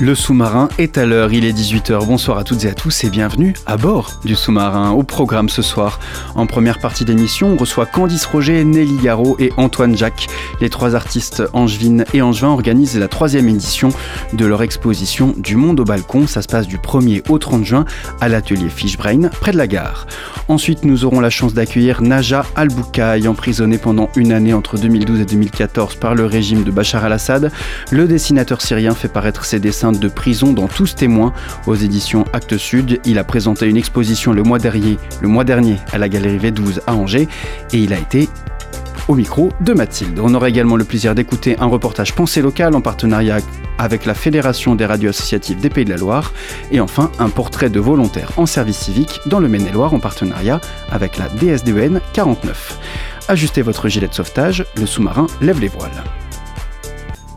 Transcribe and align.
Le 0.00 0.16
sous-marin 0.16 0.68
est 0.76 0.98
à 0.98 1.06
l'heure, 1.06 1.32
il 1.32 1.44
est 1.44 1.52
18h. 1.52 2.04
Bonsoir 2.04 2.38
à 2.38 2.42
toutes 2.42 2.64
et 2.64 2.68
à 2.68 2.74
tous 2.74 3.04
et 3.04 3.10
bienvenue 3.10 3.54
à 3.64 3.76
bord 3.76 4.10
du 4.24 4.34
sous-marin. 4.34 4.90
Au 4.90 5.04
programme 5.04 5.48
ce 5.48 5.62
soir, 5.62 6.00
en 6.34 6.46
première 6.48 6.80
partie 6.80 7.04
d'émission, 7.04 7.52
on 7.52 7.56
reçoit 7.56 7.86
Candice 7.86 8.26
Roger, 8.26 8.64
Nelly 8.64 8.96
Garot 8.96 9.36
et 9.38 9.52
Antoine 9.56 9.96
Jacques. 9.96 10.26
Les 10.60 10.68
trois 10.68 10.96
artistes 10.96 11.44
angevines 11.52 12.04
et 12.12 12.22
angevins 12.22 12.48
organisent 12.48 12.98
la 12.98 13.06
troisième 13.06 13.48
édition 13.48 13.90
de 14.32 14.44
leur 14.44 14.62
exposition 14.64 15.32
Du 15.36 15.54
monde 15.54 15.78
au 15.78 15.84
balcon. 15.84 16.26
Ça 16.26 16.42
se 16.42 16.48
passe 16.48 16.66
du 16.66 16.78
1er 16.78 17.22
au 17.28 17.38
30 17.38 17.64
juin 17.64 17.84
à 18.20 18.28
l'atelier 18.28 18.70
Fishbrain, 18.70 19.28
près 19.28 19.52
de 19.52 19.58
la 19.58 19.68
gare. 19.68 20.08
Ensuite, 20.48 20.84
nous 20.84 21.04
aurons 21.04 21.20
la 21.20 21.30
chance 21.30 21.54
d'accueillir 21.54 22.02
Naja 22.02 22.44
Al-Boukaï, 22.56 23.28
emprisonné 23.28 23.78
pendant 23.78 24.10
une 24.16 24.32
année 24.32 24.54
entre 24.54 24.76
2012 24.76 25.20
et 25.20 25.24
2014 25.24 25.94
par 25.94 26.16
le 26.16 26.26
régime 26.26 26.64
de 26.64 26.72
Bachar 26.72 27.04
al-Assad. 27.04 27.52
Le 27.92 28.08
dessinateur 28.08 28.60
syrien 28.60 28.92
fait 28.94 29.08
paraître 29.08 29.44
ses 29.44 29.60
dessins 29.60 29.83
de 29.92 30.08
prison 30.08 30.52
dans 30.52 30.68
Tous 30.68 30.94
témoins 30.94 31.32
aux 31.66 31.74
éditions 31.74 32.24
Actes 32.32 32.56
Sud. 32.56 33.00
Il 33.04 33.18
a 33.18 33.24
présenté 33.24 33.66
une 33.66 33.76
exposition 33.76 34.32
le 34.32 34.42
mois 34.42 34.58
dernier, 34.58 34.98
le 35.20 35.28
mois 35.28 35.44
dernier 35.44 35.76
à 35.92 35.98
la 35.98 36.08
galerie 36.08 36.38
V12 36.38 36.80
à 36.86 36.94
Angers 36.94 37.28
et 37.72 37.78
il 37.78 37.92
a 37.92 37.98
été 37.98 38.28
au 39.08 39.14
micro 39.14 39.50
de 39.60 39.72
Mathilde. 39.72 40.18
On 40.22 40.34
aura 40.34 40.48
également 40.48 40.76
le 40.76 40.84
plaisir 40.84 41.14
d'écouter 41.14 41.56
un 41.58 41.66
reportage 41.66 42.14
Pensée 42.14 42.40
locale 42.40 42.74
en 42.74 42.80
partenariat 42.80 43.38
avec 43.78 44.06
la 44.06 44.14
Fédération 44.14 44.74
des 44.74 44.86
radios 44.86 45.10
associatives 45.10 45.60
des 45.60 45.68
Pays 45.68 45.84
de 45.84 45.90
la 45.90 45.96
Loire 45.96 46.32
et 46.70 46.80
enfin 46.80 47.10
un 47.18 47.28
portrait 47.28 47.70
de 47.70 47.80
volontaires 47.80 48.30
en 48.36 48.46
service 48.46 48.78
civique 48.78 49.20
dans 49.26 49.40
le 49.40 49.48
Maine-et-Loire 49.48 49.94
en 49.94 50.00
partenariat 50.00 50.60
avec 50.90 51.18
la 51.18 51.28
DSDEN 51.28 52.00
49. 52.12 52.78
Ajustez 53.28 53.62
votre 53.62 53.88
gilet 53.88 54.08
de 54.08 54.14
sauvetage, 54.14 54.64
le 54.76 54.86
sous-marin 54.86 55.26
lève 55.40 55.60
les 55.60 55.68
voiles. 55.68 56.04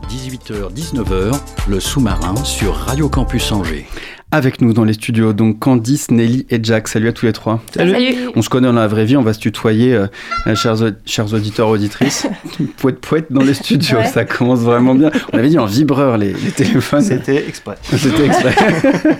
18h-19h, 0.08 1.38
le 1.68 1.80
sous-marin 1.80 2.34
sur 2.42 2.74
Radio 2.74 3.08
Campus 3.08 3.52
Angers. 3.52 3.86
Avec 4.30 4.60
nous 4.60 4.74
dans 4.74 4.84
les 4.84 4.92
studios, 4.92 5.32
donc 5.32 5.58
Candice, 5.58 6.10
Nelly 6.10 6.44
et 6.50 6.60
Jack. 6.62 6.88
Salut 6.88 7.08
à 7.08 7.12
tous 7.14 7.24
les 7.24 7.32
trois. 7.32 7.62
Salut. 7.74 7.94
On 8.36 8.42
se 8.42 8.50
connaît 8.50 8.66
dans 8.66 8.74
la 8.74 8.86
vraie 8.86 9.06
vie, 9.06 9.16
on 9.16 9.22
va 9.22 9.32
se 9.32 9.38
tutoyer, 9.38 9.94
euh, 9.94 10.06
chers, 10.54 10.76
chers 11.06 11.32
auditeurs, 11.32 11.68
auditrices. 11.70 12.26
poète, 12.76 12.98
poète 13.00 13.26
dans 13.32 13.42
les 13.42 13.54
studios, 13.54 13.96
Ouais. 13.96 14.06
ça 14.06 14.26
commence 14.26 14.58
vraiment 14.58 14.94
bien. 14.94 15.10
On 15.32 15.38
avait 15.38 15.48
dit 15.48 15.58
en 15.58 15.64
vibreur 15.64 16.18
les, 16.18 16.34
les 16.34 16.50
téléphones. 16.50 17.00
C'était 17.00 17.48
exprès. 17.48 17.76
C'était 17.82 18.26
exprès. 18.26 18.54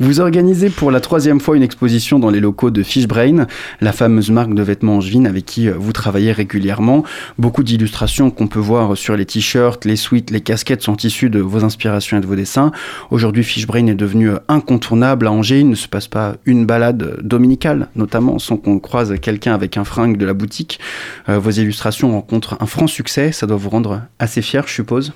Vous 0.00 0.20
organisez 0.20 0.68
pour 0.68 0.90
la 0.90 1.00
troisième 1.00 1.40
fois 1.40 1.56
une 1.56 1.62
exposition 1.62 2.18
dans 2.18 2.28
les 2.28 2.40
locaux 2.40 2.70
de 2.70 2.82
Fishbrain, 2.82 3.46
la 3.80 3.92
fameuse 3.92 4.30
marque 4.30 4.52
de 4.52 4.62
vêtements 4.62 4.96
angevine 4.96 5.26
avec 5.26 5.46
qui 5.46 5.68
euh, 5.70 5.74
vous 5.78 5.92
travaillez 5.92 6.32
régulièrement. 6.32 7.02
Beaucoup 7.38 7.62
d'illustrations 7.62 8.30
qu'on 8.30 8.46
peut 8.48 8.58
voir 8.58 8.94
sur 8.94 9.16
les 9.16 9.24
t-shirts, 9.24 9.86
les 9.86 9.96
suites, 9.96 10.30
les 10.30 10.42
casquettes 10.42 10.82
sont 10.82 10.98
issues 10.98 11.30
de 11.30 11.40
vos 11.40 11.64
inspirations 11.64 12.18
et 12.18 12.20
de 12.20 12.26
vos 12.26 12.36
dessins. 12.36 12.72
Aujourd'hui, 13.10 13.42
Fishbrain 13.42 13.86
est 13.86 13.94
devenu 13.94 14.28
euh, 14.28 14.33
incontournable 14.48 15.26
à 15.26 15.32
Angers. 15.32 15.60
Il 15.60 15.68
ne 15.68 15.74
se 15.74 15.88
passe 15.88 16.08
pas 16.08 16.34
une 16.44 16.66
balade 16.66 17.18
dominicale, 17.22 17.88
notamment, 17.96 18.38
sans 18.38 18.56
qu'on 18.56 18.78
croise 18.78 19.14
quelqu'un 19.20 19.54
avec 19.54 19.76
un 19.76 19.84
fringue 19.84 20.16
de 20.16 20.26
la 20.26 20.34
boutique. 20.34 20.80
Euh, 21.28 21.38
vos 21.38 21.50
illustrations 21.50 22.12
rencontrent 22.12 22.56
un 22.60 22.66
franc 22.66 22.86
succès. 22.86 23.32
Ça 23.32 23.46
doit 23.46 23.56
vous 23.56 23.70
rendre 23.70 24.02
assez 24.18 24.42
fier, 24.42 24.64
je 24.66 24.72
suppose. 24.72 25.12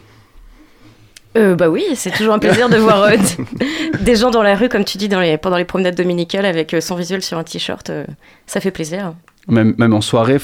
Euh, 1.36 1.54
bah 1.54 1.68
oui, 1.68 1.84
c'est 1.94 2.10
toujours 2.10 2.34
un 2.34 2.38
plaisir 2.38 2.68
de 2.68 2.76
voir 2.78 3.02
euh, 3.02 3.16
des 4.00 4.16
gens 4.16 4.30
dans 4.30 4.42
la 4.42 4.56
rue, 4.56 4.68
comme 4.68 4.84
tu 4.84 4.96
dis, 4.98 5.08
dans 5.08 5.20
les, 5.20 5.36
pendant 5.36 5.58
les 5.58 5.66
promenades 5.66 5.94
dominicales 5.94 6.46
avec 6.46 6.72
euh, 6.74 6.80
son 6.80 6.96
visuel 6.96 7.22
sur 7.22 7.36
un 7.38 7.44
t-shirt. 7.44 7.90
euh, 7.90 8.04
ça 8.46 8.60
fait 8.60 8.70
plaisir. 8.70 9.12
même, 9.46 9.74
même 9.78 9.92
en 9.92 10.00
soirée, 10.00 10.38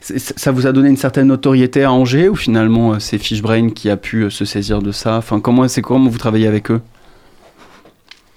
ça 0.00 0.50
vous 0.50 0.66
a 0.66 0.72
donné 0.72 0.88
une 0.88 0.96
certaine 0.96 1.26
notoriété 1.28 1.84
à 1.84 1.92
Angers 1.92 2.28
ou 2.28 2.36
finalement 2.36 2.94
euh, 2.94 2.98
c'est 2.98 3.18
Fishbrain 3.18 3.70
qui 3.70 3.90
a 3.90 3.96
pu 3.96 4.22
euh, 4.24 4.30
se 4.30 4.44
saisir 4.44 4.80
de 4.80 4.92
ça? 4.92 5.16
Enfin, 5.18 5.40
comment 5.40 5.68
c'est 5.68 5.82
comment 5.82 6.08
vous 6.08 6.18
travaillez 6.18 6.46
avec 6.46 6.70
eux? 6.70 6.80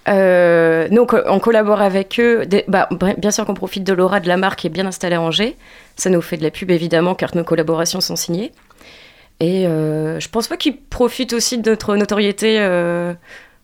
Euh, 0.08 0.90
donc, 0.90 1.16
on 1.28 1.40
collabore 1.40 1.82
avec 1.82 2.20
eux. 2.20 2.46
Des- 2.46 2.66
bah, 2.68 2.90
bien 3.18 3.32
sûr 3.32 3.46
qu'on 3.46 3.54
profite 3.54 3.84
de 3.84 3.94
l'aura 3.94 4.20
de 4.20 4.28
la 4.28 4.38
marque 4.38 4.60
qui 4.60 4.68
est 4.68 4.70
bien 4.70 4.86
installée 4.86 5.16
à 5.16 5.22
Angers. 5.22 5.56
Ça 5.96 6.10
nous 6.10 6.22
fait 6.22 6.38
de 6.38 6.44
la 6.44 6.52
pub, 6.52 6.72
évidemment, 6.72 7.16
car 7.16 7.36
nos 7.36 7.44
collaborations 7.44 8.02
sont 8.02 8.16
signées. 8.16 8.52
Et 9.40 9.66
euh, 9.68 10.20
je 10.20 10.30
pense 10.30 10.48
pas 10.48 10.58
qu'ils 10.58 10.78
profitent 10.78 11.34
aussi 11.34 11.58
de 11.58 11.70
notre 11.70 11.96
notoriété. 11.96 12.58
euh, 12.60 13.14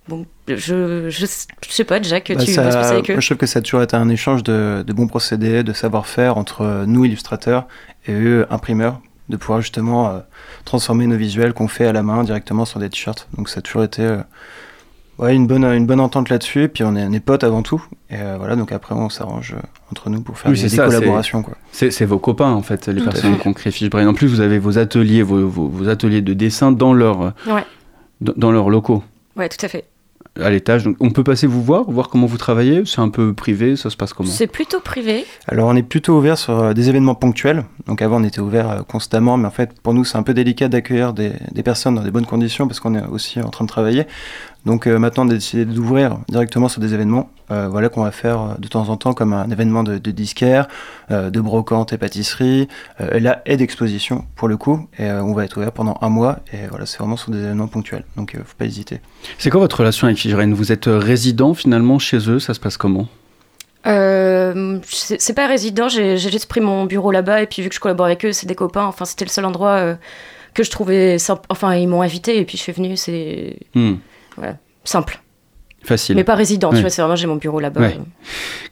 bon, 0.07 0.25
je, 0.47 1.09
je, 1.09 1.09
je 1.09 1.25
sais 1.71 1.83
pas, 1.83 2.01
Jack, 2.01 2.31
Bah, 2.35 2.43
tu 2.43 2.51
ça- 2.51 2.63
bosses 2.63 2.75
plus 2.75 2.85
avec 2.85 3.09
eux 3.09 3.13
moi, 3.13 3.21
je 3.21 3.25
trouve 3.27 3.37
que 3.37 3.45
ça 3.45 3.59
a 3.59 3.61
toujours 3.61 3.81
été 3.83 3.95
un 3.95 4.09
échange 4.09 4.43
de, 4.43 4.83
de 4.85 4.93
bons 4.93 5.07
procédés, 5.07 5.63
de 5.63 5.73
savoir-faire 5.73 6.37
entre 6.37 6.61
euh, 6.61 6.85
nous 6.85 7.05
illustrateurs 7.05 7.67
et 8.07 8.13
eux 8.13 8.47
imprimeurs, 8.49 8.99
de 9.29 9.37
pouvoir 9.37 9.61
justement 9.61 10.07
euh, 10.09 10.19
transformer 10.65 11.05
nos 11.05 11.17
visuels 11.17 11.53
qu'on 11.53 11.67
fait 11.67 11.85
à 11.85 11.93
la 11.93 12.01
main 12.01 12.23
directement 12.23 12.65
sur 12.65 12.79
des 12.79 12.89
t-shirts. 12.89 13.27
Donc 13.37 13.47
ça 13.49 13.59
a 13.59 13.61
toujours 13.61 13.83
été 13.83 14.01
euh, 14.01 14.17
ouais, 15.19 15.35
une, 15.35 15.45
bonne, 15.47 15.63
une 15.65 15.85
bonne 15.85 15.99
entente 15.99 16.29
là-dessus. 16.29 16.63
Et 16.63 16.67
puis 16.67 16.83
on 16.83 16.95
est, 16.95 17.05
on 17.05 17.11
est 17.13 17.19
potes 17.19 17.43
avant 17.43 17.61
tout. 17.61 17.83
Et 18.09 18.15
euh, 18.17 18.35
voilà, 18.39 18.55
donc 18.55 18.71
après 18.71 18.95
on 18.95 19.09
s'arrange 19.09 19.53
euh, 19.55 19.61
entre 19.91 20.09
nous 20.09 20.21
pour 20.21 20.37
faire 20.39 20.51
Oui, 20.51 20.57
des, 20.57 20.63
des 20.63 20.69
ça, 20.69 20.85
collaborations. 20.85 21.43
Quoi. 21.43 21.53
C'est 21.71 21.91
c'est 21.91 22.05
vos 22.05 22.17
copains 22.19 22.51
en 22.51 22.61
fait, 22.63 22.87
les 22.87 22.99
Tout 22.99 23.03
personnes 23.05 23.35
fait. 23.35 23.41
qui 23.41 23.47
ont 23.47 23.53
créé 23.53 23.71
Fishbrain. 23.71 24.07
En 24.07 24.13
plus, 24.13 24.27
vous 24.27 24.41
avez 24.41 24.57
vos 24.59 24.77
ateliers, 24.79 25.21
vos, 25.21 25.47
vos- 25.47 25.67
vos 25.67 25.87
ateliers 25.89 26.21
de 26.21 26.33
dessin 26.33 26.71
dans 26.71 26.93
leur, 26.93 27.21
euh, 27.21 27.29
Ouais. 27.47 27.63
dans, 28.21 28.33
dans 28.35 28.51
leurs 28.51 28.69
locaux 28.69 29.03
Ouais, 29.37 29.47
tout 29.49 29.63
à 29.65 29.69
fait. 29.69 29.85
à 30.41 30.49
l'étage. 30.49 30.83
Donc, 30.85 30.95
on 30.99 31.11
peut 31.11 31.23
passer 31.23 31.47
vous 31.47 31.61
voir, 31.63 31.89
voir 31.89 32.09
comment 32.09 32.25
vous 32.27 32.37
travaillez. 32.37 32.83
C'est 32.85 32.99
un 33.01 33.09
peu 33.09 33.33
privé, 33.33 33.75
ça 33.75 33.89
se 33.89 33.97
passe 33.97 34.13
comment? 34.13 34.29
C'est 34.29 34.47
plutôt 34.47 34.79
privé. 34.79 35.25
Alors 35.47 35.67
on 35.69 35.75
est 35.75 35.83
plutôt 35.83 36.17
ouvert 36.17 36.37
sur 36.37 36.73
des 36.73 36.89
événements 36.89 37.15
ponctuels. 37.15 37.63
Donc 37.87 38.01
avant 38.01 38.21
on 38.21 38.23
était 38.23 38.39
ouvert 38.39 38.83
constamment, 38.87 39.37
mais 39.37 39.47
en 39.47 39.51
fait 39.51 39.79
pour 39.81 39.93
nous 39.93 40.03
c'est 40.05 40.17
un 40.17 40.23
peu 40.23 40.33
délicat 40.33 40.67
d'accueillir 40.67 41.13
des, 41.13 41.33
des 41.51 41.63
personnes 41.63 41.95
dans 41.95 42.03
des 42.03 42.11
bonnes 42.11 42.25
conditions 42.25 42.67
parce 42.67 42.79
qu'on 42.79 42.95
est 42.95 43.05
aussi 43.07 43.41
en 43.41 43.49
train 43.49 43.65
de 43.65 43.69
travailler. 43.69 44.05
Donc 44.65 44.87
euh, 44.87 44.99
maintenant 44.99 45.25
on 45.25 45.29
a 45.29 45.33
décidé 45.33 45.65
d'ouvrir 45.65 46.17
directement 46.27 46.67
sur 46.67 46.81
des 46.81 46.93
événements, 46.93 47.29
euh, 47.49 47.69
voilà 47.69 47.87
qu'on 47.87 48.03
va 48.03 48.11
faire 48.11 48.41
euh, 48.41 48.53
de 48.59 48.67
temps 48.67 48.89
en 48.89 48.97
temps 48.97 49.13
comme 49.13 49.31
un 49.31 49.49
événement 49.49 49.83
de, 49.83 49.97
de 49.97 50.11
disquaire, 50.11 50.67
euh, 51.11 51.29
de 51.29 51.39
brocante 51.39 51.93
et 51.93 51.97
pâtisserie, 51.97 52.67
euh, 52.99 53.11
et 53.13 53.19
là 53.21 53.41
et 53.45 53.55
d'exposition 53.55 54.25
pour 54.35 54.49
le 54.49 54.57
coup. 54.57 54.87
Et 54.97 55.05
euh, 55.05 55.23
on 55.23 55.33
va 55.33 55.45
être 55.45 55.57
ouvert 55.57 55.71
pendant 55.71 55.97
un 56.01 56.09
mois 56.09 56.39
et 56.51 56.67
voilà 56.69 56.85
c'est 56.85 56.99
vraiment 56.99 57.15
sur 57.15 57.31
des 57.31 57.39
événements 57.39 57.67
ponctuels. 57.67 58.03
Donc 58.17 58.35
euh, 58.35 58.39
faut 58.45 58.55
pas 58.57 58.65
hésiter. 58.65 58.99
C'est 59.37 59.49
quoi 59.49 59.61
votre 59.61 59.79
relation 59.79 60.07
avec 60.07 60.19
Fishbrain 60.19 60.53
Vous 60.53 60.71
êtes 60.73 60.87
résident 60.87 61.53
finalement 61.53 61.97
chez 61.97 62.29
eux, 62.29 62.39
ça 62.39 62.53
se 62.53 62.59
passe 62.59 62.75
comment? 62.75 63.07
Euh, 63.87 64.79
c'est 64.83 65.33
pas 65.33 65.47
résident, 65.47 65.87
j'ai 65.87 66.17
juste 66.17 66.47
pris 66.47 66.59
mon 66.59 66.85
bureau 66.85 67.11
là-bas 67.11 67.41
et 67.41 67.47
puis 67.47 67.61
vu 67.61 67.69
que 67.69 67.75
je 67.75 67.79
collabore 67.79 68.07
avec 68.07 68.25
eux, 68.25 68.33
c'est 68.33 68.45
des 68.45 68.55
copains. 68.55 68.85
Enfin, 68.85 69.05
c'était 69.05 69.23
le 69.23 69.29
seul 69.29 69.45
endroit 69.45 69.75
euh, 69.77 69.95
que 70.53 70.63
je 70.63 70.69
trouvais 70.69 71.17
simple. 71.17 71.43
Enfin, 71.49 71.75
ils 71.75 71.87
m'ont 71.87 72.01
invité 72.01 72.39
et 72.39 72.45
puis 72.45 72.57
je 72.57 72.63
suis 72.63 72.73
venue, 72.73 72.97
c'est 72.97 73.57
Simple. 74.83 75.21
Facile. 75.81 76.15
Mais 76.17 76.25
pas 76.25 76.35
résident, 76.35 76.69
Ouais. 76.69 76.75
tu 76.75 76.81
vois, 76.81 76.89
c'est 76.89 77.01
vraiment 77.01 77.15
j'ai 77.15 77.27
mon 77.27 77.37
bureau 77.37 77.59
là-bas. 77.59 77.79
Ouais. 77.79 77.99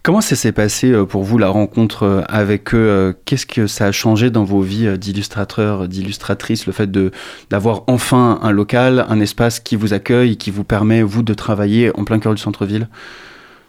Comment 0.03 0.19
ça 0.19 0.35
s'est 0.35 0.51
passé 0.51 0.91
euh, 0.91 1.05
pour 1.05 1.23
vous 1.23 1.37
la 1.37 1.47
rencontre 1.47 2.03
euh, 2.03 2.21
avec 2.27 2.73
eux 2.73 2.77
euh, 2.77 3.13
Qu'est-ce 3.23 3.45
que 3.45 3.65
ça 3.65 3.85
a 3.85 3.91
changé 3.93 4.29
dans 4.29 4.43
vos 4.43 4.61
vies 4.61 4.97
d'illustrateurs, 4.97 5.87
d'illustratrices, 5.87 6.65
le 6.65 6.73
fait 6.73 6.91
de 6.91 7.11
d'avoir 7.49 7.83
enfin 7.87 8.39
un 8.41 8.51
local, 8.51 9.05
un 9.07 9.21
espace 9.21 9.61
qui 9.61 9.77
vous 9.77 9.93
accueille, 9.93 10.35
qui 10.37 10.51
vous 10.51 10.65
permet 10.65 11.01
vous 11.01 11.23
de 11.23 11.33
travailler 11.33 11.97
en 11.97 12.03
plein 12.03 12.19
cœur 12.19 12.33
du 12.33 12.41
centre-ville? 12.41 12.89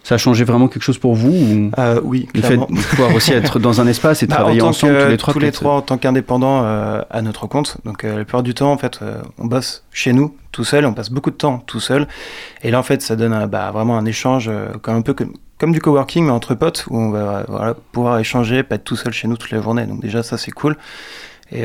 Ça 0.05 0.15
a 0.15 0.19
changé 0.19 0.45
vraiment 0.45 0.69
quelque 0.69 0.83
chose 0.83 0.97
pour 0.97 1.15
vous 1.15 1.29
ou 1.31 1.71
Euh, 1.79 2.01
oui, 2.03 2.29
le 2.35 2.41
fait 2.41 2.49
clairement. 2.57 2.67
de 2.71 2.81
pouvoir 2.81 3.15
aussi 3.15 3.33
être 3.33 3.59
dans 3.59 3.81
un 3.83 3.87
espace 3.95 4.23
et 4.23 4.27
Bah, 4.27 4.37
travailler 4.37 4.63
en 4.63 4.69
ensemble 4.69 4.95
que- 4.95 5.03
tous 5.05 5.09
les 5.11 5.17
trois 5.19 5.33
tous 5.35 5.39
les 5.41 5.53
trois 5.53 5.75
en 5.75 5.83
tant 5.83 5.99
qu'indépendants 5.99 6.63
euh, 6.65 7.03
à 7.11 7.21
notre 7.21 7.47
compte. 7.47 7.77
Donc 7.85 8.05
euh, 8.05 8.11
la 8.19 8.25
plupart 8.25 8.43
du 8.43 8.55
temps, 8.55 8.73
en 8.73 8.79
fait, 8.79 9.01
on 9.39 9.47
bosse 9.47 9.85
chez 9.93 10.13
nous 10.15 10.35
tout 10.53 10.65
seul, 10.65 10.87
on 10.87 10.95
passe 10.95 11.11
beaucoup 11.11 11.31
de 11.31 11.37
temps 11.37 11.59
tout 11.67 11.81
seul. 11.81 12.09
Et 12.63 12.71
là, 12.71 12.79
en 12.79 12.83
fait, 12.83 13.03
ça 13.03 13.17
donne 13.17 13.33
un- 13.35 13.47
bah, 13.47 13.71
vraiment 13.71 13.99
un 13.99 14.07
échange 14.07 14.51
comme 14.81 14.97
un 14.97 15.03
peu 15.03 15.13
comme, 15.13 15.35
comme 15.59 15.73
du 15.73 15.81
coworking, 15.81 16.25
mais 16.25 16.31
entre 16.33 16.55
potes, 16.55 16.87
où 16.89 16.97
on 16.97 17.11
va 17.11 17.45
voilà, 17.49 17.75
pouvoir 17.93 18.19
échanger, 18.19 18.63
pas 18.63 18.77
être 18.77 18.85
tout 18.85 18.97
seul 18.97 19.13
chez 19.13 19.29
nous 19.29 19.37
toute 19.37 19.51
la 19.51 19.61
journée. 19.61 19.85
Donc 19.85 20.01
déjà, 20.01 20.23
ça, 20.23 20.39
c'est 20.39 20.53
cool. 20.53 20.77
Et 21.53 21.65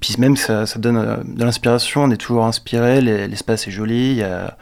puis 0.00 0.14
même, 0.18 0.36
ça, 0.36 0.64
ça 0.66 0.78
donne 0.78 1.24
de 1.26 1.44
l'inspiration, 1.44 2.04
on 2.04 2.10
est 2.10 2.16
toujours 2.18 2.44
inspiré, 2.44 3.00
les- 3.00 3.26
l'espace 3.28 3.66
est 3.66 3.70
joli, 3.70 4.10
il 4.12 4.16
y 4.18 4.22
a- 4.22 4.56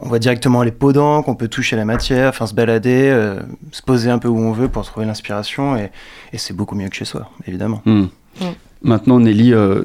on 0.00 0.08
voit 0.08 0.18
directement 0.18 0.62
les 0.62 0.72
podants, 0.72 1.22
qu'on 1.22 1.34
peut 1.34 1.48
toucher 1.48 1.76
la 1.76 1.84
matière, 1.84 2.28
enfin 2.30 2.46
se 2.46 2.54
balader, 2.54 3.08
euh, 3.12 3.40
se 3.72 3.82
poser 3.82 4.10
un 4.10 4.18
peu 4.18 4.28
où 4.28 4.38
on 4.38 4.52
veut 4.52 4.68
pour 4.68 4.84
trouver 4.84 5.06
l'inspiration. 5.06 5.76
Et, 5.76 5.90
et 6.32 6.38
c'est 6.38 6.54
beaucoup 6.54 6.74
mieux 6.74 6.88
que 6.88 6.96
chez 6.96 7.04
soi, 7.04 7.30
évidemment. 7.46 7.80
Hmm. 7.86 8.06
Mm. 8.40 8.44
Maintenant, 8.82 9.18
Nelly, 9.20 9.54
euh, 9.54 9.82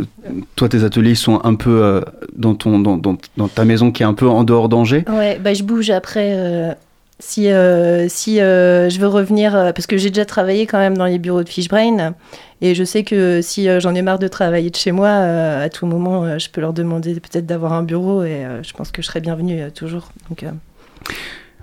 toi, 0.56 0.68
tes 0.70 0.84
ateliers 0.84 1.16
sont 1.16 1.40
un 1.46 1.56
peu 1.56 1.82
euh, 1.82 2.02
dans, 2.36 2.54
ton, 2.56 2.78
dans, 2.80 2.98
dans- 2.98 3.18
dans 3.38 3.48
ta 3.48 3.64
maison 3.66 3.92
qui 3.92 4.04
est 4.04 4.06
un 4.06 4.14
peu 4.14 4.28
en 4.28 4.44
dehors 4.44 4.68
d'Angers. 4.70 5.06
Ouais, 5.10 5.40
bah, 5.40 5.54
je 5.54 5.64
bouge 5.64 5.90
après. 5.90 6.34
euh, 6.36 6.74
si 7.20 7.50
euh, 7.52 8.08
si 8.10 8.42
euh, 8.42 8.90
je 8.90 9.00
veux 9.00 9.08
revenir, 9.08 9.56
euh, 9.56 9.72
parce 9.74 9.86
que 9.86 9.96
j'ai 9.96 10.10
déjà 10.10 10.26
travaillé 10.26 10.66
quand 10.66 10.80
même 10.80 10.98
dans 10.98 11.06
les 11.06 11.20
bureaux 11.20 11.44
de 11.44 11.50
Fishbrain, 11.50 12.14
et 12.62 12.76
je 12.76 12.84
sais 12.84 13.04
que 13.04 13.42
si 13.42 13.68
euh, 13.68 13.80
j'en 13.80 13.96
ai 13.96 14.04
marre 14.04 14.20
de 14.20 14.28
travailler 14.28 14.70
de 14.70 14.76
chez 14.76 14.92
moi, 14.92 15.08
euh, 15.08 15.66
à 15.66 15.70
tout 15.70 15.88
moment, 15.88 16.24
euh, 16.24 16.38
je 16.38 16.50
peux 16.50 16.62
leur 16.62 16.74
demander 16.74 17.16
peut-être 17.16 17.48
d'avoir 17.48 17.74
un 17.74 17.82
bureau, 17.82 18.24
et 18.24 18.46
je 18.62 18.74
pense 18.74 18.92
que 18.92 19.02
je 19.02 19.08
serai 19.08 19.20
bienvenue 19.20 19.72
toujours. 19.72 20.12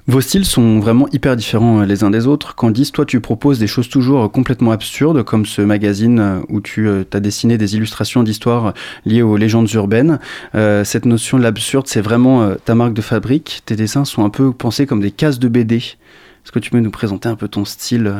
Vos 0.09 0.21
styles 0.21 0.45
sont 0.45 0.81
vraiment 0.81 1.07
hyper 1.13 1.37
différents 1.37 1.83
les 1.83 2.03
uns 2.03 2.11
des 2.11 2.27
autres. 2.27 2.57
Candice, 2.57 2.91
toi, 2.91 3.05
tu 3.05 3.21
proposes 3.21 3.59
des 3.59 3.67
choses 3.67 3.89
toujours 3.89 4.33
complètement 4.33 4.73
absurdes, 4.73 5.23
comme 5.23 5.47
ce 5.47 5.63
magazine 5.63 6.43
où 6.49 6.61
tu 6.61 6.89
as 6.89 7.21
dessiné 7.21 7.59
des 7.59 7.77
illustrations 7.77 8.23
d'histoires 8.23 8.73
liées 9.05 9.23
aux 9.23 9.37
légendes 9.37 9.71
urbaines. 9.73 10.19
Cette 10.55 11.05
notion 11.05 11.37
de 11.37 11.43
l'absurde, 11.43 11.87
c'est 11.87 12.01
vraiment 12.01 12.55
ta 12.65 12.75
marque 12.75 12.95
de 12.95 13.03
fabrique. 13.03 13.63
Tes 13.67 13.77
dessins 13.77 14.07
sont 14.07 14.25
un 14.25 14.31
peu 14.31 14.53
pensés 14.53 14.87
comme 14.87 15.01
des 15.01 15.11
cases 15.11 15.39
de 15.39 15.49
BD. 15.49 15.77
Est-ce 15.77 16.53
que 16.53 16.59
tu 16.59 16.71
peux 16.71 16.81
nous 16.81 16.91
présenter 16.91 17.29
un 17.29 17.37
peu 17.37 17.49
ton 17.49 17.67
style 17.67 18.11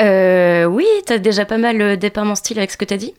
euh 0.00 0.64
oui, 0.64 0.86
t'as 1.06 1.18
déjà 1.18 1.44
pas 1.44 1.58
mal 1.58 1.80
euh, 1.80 1.96
dépeint 1.96 2.24
mon 2.24 2.34
style 2.34 2.58
avec 2.58 2.70
ce 2.70 2.76
que 2.76 2.84
t'as 2.84 2.96
dit. 2.96 3.14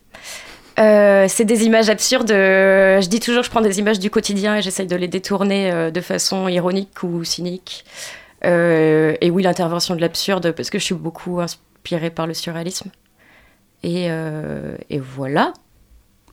Euh, 0.79 1.25
c'est 1.27 1.45
des 1.45 1.65
images 1.65 1.89
absurdes. 1.89 2.31
euh, 2.31 3.01
je 3.01 3.09
dis 3.09 3.19
toujours 3.19 3.43
je 3.43 3.49
prends 3.49 3.61
des 3.61 3.79
images 3.79 3.99
du 3.99 4.09
quotidien 4.09 4.55
et 4.55 4.61
j'essaye 4.61 4.87
de 4.87 4.95
les 4.95 5.07
détourner 5.07 5.91
de 5.91 6.01
façon 6.01 6.47
ironique 6.47 7.03
ou 7.03 7.23
cynique. 7.23 7.85
Et 8.43 9.29
oui, 9.31 9.43
l'intervention 9.43 9.95
de 9.95 10.01
l'absurde, 10.01 10.51
parce 10.53 10.69
que 10.69 10.79
je 10.79 10.85
suis 10.85 10.95
beaucoup 10.95 11.41
inspirée 11.41 12.09
par 12.09 12.27
le 12.27 12.33
surréalisme. 12.33 12.89
Et 13.83 14.09
voilà. 14.99 15.53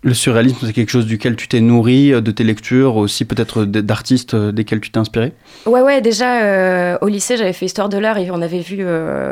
Le 0.07 0.15
surréalisme, 0.15 0.59
c'est 0.65 0.73
quelque 0.73 0.91
chose 0.91 1.05
duquel 1.05 1.35
tu 1.35 1.49
t'es 1.49 1.61
nourri, 1.61 2.13
euh, 2.13 2.21
de 2.21 2.31
tes 2.31 2.45
lectures, 2.45 2.95
aussi 2.95 3.25
peut-être 3.25 3.65
d'artistes 3.65 4.35
euh, 4.35 4.53
desquels 4.53 4.81
tu 4.81 4.93
t'es 4.93 4.99
inspiré? 4.99 5.33
Ouais, 5.67 5.81
ouais, 5.81 6.01
déjà 6.01 6.45
euh, 6.45 6.97
au 7.01 7.09
lycée, 7.09 7.37
j'avais 7.37 7.53
fait 7.53 7.67
histoire 7.67 7.89
de 7.89 7.99
l'art 7.99 8.17
et 8.17 8.31
on 8.31 8.41
avait 8.41 8.61
vu 8.61 8.87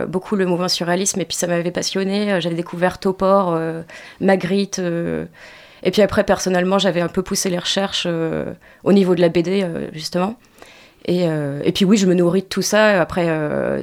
beaucoup 0.08 0.34
le 0.34 0.46
mouvement 0.46 0.66
surréalisme 0.66 1.20
et 1.20 1.26
puis 1.26 1.36
ça 1.36 1.46
m'avait 1.46 1.70
passionné. 1.70 2.40
J'avais 2.40 2.56
découvert 2.56 2.98
Topor, 2.98 3.56
Magritte. 4.20 4.80
et 4.80 5.90
puis 5.92 6.02
après, 6.02 6.24
personnellement, 6.24 6.80
j'avais 6.80 7.00
un 7.00 7.08
peu 7.08 7.22
poussé 7.22 7.50
les 7.50 7.58
recherches 7.58 8.08
au 8.82 8.92
niveau 8.92 9.14
de 9.14 9.20
la 9.20 9.28
BD, 9.28 9.64
justement. 9.92 10.36
Et, 11.06 11.28
puis 11.72 11.84
oui, 11.84 11.98
je 11.98 12.06
me 12.06 12.14
nourris 12.14 12.42
de 12.42 12.46
tout 12.46 12.62
ça. 12.62 13.00
Après, 13.00 13.26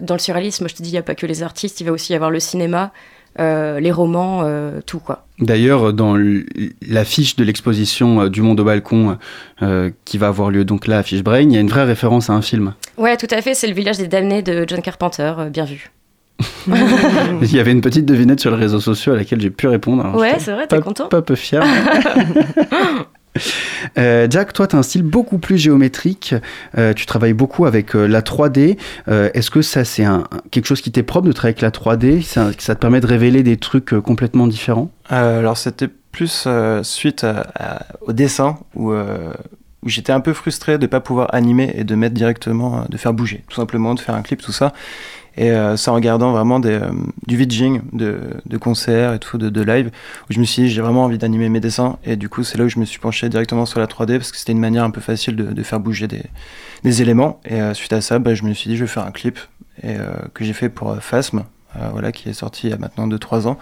dans 0.01 0.15
le 0.15 0.19
surréalisme, 0.19 0.67
je 0.67 0.75
te 0.75 0.83
dis, 0.83 0.89
il 0.89 0.93
n'y 0.93 0.97
a 0.97 1.03
pas 1.03 1.15
que 1.15 1.25
les 1.25 1.41
artistes, 1.41 1.79
il 1.79 1.85
va 1.85 1.93
aussi 1.93 2.11
y 2.11 2.15
avoir 2.17 2.31
le 2.31 2.41
cinéma, 2.41 2.91
euh, 3.39 3.79
les 3.79 3.91
romans, 3.91 4.41
euh, 4.43 4.79
tout 4.85 4.99
quoi. 4.99 5.25
D'ailleurs, 5.39 5.93
dans 5.93 6.15
l'affiche 6.87 7.35
de 7.35 7.43
l'exposition 7.43 8.21
euh, 8.21 8.29
du 8.29 8.41
monde 8.41 8.59
au 8.59 8.63
balcon 8.63 9.17
euh, 9.61 9.89
qui 10.05 10.17
va 10.17 10.27
avoir 10.27 10.51
lieu 10.51 10.65
donc 10.65 10.85
là 10.87 10.99
à 10.99 11.03
Fishbrain, 11.03 11.39
il 11.41 11.51
y 11.53 11.57
a 11.57 11.59
une 11.61 11.69
vraie 11.69 11.83
référence 11.85 12.29
à 12.29 12.33
un 12.33 12.41
film. 12.41 12.73
Ouais, 12.97 13.17
tout 13.17 13.27
à 13.31 13.41
fait, 13.41 13.53
c'est 13.53 13.67
le 13.67 13.73
village 13.73 13.97
des 13.97 14.07
damnés 14.07 14.41
de 14.43 14.65
John 14.67 14.81
Carpenter, 14.81 15.33
euh, 15.37 15.49
bien 15.49 15.65
vu. 15.65 15.91
Il 17.41 17.55
y 17.55 17.59
avait 17.59 17.71
une 17.71 17.81
petite 17.81 18.05
devinette 18.05 18.39
sur 18.39 18.51
les 18.51 18.57
réseaux 18.57 18.79
sociaux 18.79 19.13
à 19.13 19.15
laquelle 19.15 19.39
j'ai 19.41 19.51
pu 19.51 19.67
répondre. 19.67 20.03
alors 20.05 20.15
Ouais, 20.15 20.35
c'est 20.39 20.51
vrai, 20.51 20.67
t'es 20.67 20.79
content 20.79 21.07
Pas 21.07 21.21
peu 21.21 21.35
fier. 21.35 21.63
Euh, 23.97 24.27
Jack, 24.29 24.53
toi, 24.53 24.67
tu 24.67 24.75
as 24.75 24.79
un 24.79 24.83
style 24.83 25.01
beaucoup 25.01 25.39
plus 25.39 25.57
géométrique. 25.57 26.35
Euh, 26.77 26.93
tu 26.93 27.05
travailles 27.07 27.33
beaucoup 27.33 27.65
avec 27.65 27.95
euh, 27.95 28.05
la 28.05 28.21
3D. 28.21 28.77
Euh, 29.07 29.29
Est-ce 29.33 29.49
que 29.49 29.61
ça, 29.61 29.83
c'est 29.83 30.05
quelque 30.51 30.65
chose 30.65 30.81
qui 30.81 30.91
t'est 30.91 31.03
propre 31.03 31.27
de 31.27 31.31
travailler 31.31 31.57
avec 31.59 31.61
la 31.61 31.71
3D 31.71 32.21
ça, 32.21 32.51
ça 32.59 32.75
te 32.75 32.79
permet 32.79 33.01
de 33.01 33.07
révéler 33.07 33.41
des 33.43 33.57
trucs 33.57 33.99
complètement 34.01 34.47
différents? 34.47 34.91
Alors 35.09 35.57
c'était 35.57 35.87
plus 35.87 36.47
suite 36.83 37.25
au 38.01 38.13
dessin 38.13 38.59
où, 38.75 38.91
où 38.93 39.89
j'étais 39.89 40.13
un 40.13 40.19
peu 40.19 40.33
frustré 40.33 40.77
de 40.77 40.83
ne 40.83 40.87
pas 40.87 40.99
pouvoir 40.99 41.33
animer 41.33 41.73
et 41.75 41.83
de 41.83 41.95
mettre 41.95 42.13
directement, 42.13 42.85
de 42.87 42.97
faire 42.97 43.13
bouger, 43.13 43.43
tout 43.49 43.55
simplement, 43.55 43.95
de 43.95 43.99
faire 43.99 44.15
un 44.15 44.21
clip, 44.21 44.41
tout 44.41 44.51
ça. 44.51 44.73
Et 45.37 45.51
euh, 45.51 45.77
ça 45.77 45.91
en 45.91 45.95
regardant 45.95 46.31
vraiment 46.31 46.59
euh, 46.65 46.91
du 47.25 47.37
vidging 47.37 47.81
de, 47.93 48.57
concerts 48.57 49.13
et 49.13 49.19
tout, 49.19 49.37
de, 49.37 49.61
live, 49.61 49.89
où 50.29 50.33
je 50.33 50.39
me 50.39 50.45
suis 50.45 50.63
dit 50.63 50.69
j'ai 50.69 50.81
vraiment 50.81 51.05
envie 51.05 51.17
d'animer 51.17 51.49
mes 51.49 51.59
dessins. 51.59 51.97
Et 52.03 52.15
du 52.15 52.29
coup 52.29 52.43
c'est 52.43 52.57
là 52.57 52.65
où 52.65 52.69
je 52.69 52.79
me 52.79 52.85
suis 52.85 52.99
penché 52.99 53.29
directement 53.29 53.65
sur 53.65 53.79
la 53.79 53.87
3D 53.87 54.17
parce 54.17 54.31
que 54.31 54.37
c'était 54.37 54.51
une 54.51 54.59
manière 54.59 54.83
un 54.83 54.91
peu 54.91 55.01
facile 55.01 55.35
de, 55.35 55.63
faire 55.63 55.79
bouger 55.79 56.07
des, 56.07 57.01
éléments. 57.01 57.39
Et 57.45 57.61
euh, 57.61 57.73
suite 57.73 57.93
à 57.93 58.01
ça, 58.01 58.19
bah, 58.19 58.33
je 58.33 58.43
me 58.43 58.53
suis 58.53 58.69
dit 58.69 58.75
je 58.75 58.83
vais 58.83 58.89
faire 58.89 59.05
un 59.05 59.11
clip 59.11 59.39
et, 59.83 59.95
euh, 59.95 60.11
que 60.33 60.43
j'ai 60.43 60.53
fait 60.53 60.69
pour 60.69 60.97
Phasm, 60.97 61.43
voilà, 61.93 62.11
qui 62.11 62.27
est 62.27 62.33
sorti 62.33 62.67
il 62.67 62.71
y 62.71 62.73
a 62.73 62.77
maintenant 62.77 63.07
2-3 63.07 63.47
ans. 63.47 63.57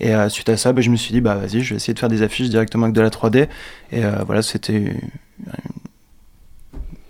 Et 0.00 0.14
suite 0.30 0.48
à 0.48 0.56
ça, 0.56 0.72
bah, 0.72 0.80
je 0.80 0.88
me 0.88 0.96
suis 0.96 1.12
dit, 1.12 1.20
bah 1.20 1.34
vas-y, 1.34 1.60
je 1.60 1.70
vais 1.70 1.76
essayer 1.76 1.92
de 1.92 1.98
faire 1.98 2.08
des 2.08 2.22
affiches 2.22 2.48
directement 2.48 2.84
avec 2.84 2.94
de 2.94 3.02
la 3.02 3.10
3D. 3.10 3.48
Et 3.92 4.00
voilà, 4.24 4.40
c'était 4.40 4.76
une, 4.76 4.98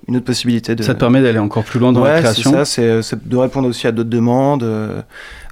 une 0.08 0.16
autre 0.16 0.24
possibilité 0.24 0.74
de. 0.74 0.82
Ça 0.82 0.94
te 0.94 1.00
permet 1.00 1.22
d'aller 1.22 1.38
encore 1.38 1.64
plus 1.64 1.78
loin 1.78 1.92
dans 1.92 2.02
la 2.02 2.10
ouais, 2.10 2.16
c'est 2.16 2.22
création 2.22 2.52
ça, 2.52 2.64
c'est 2.64 3.02
c'est 3.02 3.26
de 3.26 3.36
répondre 3.36 3.68
aussi 3.68 3.86
à 3.86 3.92
d'autres 3.92 4.10
demandes, 4.10 4.62
euh, 4.62 5.02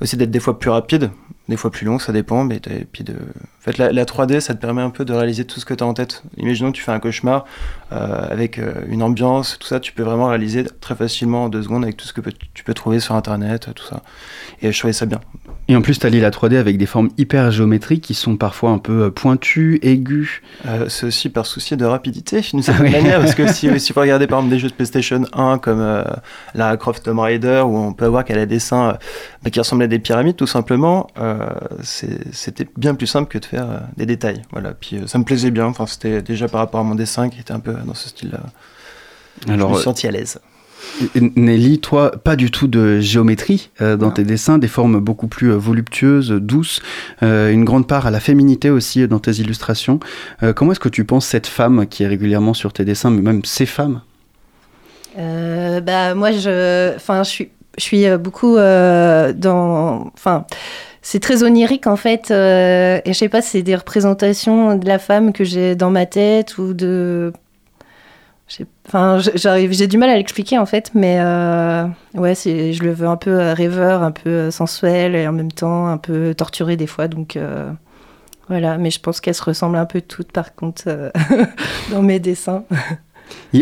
aussi 0.00 0.16
d'être 0.16 0.30
des 0.30 0.40
fois 0.40 0.58
plus 0.58 0.70
rapide, 0.70 1.10
des 1.48 1.56
fois 1.56 1.70
plus 1.70 1.86
long, 1.86 1.98
ça 1.98 2.12
dépend. 2.12 2.44
Mais 2.44 2.56
et 2.56 2.86
puis 2.90 3.04
de, 3.04 3.14
en 3.60 3.62
fait, 3.62 3.76
la, 3.76 3.92
la 3.92 4.04
3D, 4.06 4.40
ça 4.40 4.54
te 4.54 4.60
permet 4.60 4.80
un 4.80 4.88
peu 4.88 5.04
de 5.04 5.12
réaliser 5.12 5.44
tout 5.44 5.60
ce 5.60 5.66
que 5.66 5.74
tu 5.74 5.84
as 5.84 5.86
en 5.86 5.92
tête. 5.92 6.22
Imaginons 6.38 6.72
que 6.72 6.76
tu 6.76 6.82
fais 6.82 6.92
un 6.92 6.98
cauchemar 6.98 7.44
euh, 7.92 8.26
avec 8.30 8.58
euh, 8.58 8.72
une 8.88 9.02
ambiance, 9.02 9.58
tout 9.60 9.66
ça, 9.68 9.80
tu 9.80 9.92
peux 9.92 10.02
vraiment 10.02 10.28
réaliser 10.28 10.64
très 10.80 10.94
facilement 10.94 11.44
en 11.44 11.48
deux 11.50 11.62
secondes 11.62 11.84
avec 11.84 11.96
tout 11.98 12.06
ce 12.06 12.14
que 12.14 12.22
peut- 12.22 12.32
tu 12.54 12.64
peux 12.64 12.72
trouver 12.72 13.00
sur 13.00 13.14
internet, 13.16 13.68
tout 13.74 13.84
ça. 13.84 14.02
Et 14.62 14.72
je 14.72 14.78
trouvais 14.78 14.94
ça 14.94 15.04
bien. 15.04 15.20
Et 15.68 15.76
en 15.76 15.82
plus, 15.82 15.98
tu 15.98 16.06
allies 16.06 16.20
la 16.20 16.30
3D 16.30 16.56
avec 16.56 16.78
des 16.78 16.86
formes 16.86 17.10
hyper 17.18 17.50
géométriques 17.50 18.02
qui 18.02 18.14
sont 18.14 18.36
parfois 18.36 18.70
un 18.70 18.78
peu 18.78 19.02
euh, 19.04 19.10
pointues, 19.10 19.78
aiguës. 19.82 20.40
Euh, 20.66 20.88
c'est 20.88 21.06
aussi 21.06 21.28
par 21.28 21.44
souci 21.46 21.76
de 21.76 21.84
rapidité, 21.84 22.40
d'une 22.40 22.62
certaine 22.62 22.86
Ah 22.86 22.96
oui. 22.96 23.02
manière, 23.02 23.20
parce 23.20 23.34
que 23.34 23.46
si, 23.52 23.78
si 23.78 23.92
vous 23.92 24.00
regardez 24.00 24.26
par 24.26 24.38
exemple 24.38 24.54
des 24.54 24.58
jeux 24.58 24.68
de 24.68 24.74
PlayStation 24.74 25.22
1 25.34 25.58
comme 25.58 25.80
Lara 26.54 26.76
Croft 26.78 27.04
Tomb 27.04 27.18
Raider, 27.18 27.62
où 27.66 27.76
on 27.76 27.92
peut 27.92 28.06
voir 28.06 28.24
qu'elle 28.24 28.38
a 28.38 28.46
des 28.46 28.56
dessins 28.56 28.88
euh, 28.88 28.92
bah, 29.44 29.50
qui 29.50 29.58
ressemblent 29.58 29.82
à 29.82 29.86
des 29.86 29.98
pyramides 29.98 30.36
tout 30.36 30.46
simplement, 30.46 31.08
c'était 31.82 32.66
bien 32.76 32.94
plus 32.94 33.06
simple 33.06 33.28
que 33.30 33.38
de 33.38 33.46
faire 33.50 33.70
euh, 33.70 33.78
des 33.96 34.06
détails. 34.06 34.42
Voilà. 34.52 34.72
Puis 34.72 34.96
euh, 34.96 35.06
ça 35.06 35.18
me 35.18 35.24
plaisait 35.24 35.50
bien, 35.50 35.66
enfin, 35.66 35.86
c'était 35.86 36.22
déjà 36.22 36.48
par 36.48 36.60
rapport 36.60 36.80
à 36.80 36.84
mon 36.84 36.94
dessin 36.94 37.28
qui 37.28 37.40
était 37.40 37.52
un 37.52 37.60
peu 37.60 37.72
dans 37.74 37.94
ce 37.94 38.08
style-là. 38.08 38.40
je 39.46 39.52
Alors, 39.52 39.70
me 39.70 39.74
suis 39.76 39.84
senti 39.84 40.06
à 40.06 40.10
l'aise. 40.10 40.38
euh, 41.16 41.28
Nelly, 41.36 41.78
toi, 41.80 42.10
pas 42.12 42.36
du 42.36 42.50
tout 42.50 42.68
de 42.68 43.00
géométrie 43.00 43.70
euh, 43.82 43.96
dans 43.96 44.06
Non. 44.06 44.12
tes 44.12 44.24
dessins, 44.24 44.58
des 44.58 44.68
formes 44.68 44.98
beaucoup 45.00 45.28
plus 45.28 45.50
euh, 45.52 45.56
voluptueuses, 45.56 46.30
douces, 46.30 46.80
euh, 47.22 47.50
une 47.52 47.64
grande 47.64 47.86
part 47.86 48.06
à 48.06 48.10
la 48.10 48.20
féminité 48.20 48.70
aussi 48.70 49.02
euh, 49.02 49.06
dans 49.06 49.18
tes 49.18 49.32
illustrations. 49.32 50.00
Euh, 50.42 50.52
comment 50.54 50.72
est-ce 50.72 50.80
que 50.80 50.88
tu 50.88 51.04
penses 51.04 51.26
cette 51.26 51.46
femme 51.46 51.86
qui 51.86 52.02
est 52.02 52.08
régulièrement 52.08 52.54
sur 52.54 52.72
tes 52.72 52.84
dessins, 52.84 53.10
mais 53.10 53.22
même 53.22 53.44
ces 53.44 53.66
femmes? 53.66 54.00
Euh, 55.18 55.80
bah 55.80 56.14
moi 56.14 56.30
je 56.30 56.94
enfin 56.94 57.24
je 57.24 57.28
suis 57.30 57.48
je 57.76 57.82
suis 57.82 58.06
euh, 58.06 58.16
beaucoup 58.16 58.56
euh, 58.56 59.32
dans 59.32 60.06
enfin 60.14 60.44
c'est 61.02 61.20
très 61.20 61.42
onirique 61.42 61.86
en 61.86 61.96
fait 61.96 62.30
euh, 62.30 63.00
et 63.04 63.12
je 63.12 63.18
sais 63.18 63.28
pas 63.28 63.42
c'est 63.42 63.62
des 63.62 63.74
représentations 63.74 64.76
de 64.76 64.86
la 64.86 64.98
femme 64.98 65.32
que 65.32 65.44
j'ai 65.44 65.74
dans 65.74 65.90
ma 65.90 66.06
tête 66.06 66.58
ou 66.58 66.74
de 66.74 67.32
enfin 68.86 69.18
j'arrive 69.34 69.72
j'ai 69.72 69.86
du 69.86 69.96
mal 69.96 70.10
à 70.10 70.16
l'expliquer 70.16 70.58
en 70.58 70.66
fait 70.66 70.90
mais 70.94 71.18
euh, 71.20 71.86
ouais 72.14 72.34
je 72.34 72.82
le 72.82 72.92
veux 72.92 73.06
un 73.06 73.16
peu 73.16 73.30
euh, 73.30 73.54
rêveur 73.54 74.02
un 74.02 74.10
peu 74.10 74.50
sensuel 74.50 75.14
et 75.14 75.26
en 75.26 75.32
même 75.32 75.52
temps 75.52 75.86
un 75.86 75.98
peu 75.98 76.34
torturé 76.34 76.76
des 76.76 76.88
fois 76.88 77.08
donc 77.08 77.38
voilà 78.48 78.76
mais 78.76 78.90
je 78.90 79.00
pense 79.00 79.20
qu'elles 79.20 79.34
se 79.34 79.44
ressemblent 79.44 79.76
un 79.76 79.86
peu 79.86 80.00
toutes 80.00 80.32
par 80.32 80.54
contre 80.54 81.12
dans 81.90 82.02
mes 82.02 82.18
dessins 82.18 82.64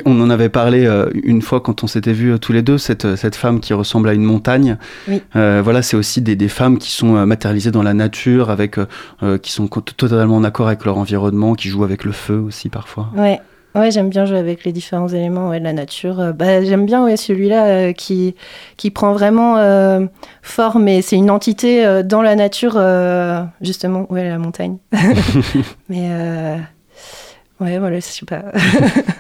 On 0.04 0.20
en 0.20 0.30
avait 0.30 0.48
parlé 0.48 0.86
euh, 0.86 1.08
une 1.14 1.42
fois 1.42 1.60
quand 1.60 1.84
on 1.84 1.86
s'était 1.86 2.12
vus 2.12 2.32
euh, 2.32 2.38
tous 2.38 2.52
les 2.52 2.62
deux, 2.62 2.78
cette, 2.78 3.16
cette 3.16 3.36
femme 3.36 3.60
qui 3.60 3.72
ressemble 3.74 4.08
à 4.08 4.14
une 4.14 4.24
montagne. 4.24 4.76
Oui. 5.08 5.22
Euh, 5.36 5.60
voilà, 5.62 5.82
c'est 5.82 5.96
aussi 5.96 6.20
des, 6.20 6.36
des 6.36 6.48
femmes 6.48 6.78
qui 6.78 6.90
sont 6.90 7.16
euh, 7.16 7.26
matérialisées 7.26 7.70
dans 7.70 7.82
la 7.82 7.94
nature, 7.94 8.50
avec, 8.50 8.78
euh, 8.78 8.86
euh, 9.22 9.38
qui 9.38 9.52
sont 9.52 9.68
totalement 9.68 10.36
en 10.36 10.44
accord 10.44 10.66
avec 10.68 10.84
leur 10.84 10.98
environnement, 10.98 11.54
qui 11.54 11.68
jouent 11.68 11.84
avec 11.84 12.04
le 12.04 12.12
feu 12.12 12.38
aussi 12.38 12.68
parfois. 12.68 13.10
Ouais, 13.16 13.40
ouais 13.74 13.90
j'aime 13.90 14.08
bien 14.08 14.24
jouer 14.26 14.38
avec 14.38 14.64
les 14.64 14.72
différents 14.72 15.08
éléments 15.08 15.50
ouais, 15.50 15.58
de 15.58 15.64
la 15.64 15.72
nature. 15.72 16.20
Euh, 16.20 16.32
bah, 16.32 16.62
j'aime 16.64 16.86
bien 16.86 17.04
ouais, 17.04 17.16
celui-là 17.16 17.66
euh, 17.66 17.92
qui, 17.92 18.34
qui 18.76 18.90
prend 18.90 19.12
vraiment 19.12 19.58
euh, 19.58 20.06
forme 20.42 20.88
et 20.88 21.02
c'est 21.02 21.16
une 21.16 21.30
entité 21.30 21.84
euh, 21.84 22.02
dans 22.02 22.22
la 22.22 22.36
nature, 22.36 22.74
euh, 22.76 23.42
justement, 23.60 24.10
ouais, 24.10 24.28
la 24.28 24.38
montagne. 24.38 24.78
Mais 25.88 26.08
euh, 26.10 26.56
ouais, 27.60 27.78
voilà, 27.78 27.96
je 27.96 28.04
sais 28.04 28.26
pas. 28.26 28.44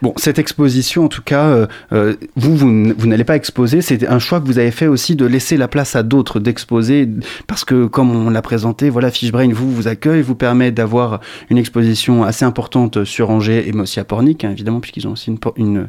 Bon, 0.00 0.12
cette 0.16 0.38
exposition, 0.38 1.04
en 1.04 1.08
tout 1.08 1.22
cas, 1.22 1.46
euh, 1.46 1.66
euh, 1.92 2.14
vous, 2.36 2.56
vous, 2.56 3.06
n'allez 3.06 3.24
pas 3.24 3.34
exposer. 3.34 3.82
C'est 3.82 4.06
un 4.06 4.18
choix 4.18 4.40
que 4.40 4.46
vous 4.46 4.58
avez 4.58 4.70
fait 4.70 4.86
aussi 4.86 5.16
de 5.16 5.26
laisser 5.26 5.56
la 5.56 5.66
place 5.66 5.96
à 5.96 6.02
d'autres 6.02 6.38
d'exposer, 6.38 7.08
parce 7.46 7.64
que 7.64 7.86
comme 7.86 8.14
on 8.14 8.30
l'a 8.30 8.42
présenté, 8.42 8.90
voilà, 8.90 9.10
Fishbrain 9.10 9.52
vous 9.52 9.72
vous 9.72 9.88
accueille, 9.88 10.22
vous 10.22 10.36
permet 10.36 10.70
d'avoir 10.70 11.20
une 11.50 11.58
exposition 11.58 12.22
assez 12.22 12.44
importante 12.44 13.04
sur 13.04 13.30
Angers 13.30 13.68
et 13.68 13.72
mais 13.72 13.82
aussi 13.82 13.98
à 13.98 14.04
Pornic, 14.04 14.44
hein, 14.44 14.50
évidemment, 14.52 14.80
puisqu'ils 14.80 15.08
ont 15.08 15.12
aussi 15.12 15.32
une, 15.56 15.88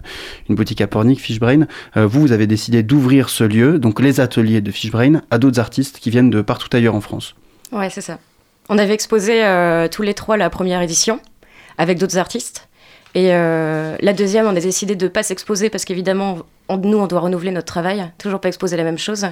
boutique 0.50 0.82
à 0.82 0.88
Pornic, 0.88 1.20
Fishbrain. 1.20 1.68
Euh, 1.96 2.08
vous, 2.08 2.22
vous 2.22 2.32
avez 2.32 2.48
décidé 2.48 2.82
d'ouvrir 2.82 3.30
ce 3.30 3.44
lieu, 3.44 3.78
donc 3.78 4.00
les 4.00 4.20
ateliers 4.20 4.62
de 4.62 4.72
Fishbrain, 4.72 5.22
à 5.30 5.38
d'autres 5.38 5.60
artistes 5.60 6.00
qui 6.00 6.10
viennent 6.10 6.32
de 6.32 6.42
partout 6.42 6.70
ailleurs 6.76 6.96
en 6.96 7.02
France. 7.02 7.36
Ouais, 7.72 7.90
c'est 7.90 8.02
ça. 8.02 8.18
On 8.70 8.78
avait 8.78 8.94
exposé 8.94 9.44
tous 9.92 10.04
les 10.04 10.14
trois 10.14 10.38
la 10.38 10.50
première 10.52 10.82
édition 10.82 11.20
avec 11.80 11.98
d'autres 11.98 12.18
artistes. 12.18 12.69
Et 13.16 13.34
euh, 13.34 13.96
la 14.02 14.14
deuxième, 14.14 14.46
on 14.46 14.56
a 14.56 14.60
décidé 14.60 14.96
de 14.96 15.06
ne 15.06 15.10
pas 15.10 15.24
s'exposer 15.24 15.70
parce 15.70 15.86
qu'évidemment, 15.86 16.40
nous, 16.70 16.98
on 16.98 17.08
doit 17.08 17.22
renouveler 17.22 17.52
notre 17.52 17.66
travail, 17.66 18.12
toujours 18.18 18.40
pas 18.40 18.50
exposer 18.50 18.78
la 18.78 18.84
même 18.84 18.98
chose. 18.98 19.28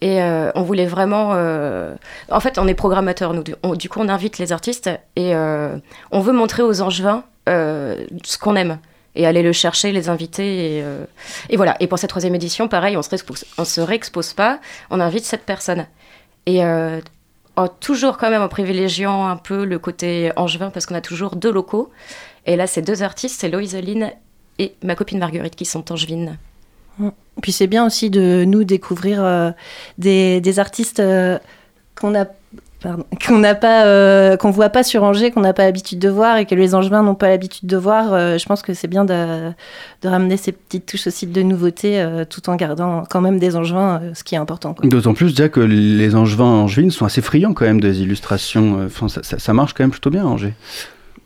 Et 0.00 0.22
euh, 0.22 0.52
on 0.54 0.62
voulait 0.62 0.86
vraiment. 0.86 1.32
euh, 1.34 1.94
En 2.30 2.38
fait, 2.38 2.58
on 2.58 2.68
est 2.68 2.74
programmateur, 2.74 3.34
nous. 3.34 3.42
Du, 3.76 3.88
coup, 3.88 4.00
on 4.00 4.08
invite 4.08 4.38
les 4.38 4.52
artistes 4.52 4.88
et 5.16 5.34
on 5.34 6.20
veut 6.20 6.32
montrer 6.32 6.62
aux 6.62 6.80
Angevins 6.80 7.24
ce 7.46 8.38
qu'on 8.38 8.54
aime 8.56 8.78
et 9.16 9.26
aller 9.26 9.42
le 9.42 9.52
chercher, 9.52 9.90
les 9.90 10.08
inviter. 10.08 10.84
Et, 11.48 11.56
voilà. 11.56 11.76
Et 11.80 11.88
pour 11.88 11.98
cette 11.98 12.10
troisième 12.10 12.36
édition, 12.36 12.68
pareil, 12.68 12.96
on 12.96 13.00
on 13.58 13.64
se 13.64 13.80
réexpose 13.80 14.34
pas, 14.34 14.60
on 14.90 15.00
invite 15.00 15.24
sept 15.24 15.44
personnes. 15.44 15.86
Et 16.46 16.62
toujours 17.66 18.18
quand 18.18 18.30
même 18.30 18.42
en 18.42 18.48
privilégiant 18.48 19.26
un 19.26 19.36
peu 19.36 19.64
le 19.64 19.78
côté 19.80 20.30
angevin 20.36 20.70
parce 20.70 20.86
qu'on 20.86 20.94
a 20.94 21.00
toujours 21.00 21.34
deux 21.34 21.50
locaux. 21.50 21.90
Et 22.48 22.56
là, 22.56 22.66
c'est 22.66 22.82
deux 22.82 23.02
artistes, 23.04 23.36
c'est 23.40 23.48
Loïse 23.48 23.76
Aline 23.76 24.10
et 24.58 24.72
ma 24.82 24.94
copine 24.96 25.18
Marguerite 25.20 25.54
qui 25.54 25.64
sont 25.66 25.92
angevines. 25.92 26.36
Puis 27.42 27.52
c'est 27.52 27.68
bien 27.68 27.86
aussi 27.86 28.10
de 28.10 28.44
nous 28.44 28.64
découvrir 28.64 29.22
euh, 29.22 29.50
des, 29.98 30.40
des 30.40 30.58
artistes 30.58 30.98
euh, 30.98 31.38
qu'on 31.94 32.14
a 32.18 32.24
qu'on 33.26 33.38
n'a 33.38 33.54
pas 33.56 33.86
euh, 33.86 34.36
qu'on 34.36 34.50
voit 34.50 34.68
pas 34.68 34.82
sur 34.84 35.02
Angers, 35.02 35.30
qu'on 35.32 35.40
n'a 35.40 35.52
pas 35.52 35.64
l'habitude 35.64 35.98
de 35.98 36.08
voir 36.08 36.36
et 36.38 36.46
que 36.46 36.54
les 36.54 36.74
Angevins 36.76 37.02
n'ont 37.02 37.16
pas 37.16 37.28
l'habitude 37.28 37.68
de 37.68 37.76
voir. 37.76 38.12
Euh, 38.12 38.38
je 38.38 38.46
pense 38.46 38.62
que 38.62 38.72
c'est 38.72 38.86
bien 38.88 39.04
de, 39.04 39.50
de 40.02 40.08
ramener 40.08 40.36
ces 40.36 40.52
petites 40.52 40.86
touches 40.86 41.06
aussi 41.08 41.26
de 41.26 41.42
nouveauté 41.42 42.00
euh, 42.00 42.24
tout 42.24 42.48
en 42.48 42.54
gardant 42.56 43.02
quand 43.10 43.20
même 43.20 43.38
des 43.40 43.56
Angevins, 43.56 44.00
euh, 44.02 44.10
ce 44.14 44.22
qui 44.24 44.36
est 44.36 44.38
important. 44.38 44.74
D'autant 44.84 45.12
plus 45.14 45.34
déjà 45.34 45.48
que 45.48 45.58
les 45.60 46.14
Angevins 46.14 46.44
angevines 46.44 46.92
sont 46.92 47.04
assez 47.04 47.20
friands 47.20 47.52
quand 47.52 47.64
même 47.66 47.80
des 47.80 48.00
illustrations. 48.00 48.84
Enfin, 48.86 49.08
ça, 49.08 49.22
ça- 49.24 49.38
ça 49.40 49.52
marche 49.52 49.74
quand 49.74 49.82
même 49.82 49.90
plutôt 49.90 50.10
bien 50.10 50.22
à 50.22 50.26
Angers. 50.28 50.54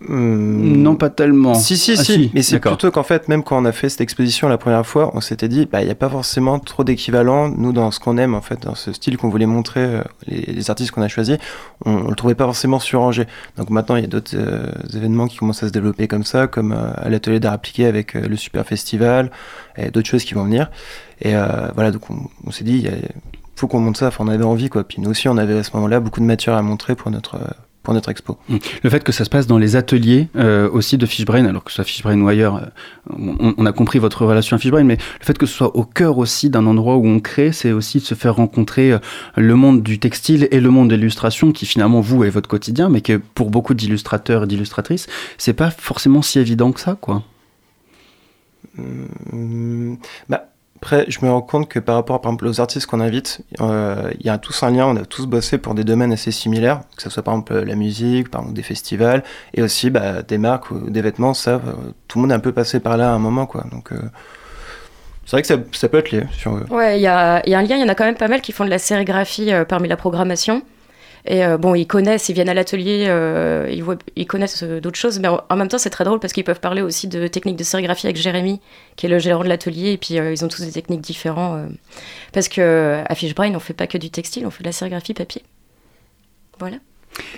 Hum, 0.09 0.77
Non, 0.83 0.97
pas 0.97 1.11
tellement. 1.11 1.55
Si, 1.55 1.77
si, 1.77 1.93
Ah, 1.93 2.05
si. 2.05 2.31
Mais 2.35 2.43
c'est 2.43 2.57
plutôt 2.71 2.91
qu'en 2.91 3.03
fait, 3.03 3.29
même 3.29 3.43
quand 3.43 3.61
on 3.61 3.65
a 3.65 3.73
fait 3.73 3.89
cette 3.89 4.01
exposition 4.01 4.49
la 4.49 4.59
première 4.59 4.87
fois, 4.87 5.11
on 5.15 5.21
s'était 5.21 5.49
dit, 5.49 5.67
bah, 5.71 5.81
il 5.83 5.87
n'y 5.87 5.91
a 5.91 5.95
pas 5.95 6.09
forcément 6.09 6.59
trop 6.59 6.85
d'équivalent, 6.85 7.49
nous, 7.49 7.73
dans 7.73 7.91
ce 7.91 8.01
qu'on 8.01 8.17
aime, 8.19 8.35
en 8.35 8.41
fait, 8.41 8.63
dans 8.63 8.75
ce 8.75 8.93
style 8.93 9.17
qu'on 9.17 9.29
voulait 9.29 9.47
montrer, 9.47 9.81
euh, 9.81 10.03
les, 10.27 10.41
les 10.53 10.71
artistes 10.71 10.91
qu'on 10.91 11.03
a 11.03 11.09
choisis, 11.09 11.37
on 11.85 12.05
ne 12.05 12.09
le 12.11 12.15
trouvait 12.17 12.35
pas 12.35 12.45
forcément 12.45 12.79
sur 12.79 13.01
Angers. 13.03 13.27
Donc 13.57 13.71
maintenant, 13.71 13.97
il 13.97 14.03
y 14.03 14.05
a 14.05 14.09
d'autres 14.09 14.35
euh, 14.37 14.67
événements 14.95 15.27
qui 15.27 15.37
commencent 15.39 15.63
à 15.63 15.69
se 15.69 15.73
développer 15.73 16.09
comme 16.09 16.25
ça, 16.25 16.47
comme 16.47 16.73
euh, 16.73 16.91
à 16.97 17.09
l'atelier 17.09 17.41
d'art 17.41 17.53
appliqué 17.53 17.87
avec 17.87 18.15
le 18.15 18.37
Super 18.37 18.65
Festival, 18.67 19.31
et 19.77 19.91
d'autres 19.91 20.09
choses 20.09 20.25
qui 20.25 20.35
vont 20.35 20.45
venir. 20.45 20.71
Et 21.25 21.35
voilà, 21.75 21.93
donc 21.93 22.11
on, 22.11 22.17
on 22.47 22.51
s'est 22.51 22.65
dit, 22.65 22.79
il 22.79 22.83
y 22.83 22.89
a- 22.89 22.93
faut 23.63 23.69
qu'on 23.69 23.79
monte 23.79 23.97
ça, 23.97 24.09
enfin, 24.09 24.25
on 24.25 24.29
avait 24.29 24.43
envie, 24.43 24.69
quoi. 24.69 24.83
Puis 24.83 25.01
nous 25.01 25.11
aussi, 25.11 25.29
on 25.29 25.37
avait 25.37 25.57
à 25.57 25.63
ce 25.63 25.71
moment-là 25.75 26.01
beaucoup 26.01 26.19
de 26.19 26.25
matière 26.25 26.55
à 26.55 26.63
montrer 26.63 26.97
pour 26.97 27.13
notre, 27.13 27.37
euh, 27.37 27.47
pour 27.85 27.95
notre 27.95 28.09
expo. 28.09 28.37
Le 28.83 28.91
fait 28.91 29.05
que 29.05 29.13
ça 29.13 29.25
se 29.25 29.31
passe 29.31 29.47
dans 29.47 29.57
les 29.57 29.77
ateliers 29.77 30.29
euh, 30.35 30.69
aussi 30.69 30.99
de 30.99 31.07
Fishbrain, 31.07 31.45
alors 31.45 31.63
que 31.63 31.71
ce 31.71 31.77
soit 31.77 31.85
Fishbrain 31.85 32.21
ou 32.21 32.27
ailleurs, 32.27 32.57
euh, 32.57 33.17
on, 33.17 33.55
on 33.57 33.65
a 33.65 33.71
compris 33.71 34.01
votre 34.01 34.27
relation 34.27 34.57
à 34.57 34.59
Fishbrain, 34.59 34.83
mais 34.83 34.97
le 34.97 35.25
fait 35.25 35.39
que 35.39 35.47
ce 35.47 35.55
soit 35.55 35.77
au 35.77 35.85
cœur 35.85 36.19
aussi 36.19 36.51
d'un 36.51 36.67
endroit 36.67 36.97
où 36.97 37.07
on 37.07 37.21
crée, 37.21 37.53
c'est 37.53 37.71
aussi 37.71 37.99
de 37.99 38.05
se 38.05 38.17
faire 38.17 38.35
rencontrer 38.35 38.99
le 39.37 39.55
monde 39.55 39.81
du 39.85 40.01
textile 40.01 40.49
et 40.51 40.59
le 40.59 40.71
monde 40.71 40.91
de 40.91 40.97
l'illustration, 40.97 41.53
qui 41.53 41.65
finalement 41.65 42.01
vous 42.01 42.25
est 42.25 42.31
votre 42.31 42.49
quotidien, 42.49 42.89
mais 42.89 43.01
que 43.01 43.17
pour 43.17 43.51
beaucoup 43.51 43.75
d'illustrateurs 43.75 44.43
et 44.43 44.47
d'illustratrices, 44.49 45.07
c'est 45.39 45.53
pas 45.53 45.71
forcément 45.71 46.21
si 46.21 46.41
évident 46.41 46.73
que 46.73 46.81
ça, 46.81 46.97
quoi. 47.01 47.23
Hum, 48.77 49.99
bah, 50.29 50.52
après, 50.83 51.05
je 51.07 51.25
me 51.25 51.31
rends 51.31 51.43
compte 51.43 51.69
que 51.69 51.79
par 51.79 51.95
rapport, 51.95 52.21
par 52.21 52.31
exemple, 52.31 52.49
aux 52.49 52.61
artistes 52.61 52.87
qu'on 52.87 52.99
invite, 52.99 53.43
euh, 53.61 54.11
il 54.19 54.27
y 54.27 54.29
a 54.29 54.37
tous 54.37 54.65
un 54.65 54.71
lien, 54.73 54.85
on 54.85 54.97
a 54.97 55.05
tous 55.05 55.27
bossé 55.27 55.57
pour 55.57 55.77
des 55.77 55.85
domaines 55.85 56.13
assez 56.13 56.33
similaires, 56.33 56.81
que 56.97 57.03
ce 57.05 57.09
soit 57.09 57.23
par 57.23 57.35
exemple 57.35 57.55
la 57.55 57.77
musique, 57.77 58.29
par 58.31 58.41
exemple 58.41 58.57
des 58.57 58.65
festivals, 58.65 59.23
et 59.55 59.63
aussi 59.63 59.91
bah, 59.91 60.23
des 60.23 60.39
marques 60.39 60.73
ou 60.73 60.91
des 60.91 61.01
vêtements, 61.01 61.35
ça, 61.35 61.51
euh, 61.53 61.61
tout 62.09 62.19
le 62.19 62.23
monde 62.23 62.33
est 62.33 62.35
un 62.35 62.41
peu 62.41 62.51
passé 62.51 62.81
par 62.81 62.97
là 62.97 63.13
à 63.13 63.15
un 63.15 63.21
moment, 63.21 63.47
quoi. 63.47 63.65
Donc, 63.71 63.93
euh, 63.93 63.97
c'est 65.25 65.37
vrai 65.37 65.43
que 65.43 65.77
ça, 65.77 65.89
peut 65.89 65.99
être 65.99 66.11
lié. 66.11 66.25
Ouais, 66.69 66.99
il 66.99 67.03
y 67.03 67.07
a, 67.07 67.37
un 67.37 67.63
lien, 67.63 67.77
il 67.77 67.81
y 67.81 67.85
en 67.85 67.89
a 67.89 67.95
quand 67.95 68.05
même 68.05 68.17
pas 68.17 68.27
mal 68.27 68.41
qui 68.41 68.51
font 68.51 68.65
de 68.65 68.71
la 68.71 68.81
sérigraphie 68.81 69.53
parmi 69.69 69.87
la 69.87 69.97
programmation. 69.97 70.63
Et 71.25 71.45
euh, 71.45 71.57
bon, 71.57 71.75
ils 71.77 71.87
connaissent, 71.87 72.29
ils 72.29 72.33
viennent 72.33 72.49
à 72.49 72.55
l'atelier, 72.55 73.05
euh, 73.07 73.69
ils, 73.71 73.83
voient- 73.85 73.97
ils 74.17 74.27
connaissent 74.27 74.65
euh, 74.65 74.81
d'autres 74.81 74.99
choses, 74.99 75.21
mais 75.21 75.29
en, 75.29 75.41
en 75.49 75.57
même 75.57 75.69
temps, 75.69 75.79
c'est 75.79 75.89
très 75.91 76.03
drôle 76.03 76.19
parce 76.19 76.33
qu'ils 76.33 76.43
peuvent 76.43 76.59
parler 76.59 76.83
aussi 76.83 77.07
de 77.07 77.29
techniques 77.29 77.55
de 77.57 77.63
sérigraphie 77.63 78.07
avec 78.09 78.17
Jérémy, 78.17 78.61
qui 78.97 79.07
est 79.07 79.09
le 79.09 79.21
gérant 79.21 79.45
de 79.45 79.49
l'atelier, 79.49 79.93
et 79.93 79.99
puis 79.99 80.19
euh, 80.19 80.33
ils 80.33 80.45
ont 80.45 80.49
tous 80.49 80.63
des 80.63 80.73
techniques 80.73 81.01
différentes. 81.01 81.59
euh, 81.59 81.73
parce 82.33 82.49
que 82.49 83.03
à 83.09 83.15
Fishbrain, 83.15 83.55
on 83.55 83.61
fait 83.61 83.73
pas 83.73 83.87
que 83.87 83.99
du 83.99 84.11
textile, 84.11 84.47
on 84.47 84.51
fait 84.51 84.65
de 84.65 84.69
la 84.69 84.73
sérigraphie 84.73 85.15
papier. 85.15 85.43
Voilà. 86.59 86.79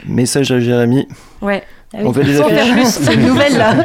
Message 0.07 0.51
à 0.53 0.61
Jérémy. 0.61 1.07
Ouais. 1.43 1.63
Ah 1.93 1.99
On 2.05 2.13
fait 2.13 2.25
des 2.25 2.41
affiches. 2.41 3.13
une 3.15 3.27
nouvelle 3.27 3.57
là. 3.59 3.85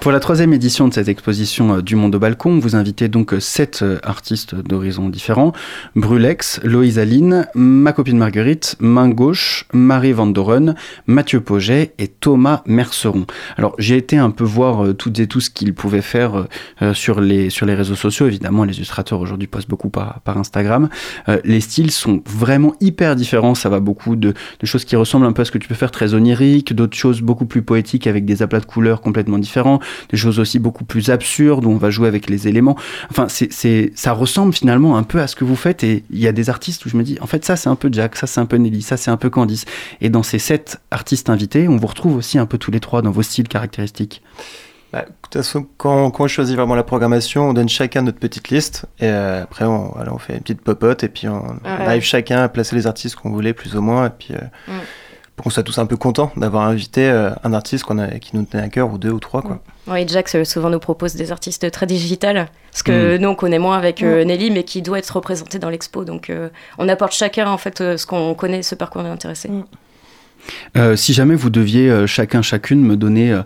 Pour 0.00 0.12
la 0.12 0.20
troisième 0.20 0.54
édition 0.54 0.88
de 0.88 0.94
cette 0.94 1.08
exposition 1.08 1.74
euh, 1.74 1.82
du 1.82 1.94
Monde 1.94 2.14
au 2.14 2.18
Balcon, 2.18 2.58
vous 2.58 2.74
invitez 2.74 3.08
donc 3.08 3.34
euh, 3.34 3.38
sept 3.38 3.80
euh, 3.82 3.98
artistes 4.02 4.54
d'horizons 4.54 5.10
différents. 5.10 5.52
Brulex, 5.94 6.58
Loïse 6.64 6.98
Aline, 6.98 7.46
ma 7.54 7.92
copine 7.92 8.16
Marguerite, 8.16 8.76
Main 8.80 9.10
Gauche, 9.10 9.66
Marie 9.74 10.12
Van 10.12 10.26
Doren, 10.26 10.74
Mathieu 11.06 11.42
Poget 11.42 11.92
et 11.98 12.08
Thomas 12.08 12.62
Merceron. 12.64 13.26
Alors 13.58 13.74
j'ai 13.78 13.98
été 13.98 14.16
un 14.16 14.30
peu 14.30 14.42
voir 14.42 14.94
toutes 14.96 15.18
et 15.20 15.26
tout 15.26 15.40
ce 15.40 15.50
qu'ils 15.50 15.74
pouvaient 15.74 16.00
faire 16.00 16.46
sur, 16.94 17.20
les, 17.20 17.50
sur 17.50 17.66
les 17.66 17.74
réseaux 17.74 17.94
sociaux. 17.94 18.26
Évidemment, 18.26 18.64
les 18.64 18.76
illustrateurs 18.76 19.20
aujourd'hui 19.20 19.48
postent 19.48 19.68
beaucoup 19.68 19.90
par, 19.90 20.20
par 20.20 20.38
Instagram. 20.38 20.88
Les 21.44 21.60
styles 21.60 21.90
sont 21.90 22.22
vraiment 22.26 22.74
hyper 22.80 23.16
différents. 23.16 23.54
Ça 23.54 23.68
va 23.68 23.80
beaucoup 23.80 24.16
de, 24.16 24.32
de 24.60 24.66
choses 24.66 24.84
qui 24.84 24.96
ressemblent 24.96 25.26
un 25.26 25.32
peu 25.32 25.42
à 25.42 25.44
ce 25.44 25.50
que 25.50 25.58
tu 25.58 25.68
peux 25.68 25.74
faire 25.74 25.90
très 25.90 26.14
onirique, 26.14 26.74
d'autres 26.74 26.96
choses 26.96 27.20
beaucoup 27.20 27.46
plus 27.46 27.62
poétiques 27.62 28.06
avec 28.06 28.24
des 28.24 28.42
aplats 28.42 28.60
de 28.60 28.66
couleurs 28.66 29.00
complètement 29.00 29.38
différents, 29.38 29.80
des 30.10 30.16
choses 30.16 30.38
aussi 30.38 30.58
beaucoup 30.58 30.84
plus 30.84 31.10
absurdes 31.10 31.64
où 31.64 31.70
on 31.70 31.76
va 31.76 31.90
jouer 31.90 32.08
avec 32.08 32.28
les 32.28 32.48
éléments. 32.48 32.76
Enfin, 33.10 33.26
c'est, 33.28 33.52
c'est, 33.52 33.92
ça 33.94 34.12
ressemble 34.12 34.52
finalement 34.52 34.96
un 34.96 35.02
peu 35.02 35.20
à 35.20 35.26
ce 35.26 35.36
que 35.36 35.44
vous 35.44 35.56
faites 35.56 35.84
et 35.84 36.04
il 36.10 36.18
y 36.18 36.26
a 36.28 36.32
des 36.32 36.50
artistes 36.50 36.84
où 36.86 36.88
je 36.88 36.96
me 36.96 37.02
dis, 37.02 37.18
en 37.20 37.26
fait, 37.26 37.44
ça 37.44 37.56
c'est 37.56 37.68
un 37.68 37.76
peu 37.76 37.88
Jack, 37.92 38.16
ça 38.16 38.26
c'est 38.26 38.40
un 38.40 38.46
peu 38.46 38.56
Nelly, 38.56 38.82
ça 38.82 38.96
c'est 38.96 39.10
un 39.10 39.16
peu 39.16 39.30
Candice. 39.30 39.64
Et 40.00 40.10
dans 40.10 40.22
ces 40.22 40.38
sept 40.38 40.80
artistes 40.90 41.30
invités, 41.30 41.68
on 41.68 41.76
vous 41.76 41.86
retrouve 41.86 42.16
aussi 42.16 42.38
un 42.38 42.46
peu 42.46 42.58
tous 42.58 42.70
les 42.70 42.80
trois 42.80 43.02
dans 43.02 43.10
vos 43.10 43.22
styles 43.22 43.48
caractéristiques. 43.48 44.22
Bah, 44.92 45.02
de 45.02 45.12
toute 45.22 45.34
façon, 45.34 45.66
quand, 45.76 46.10
quand 46.10 46.24
on 46.24 46.26
choisit 46.28 46.56
vraiment 46.56 46.74
la 46.74 46.82
programmation, 46.82 47.50
on 47.50 47.52
donne 47.52 47.68
chacun 47.68 48.02
notre 48.02 48.18
petite 48.18 48.48
liste, 48.48 48.86
et 48.98 49.04
euh, 49.06 49.44
après, 49.44 49.64
on, 49.64 49.92
voilà, 49.94 50.12
on 50.12 50.18
fait 50.18 50.32
une 50.34 50.40
petite 50.40 50.62
popote, 50.62 51.04
et 51.04 51.08
puis 51.08 51.28
on, 51.28 51.36
on 51.36 51.48
Ouais. 51.64 51.86
arrive 51.86 52.02
chacun 52.02 52.38
à 52.42 52.48
placer 52.48 52.74
les 52.74 52.88
artistes 52.88 53.14
qu'on 53.14 53.30
voulait, 53.30 53.52
plus 53.52 53.76
ou 53.76 53.82
moins, 53.82 54.06
et 54.06 54.10
puis 54.10 54.34
euh, 54.34 54.38
Mm. 54.66 54.72
Pour 55.40 55.44
qu'on 55.44 55.50
soit 55.50 55.62
tous 55.62 55.78
un 55.78 55.86
peu 55.86 55.96
contents 55.96 56.30
d'avoir 56.36 56.64
invité 56.64 57.08
euh, 57.08 57.30
un 57.44 57.54
artiste 57.54 57.84
qu'on 57.84 57.96
a, 57.96 58.08
qui 58.18 58.36
nous 58.36 58.44
tenait 58.44 58.62
à 58.62 58.68
cœur, 58.68 58.92
ou 58.92 58.98
deux 58.98 59.10
ou 59.10 59.20
trois, 59.20 59.40
quoi. 59.40 59.58
Oui, 59.86 60.06
Jax 60.06 60.34
euh, 60.34 60.44
souvent 60.44 60.68
nous 60.68 60.78
propose 60.78 61.14
des 61.14 61.32
artistes 61.32 61.70
très 61.70 61.86
digitales, 61.86 62.50
ce 62.72 62.82
que 62.82 63.16
nous 63.16 63.30
on 63.30 63.34
connaît 63.34 63.58
moins 63.58 63.78
avec 63.78 64.02
euh, 64.02 64.22
Nelly, 64.22 64.50
mais 64.50 64.64
qui 64.64 64.82
doit 64.82 64.98
être 64.98 65.08
représenté 65.08 65.58
dans 65.58 65.70
l'expo. 65.70 66.04
Donc 66.04 66.28
euh, 66.28 66.50
on 66.76 66.90
apporte 66.90 67.12
chacun 67.12 67.48
en 67.48 67.56
fait 67.56 67.80
euh, 67.80 67.96
ce 67.96 68.04
qu'on 68.04 68.34
connaît, 68.34 68.62
ce 68.62 68.74
par 68.74 68.90
quoi 68.90 69.00
on 69.00 69.06
est 69.06 69.08
intéressé. 69.08 69.48
Mm. 69.48 69.64
Euh, 70.76 70.96
si 70.96 71.12
jamais 71.12 71.34
vous 71.34 71.50
deviez 71.50 71.90
euh, 71.90 72.06
chacun, 72.06 72.42
chacune 72.42 72.82
me 72.82 72.96
donner 72.96 73.32
euh, 73.32 73.42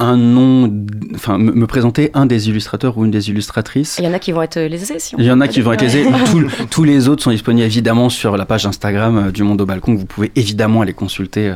un 0.00 0.16
nom, 0.16 0.72
enfin 1.14 1.38
me, 1.38 1.52
me 1.52 1.66
présenter 1.66 2.10
un 2.14 2.26
des 2.26 2.48
illustrateurs 2.48 2.98
ou 2.98 3.04
une 3.04 3.10
des 3.10 3.28
illustratrices. 3.30 3.96
Il 3.98 4.04
y 4.04 4.08
en 4.08 4.12
a 4.12 4.18
qui 4.18 4.32
vont 4.32 4.42
être 4.42 4.56
euh, 4.56 4.66
lésés. 4.68 4.98
Si 4.98 5.14
on 5.14 5.18
Il 5.18 5.24
y 5.24 5.30
en 5.30 5.40
a 5.40 5.46
qui 5.46 5.60
vont 5.60 5.72
être 5.72 5.82
lésés. 5.82 6.04
Tous- 6.30 6.48
tous 6.70 6.84
les 6.84 7.08
autres 7.08 7.22
sont 7.22 7.30
disponibles 7.30 7.64
évidemment 7.66 8.08
sur 8.08 8.36
la 8.36 8.46
page 8.46 8.66
Instagram 8.66 9.16
euh, 9.28 9.30
du 9.30 9.42
Monde 9.42 9.60
au 9.60 9.66
Balcon. 9.66 9.94
Vous 9.94 10.06
pouvez 10.06 10.32
évidemment 10.36 10.80
aller 10.80 10.94
consulter, 10.94 11.52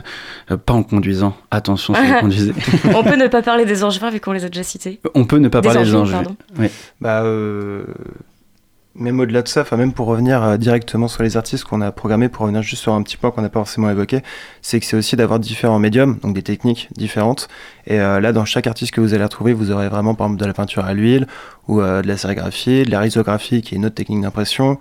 euh, 0.50 0.56
pas 0.56 0.74
en 0.74 0.82
conduisant. 0.82 1.36
Attention 1.50 1.94
si 1.94 2.00
vous 2.06 2.14
conduisez. 2.20 2.52
on 2.94 3.02
peut 3.02 3.16
ne 3.16 3.26
pas 3.26 3.42
parler 3.42 3.64
des 3.64 3.82
Angevins 3.82 4.10
vu 4.10 4.20
qu'on 4.20 4.32
les 4.32 4.44
a 4.44 4.48
déjà 4.48 4.62
cités. 4.62 5.00
On 5.14 5.24
peut 5.24 5.38
ne 5.38 5.48
pas 5.48 5.60
Des 5.60 5.68
parler 5.68 5.84
des 5.84 5.90
pardon. 5.92 6.36
Bah, 7.00 7.22
euh, 7.24 7.84
même 8.96 9.18
au-delà 9.18 9.42
de 9.42 9.48
ça, 9.48 9.62
enfin 9.62 9.76
même 9.76 9.92
pour 9.92 10.06
revenir 10.06 10.42
euh, 10.42 10.56
directement 10.56 11.08
sur 11.08 11.22
les 11.22 11.36
artistes 11.36 11.64
qu'on 11.64 11.80
a 11.80 11.90
programmés, 11.90 12.28
pour 12.28 12.42
revenir 12.42 12.62
juste 12.62 12.82
sur 12.82 12.92
un 12.94 13.02
petit 13.02 13.16
point 13.16 13.30
qu'on 13.30 13.42
n'a 13.42 13.48
pas 13.48 13.60
forcément 13.60 13.90
évoqué, 13.90 14.22
c'est 14.62 14.78
que 14.78 14.86
c'est 14.86 14.96
aussi 14.96 15.16
d'avoir 15.16 15.40
différents 15.40 15.78
médiums, 15.78 16.18
donc 16.22 16.34
des 16.34 16.42
techniques 16.42 16.88
différentes. 16.96 17.48
Et 17.86 18.00
euh, 18.00 18.20
là, 18.20 18.32
dans 18.32 18.44
chaque 18.44 18.66
artiste 18.66 18.92
que 18.92 19.00
vous 19.00 19.14
allez 19.14 19.24
retrouver, 19.24 19.52
vous 19.52 19.70
aurez 19.70 19.88
vraiment 19.88 20.14
par 20.14 20.28
exemple 20.28 20.40
de 20.40 20.46
la 20.46 20.54
peinture 20.54 20.84
à 20.84 20.94
l'huile 20.94 21.26
ou 21.66 21.80
euh, 21.80 22.02
de 22.02 22.08
la 22.08 22.16
sérigraphie, 22.16 22.84
de 22.84 22.90
la 22.90 23.00
risographie, 23.00 23.62
qui 23.62 23.74
est 23.74 23.78
une 23.78 23.86
autre 23.86 23.96
technique 23.96 24.20
d'impression. 24.22 24.78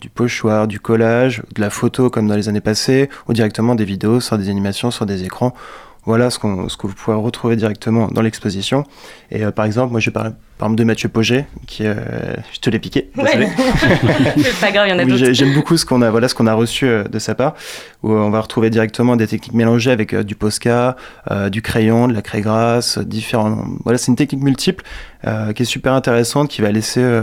Du 0.00 0.08
pochoir, 0.08 0.66
du 0.66 0.80
collage, 0.80 1.42
de 1.54 1.60
la 1.60 1.68
photo 1.68 2.08
comme 2.08 2.26
dans 2.26 2.36
les 2.36 2.48
années 2.48 2.62
passées, 2.62 3.10
ou 3.28 3.34
directement 3.34 3.74
des 3.74 3.84
vidéos 3.84 4.18
sur 4.18 4.38
des 4.38 4.48
animations, 4.48 4.90
sur 4.90 5.04
des 5.04 5.24
écrans. 5.24 5.52
Voilà 6.06 6.28
ce, 6.30 6.38
qu'on- 6.38 6.68
ce 6.68 6.76
que 6.76 6.86
vous 6.86 6.92
pouvez 6.94 7.16
retrouver 7.16 7.56
directement 7.56 8.08
dans 8.08 8.20
l'exposition. 8.22 8.84
Et 9.30 9.44
euh, 9.44 9.50
par 9.50 9.64
exemple, 9.64 9.90
moi 9.90 10.00
je 10.00 10.10
parle 10.10 10.34
par 10.58 10.66
exemple 10.68 10.78
de 10.78 10.84
Mathieu 10.84 11.08
Poget, 11.08 11.46
qui 11.66 11.84
euh, 11.86 11.94
je 12.52 12.60
te 12.60 12.68
l'ai 12.70 12.78
piqué. 12.78 13.10
désolé. 13.16 13.48
C'est 14.36 14.60
pas 14.60 14.70
grave, 14.70 14.86
il 14.86 14.90
y 14.90 14.92
en 14.92 14.98
a 14.98 15.04
d'autres. 15.04 15.16
j'ai- 15.16 15.34
J'aime 15.34 15.54
beaucoup 15.54 15.76
ce 15.76 15.84
qu'on 15.86 16.02
a, 16.02 16.10
voilà, 16.10 16.28
ce 16.28 16.34
qu'on 16.34 16.46
a 16.46 16.54
reçu 16.54 16.86
euh, 16.86 17.04
de 17.04 17.18
sa 17.18 17.34
part, 17.34 17.54
où 18.02 18.12
on 18.12 18.30
va 18.30 18.40
retrouver 18.40 18.70
directement 18.70 19.16
des 19.16 19.26
techniques 19.26 19.54
mélangées 19.54 19.90
avec 19.90 20.12
euh, 20.12 20.22
du 20.22 20.34
Posca, 20.34 20.96
euh, 21.30 21.48
du 21.48 21.62
crayon, 21.62 22.06
de 22.08 22.12
la 22.12 22.22
craie 22.22 22.40
grasse, 22.42 22.98
euh, 22.98 23.04
différents. 23.04 23.64
Voilà, 23.84 23.98
c'est 23.98 24.08
une 24.12 24.16
technique 24.16 24.42
multiple 24.42 24.84
euh, 25.26 25.52
qui 25.52 25.62
est 25.62 25.66
super 25.66 25.92
intéressante, 25.94 26.48
qui 26.50 26.60
va 26.62 26.70
laisser 26.70 27.00
euh, 27.02 27.22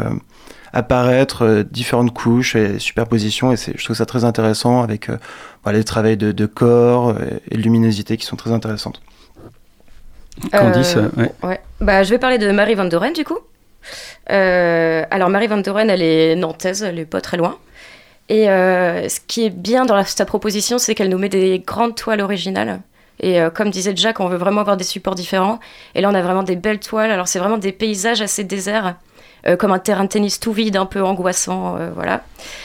apparaître 0.74 1.44
euh, 1.46 1.63
différentes 1.63 2.13
couches 2.13 2.56
et 2.56 2.80
superpositions, 2.80 3.51
et 3.51 3.58
c'est- 3.58 3.78
je 3.78 3.84
trouve 3.84 3.96
ça 3.98 4.06
très 4.06 4.24
intéressant 4.24 4.82
avec 4.84 5.10
euh, 5.10 5.18
voilà, 5.63 5.78
les 5.80 5.84
travails 5.84 6.18
de, 6.18 6.32
de 6.32 6.46
corps 6.46 7.10
euh, 7.10 7.16
et 7.50 7.58
de 7.58 7.62
luminosité 7.62 8.18
qui 8.18 8.25
sont 8.25 8.36
très 8.38 8.51
intéressantes. 8.51 9.01
Candice, 10.51 10.96
Euh, 10.96 11.10
ouais. 11.18 11.32
Ouais. 11.44 11.62
Bah, 11.82 12.04
je 12.04 12.10
vais 12.10 12.18
parler 12.20 12.38
de 12.38 12.51
Marie 12.51 12.75
Van 12.75 12.86
Doren, 12.86 13.13
du 13.13 13.24
coup. 13.24 13.38
Euh, 14.32 15.04
alors, 15.12 15.30
Marie 15.30 15.48
Van 15.48 15.58
Doren, 15.58 15.90
elle 15.90 16.01
est 16.01 16.36
nantaise, 16.36 16.84
elle 16.84 17.00
est 17.00 17.06
pas 17.06 17.22
très 17.22 17.38
loin. 17.38 17.58
Et 18.30 18.50
euh, 18.50 19.10
ce 19.10 19.20
qui 19.28 19.46
est 19.46 19.50
bien 19.50 19.86
dans 19.86 19.96
la- 19.96 20.06
sa 20.06 20.25
proposition, 20.25 20.78
c'est 20.78 20.96
qu'elle 20.96 21.10
nous 21.10 21.18
met 21.18 21.30
des 21.30 21.60
grandes 21.60 21.96
toiles 21.96 22.22
originales. 22.22 22.80
Et 23.20 23.42
euh, 23.42 23.50
comme 23.50 23.70
disait 23.70 23.94
Jack, 23.96 24.20
on 24.20 24.28
veut 24.28 24.38
vraiment 24.38 24.62
avoir 24.62 24.78
des 24.78 24.84
supports 24.84 25.16
différents. 25.16 25.60
Et 25.96 26.01
là, 26.01 26.10
on 26.10 26.13
a 26.16 26.22
vraiment 26.22 26.44
des 26.44 26.56
belles 26.56 26.80
toiles. 26.80 27.12
Alors, 27.12 27.28
c'est 27.28 27.40
vraiment 27.40 27.58
des 27.58 27.72
paysages 27.74 28.22
assez 28.22 28.44
déserts, 28.44 28.96
euh, 29.48 29.55
comme 29.55 29.71
un 29.71 29.79
terrain 29.79 30.03
de 30.03 30.10
tennis 30.10 30.39
tout 30.39 30.51
vide, 30.51 30.75
un 30.77 30.86
peu 30.86 31.03
angoissant. 31.03 31.77
euh, 31.77 31.89
voilà. 31.93 32.21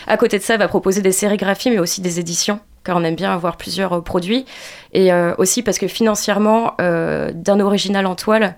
À 0.06 0.16
côté 0.16 0.38
de 0.38 0.42
ça, 0.42 0.54
elle 0.54 0.60
va 0.60 0.68
proposer 0.68 1.02
des 1.02 1.12
sérigraphies, 1.12 1.70
mais 1.70 1.78
aussi 1.78 2.00
des 2.00 2.20
éditions, 2.20 2.60
car 2.84 2.96
on 2.96 3.04
aime 3.04 3.14
bien 3.14 3.32
avoir 3.32 3.56
plusieurs 3.56 3.94
euh, 3.94 4.00
produits. 4.00 4.44
Et 4.92 5.10
aussi 5.36 5.62
parce 5.62 5.78
que 5.78 5.88
financièrement, 5.88 6.74
d'un 6.78 7.60
original 7.60 8.06
en 8.06 8.14
toile, 8.14 8.56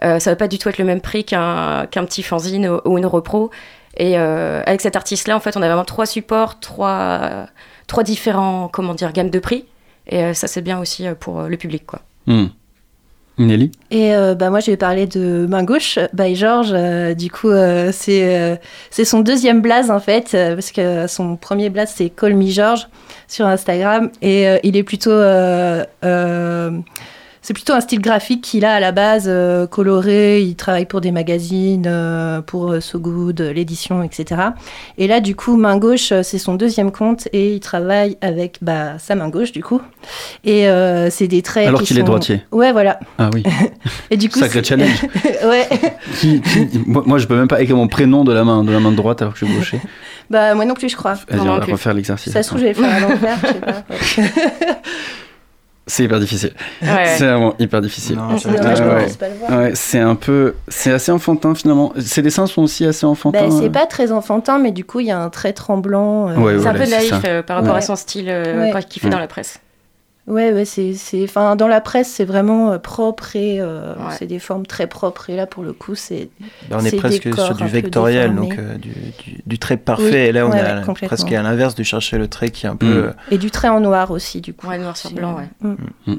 ça 0.00 0.18
va 0.18 0.36
pas 0.36 0.46
du 0.46 0.56
tout 0.56 0.68
être 0.68 0.78
le 0.78 0.84
même 0.84 1.00
prix 1.00 1.24
qu'un 1.24 1.88
petit 1.90 2.22
fanzine 2.22 2.70
ou, 2.84 2.96
une 2.96 3.06
repro. 3.06 3.50
Et 3.96 4.16
avec 4.16 4.82
cet 4.82 4.94
artiste-là, 4.94 5.34
en 5.34 5.40
fait, 5.40 5.56
on 5.56 5.62
a 5.62 5.66
vraiment 5.66 5.84
trois 5.84 6.06
supports, 6.06 6.60
trois, 6.60 7.46
trois 7.88 8.04
différents, 8.04 8.68
comment 8.72 8.94
dire, 8.94 9.12
gammes 9.12 9.30
de 9.30 9.40
prix. 9.40 9.64
Et 10.06 10.32
ça, 10.32 10.46
c'est 10.46 10.62
bien 10.62 10.78
aussi 10.78 11.06
pour 11.18 11.42
le 11.42 11.56
public, 11.56 11.84
quoi. 11.86 12.02
Hmm. 12.28 12.46
Nelly 13.46 13.72
Et 13.90 14.14
euh, 14.14 14.34
bah, 14.34 14.50
moi, 14.50 14.60
je 14.60 14.70
vais 14.70 14.76
parler 14.76 15.06
de 15.06 15.46
Main 15.48 15.64
Gauche 15.64 15.98
by 16.12 16.34
Georges. 16.34 16.72
Euh, 16.72 17.14
du 17.14 17.30
coup, 17.30 17.50
euh, 17.50 17.90
c'est 17.92 18.60
c'est 18.90 19.04
son 19.04 19.20
deuxième 19.20 19.60
blaze, 19.60 19.90
en 19.90 20.00
fait, 20.00 20.30
parce 20.32 20.72
que 20.72 21.06
son 21.06 21.36
premier 21.36 21.70
blaze, 21.70 21.92
c'est 21.94 22.10
Call 22.10 22.34
Me 22.34 22.46
Georges 22.46 22.88
sur 23.28 23.46
Instagram. 23.46 24.10
Et 24.22 24.46
il 24.62 24.76
est 24.76 24.82
plutôt. 24.82 25.10
C'est 27.42 27.54
plutôt 27.54 27.72
un 27.72 27.80
style 27.80 28.00
graphique 28.00 28.42
qu'il 28.42 28.64
a 28.64 28.74
à 28.74 28.80
la 28.80 28.92
base, 28.92 29.24
euh, 29.26 29.66
coloré. 29.66 30.42
Il 30.42 30.56
travaille 30.56 30.84
pour 30.86 31.00
des 31.00 31.10
magazines, 31.10 31.86
euh, 31.86 32.42
pour 32.42 32.72
euh, 32.72 32.80
So 32.80 32.98
Good, 32.98 33.40
l'édition, 33.40 34.02
etc. 34.02 34.40
Et 34.98 35.06
là, 35.06 35.20
du 35.20 35.34
coup, 35.34 35.56
Main 35.56 35.78
Gauche, 35.78 36.12
c'est 36.22 36.38
son 36.38 36.54
deuxième 36.54 36.92
compte 36.92 37.28
et 37.32 37.54
il 37.54 37.60
travaille 37.60 38.18
avec 38.20 38.58
bah, 38.60 38.98
sa 38.98 39.14
main 39.14 39.28
gauche, 39.28 39.52
du 39.52 39.62
coup. 39.62 39.80
Et 40.44 40.68
euh, 40.68 41.08
c'est 41.10 41.28
des 41.28 41.42
traits. 41.42 41.66
Alors 41.66 41.80
qui 41.80 41.86
qu'il 41.88 41.98
est 41.98 42.02
droitier. 42.02 42.42
Ouais, 42.52 42.72
voilà. 42.72 43.00
Ah 43.18 43.30
oui, 43.32 43.42
Et 44.10 44.16
du 44.16 44.28
coup, 44.28 44.38
sacré 44.38 44.62
challenge. 44.62 45.02
ouais. 45.44 45.68
Qui- 46.20 46.40
qui- 46.40 46.68
moi, 46.86 47.18
je 47.18 47.26
peux 47.26 47.36
même 47.36 47.48
pas 47.48 47.60
écrire 47.62 47.76
mon 47.76 47.88
prénom 47.88 48.24
de 48.24 48.32
la 48.32 48.44
main, 48.44 48.64
de 48.64 48.72
la 48.72 48.80
main 48.80 48.92
droite 48.92 49.22
alors 49.22 49.34
que 49.34 49.40
je 49.40 49.46
suis 49.46 49.54
gaucher. 49.54 49.80
Bah, 50.28 50.54
moi 50.54 50.64
non 50.64 50.74
plus, 50.74 50.88
je 50.88 50.96
crois. 50.96 51.14
Vas-y, 51.14 51.40
on 51.40 51.44
va 51.44 51.58
refaire 51.64 51.94
l'exercice. 51.94 52.32
Ça 52.32 52.42
se 52.42 52.48
trouve, 52.48 52.60
je 52.60 52.66
vais 52.66 52.72
le 52.74 52.82
faire 52.82 52.94
à 52.94 53.00
l'envers, 53.00 53.38
je 53.40 54.04
sais 54.04 54.22
pas. 54.28 54.42
C'est 55.86 56.04
hyper 56.04 56.20
difficile. 56.20 56.52
Ouais. 56.82 57.06
C'est 57.18 57.26
vraiment 57.26 57.54
hyper 57.58 57.80
difficile. 57.80 58.18
C'est 58.38 58.48
Ah 58.60 59.58
ouais. 59.58 59.70
c'est 59.74 59.98
un 59.98 60.14
peu, 60.14 60.54
c'est 60.68 60.92
assez 60.92 61.10
enfantin 61.10 61.54
finalement. 61.54 61.92
Ces 61.98 62.22
dessins 62.22 62.46
sont 62.46 62.62
aussi 62.62 62.84
assez 62.86 63.06
enfantins. 63.06 63.48
Bah, 63.48 63.54
c'est 63.58 63.64
euh. 63.66 63.70
pas 63.70 63.86
très 63.86 64.12
enfantin, 64.12 64.58
mais 64.58 64.70
du 64.70 64.84
coup, 64.84 65.00
il 65.00 65.06
y 65.06 65.10
a 65.10 65.18
un 65.20 65.30
trait 65.30 65.52
tremblant. 65.52 66.28
euh, 66.28 66.36
Ouais, 66.36 66.52
C'est 66.52 66.58
voilà, 66.58 66.70
un 66.70 66.82
peu 66.82 66.84
c'est 66.86 66.96
naïf 66.96 67.14
euh, 67.24 67.42
par 67.42 67.56
rapport 67.56 67.72
Ouais. 67.72 67.78
à 67.78 67.82
son 67.82 67.96
style 67.96 68.26
euh, 68.28 68.70
qu'il 68.88 69.00
fait 69.00 69.08
Ouais. 69.08 69.12
dans 69.12 69.18
la 69.18 69.26
presse. 69.26 69.58
Ouais, 70.30 70.52
ouais, 70.52 70.64
c'est, 70.64 70.94
c'est, 70.94 71.24
enfin, 71.24 71.56
dans 71.56 71.66
la 71.66 71.80
presse, 71.80 72.08
c'est 72.08 72.24
vraiment 72.24 72.70
euh, 72.72 72.78
propre 72.78 73.34
et 73.36 73.60
euh, 73.60 73.94
Ouais. 73.94 74.14
c'est 74.18 74.26
des 74.26 74.38
formes 74.38 74.64
très 74.64 74.86
propres. 74.86 75.28
Et 75.28 75.36
là, 75.36 75.46
pour 75.46 75.62
le 75.64 75.72
coup, 75.72 75.94
c'est 75.94 76.30
on 76.70 76.84
est 76.84 76.96
presque 76.96 77.34
sur 77.34 77.54
du 77.54 77.66
vectoriel, 77.66 78.34
donc 78.34 78.56
euh, 78.58 78.76
du, 78.76 78.90
du- 78.90 79.42
du 79.44 79.58
trait 79.58 79.76
parfait. 79.76 80.04
Oui, 80.04 80.14
et 80.16 80.32
là, 80.32 80.46
on 80.46 80.50
ouais, 80.50 80.58
est 80.58 80.62
ouais, 80.62 80.68
à- 80.68 80.80
complètement. 80.82 81.08
presque 81.08 81.32
à 81.32 81.42
l'inverse 81.42 81.74
de 81.74 81.82
chercher 81.82 82.16
le 82.16 82.28
trait 82.28 82.50
qui 82.50 82.66
est 82.66 82.68
un 82.68 82.76
peu. 82.76 83.08
Mm. 83.08 83.14
et 83.32 83.38
du 83.38 83.50
trait 83.50 83.68
en 83.68 83.80
noir 83.80 84.10
aussi, 84.10 84.40
du 84.40 84.54
coup. 84.54 84.66
Ouais, 84.68 84.78
noir 84.78 84.96
sur 84.96 85.10
blanc, 85.10 85.36
ouais. 85.36 85.48
Mm. 86.06 86.14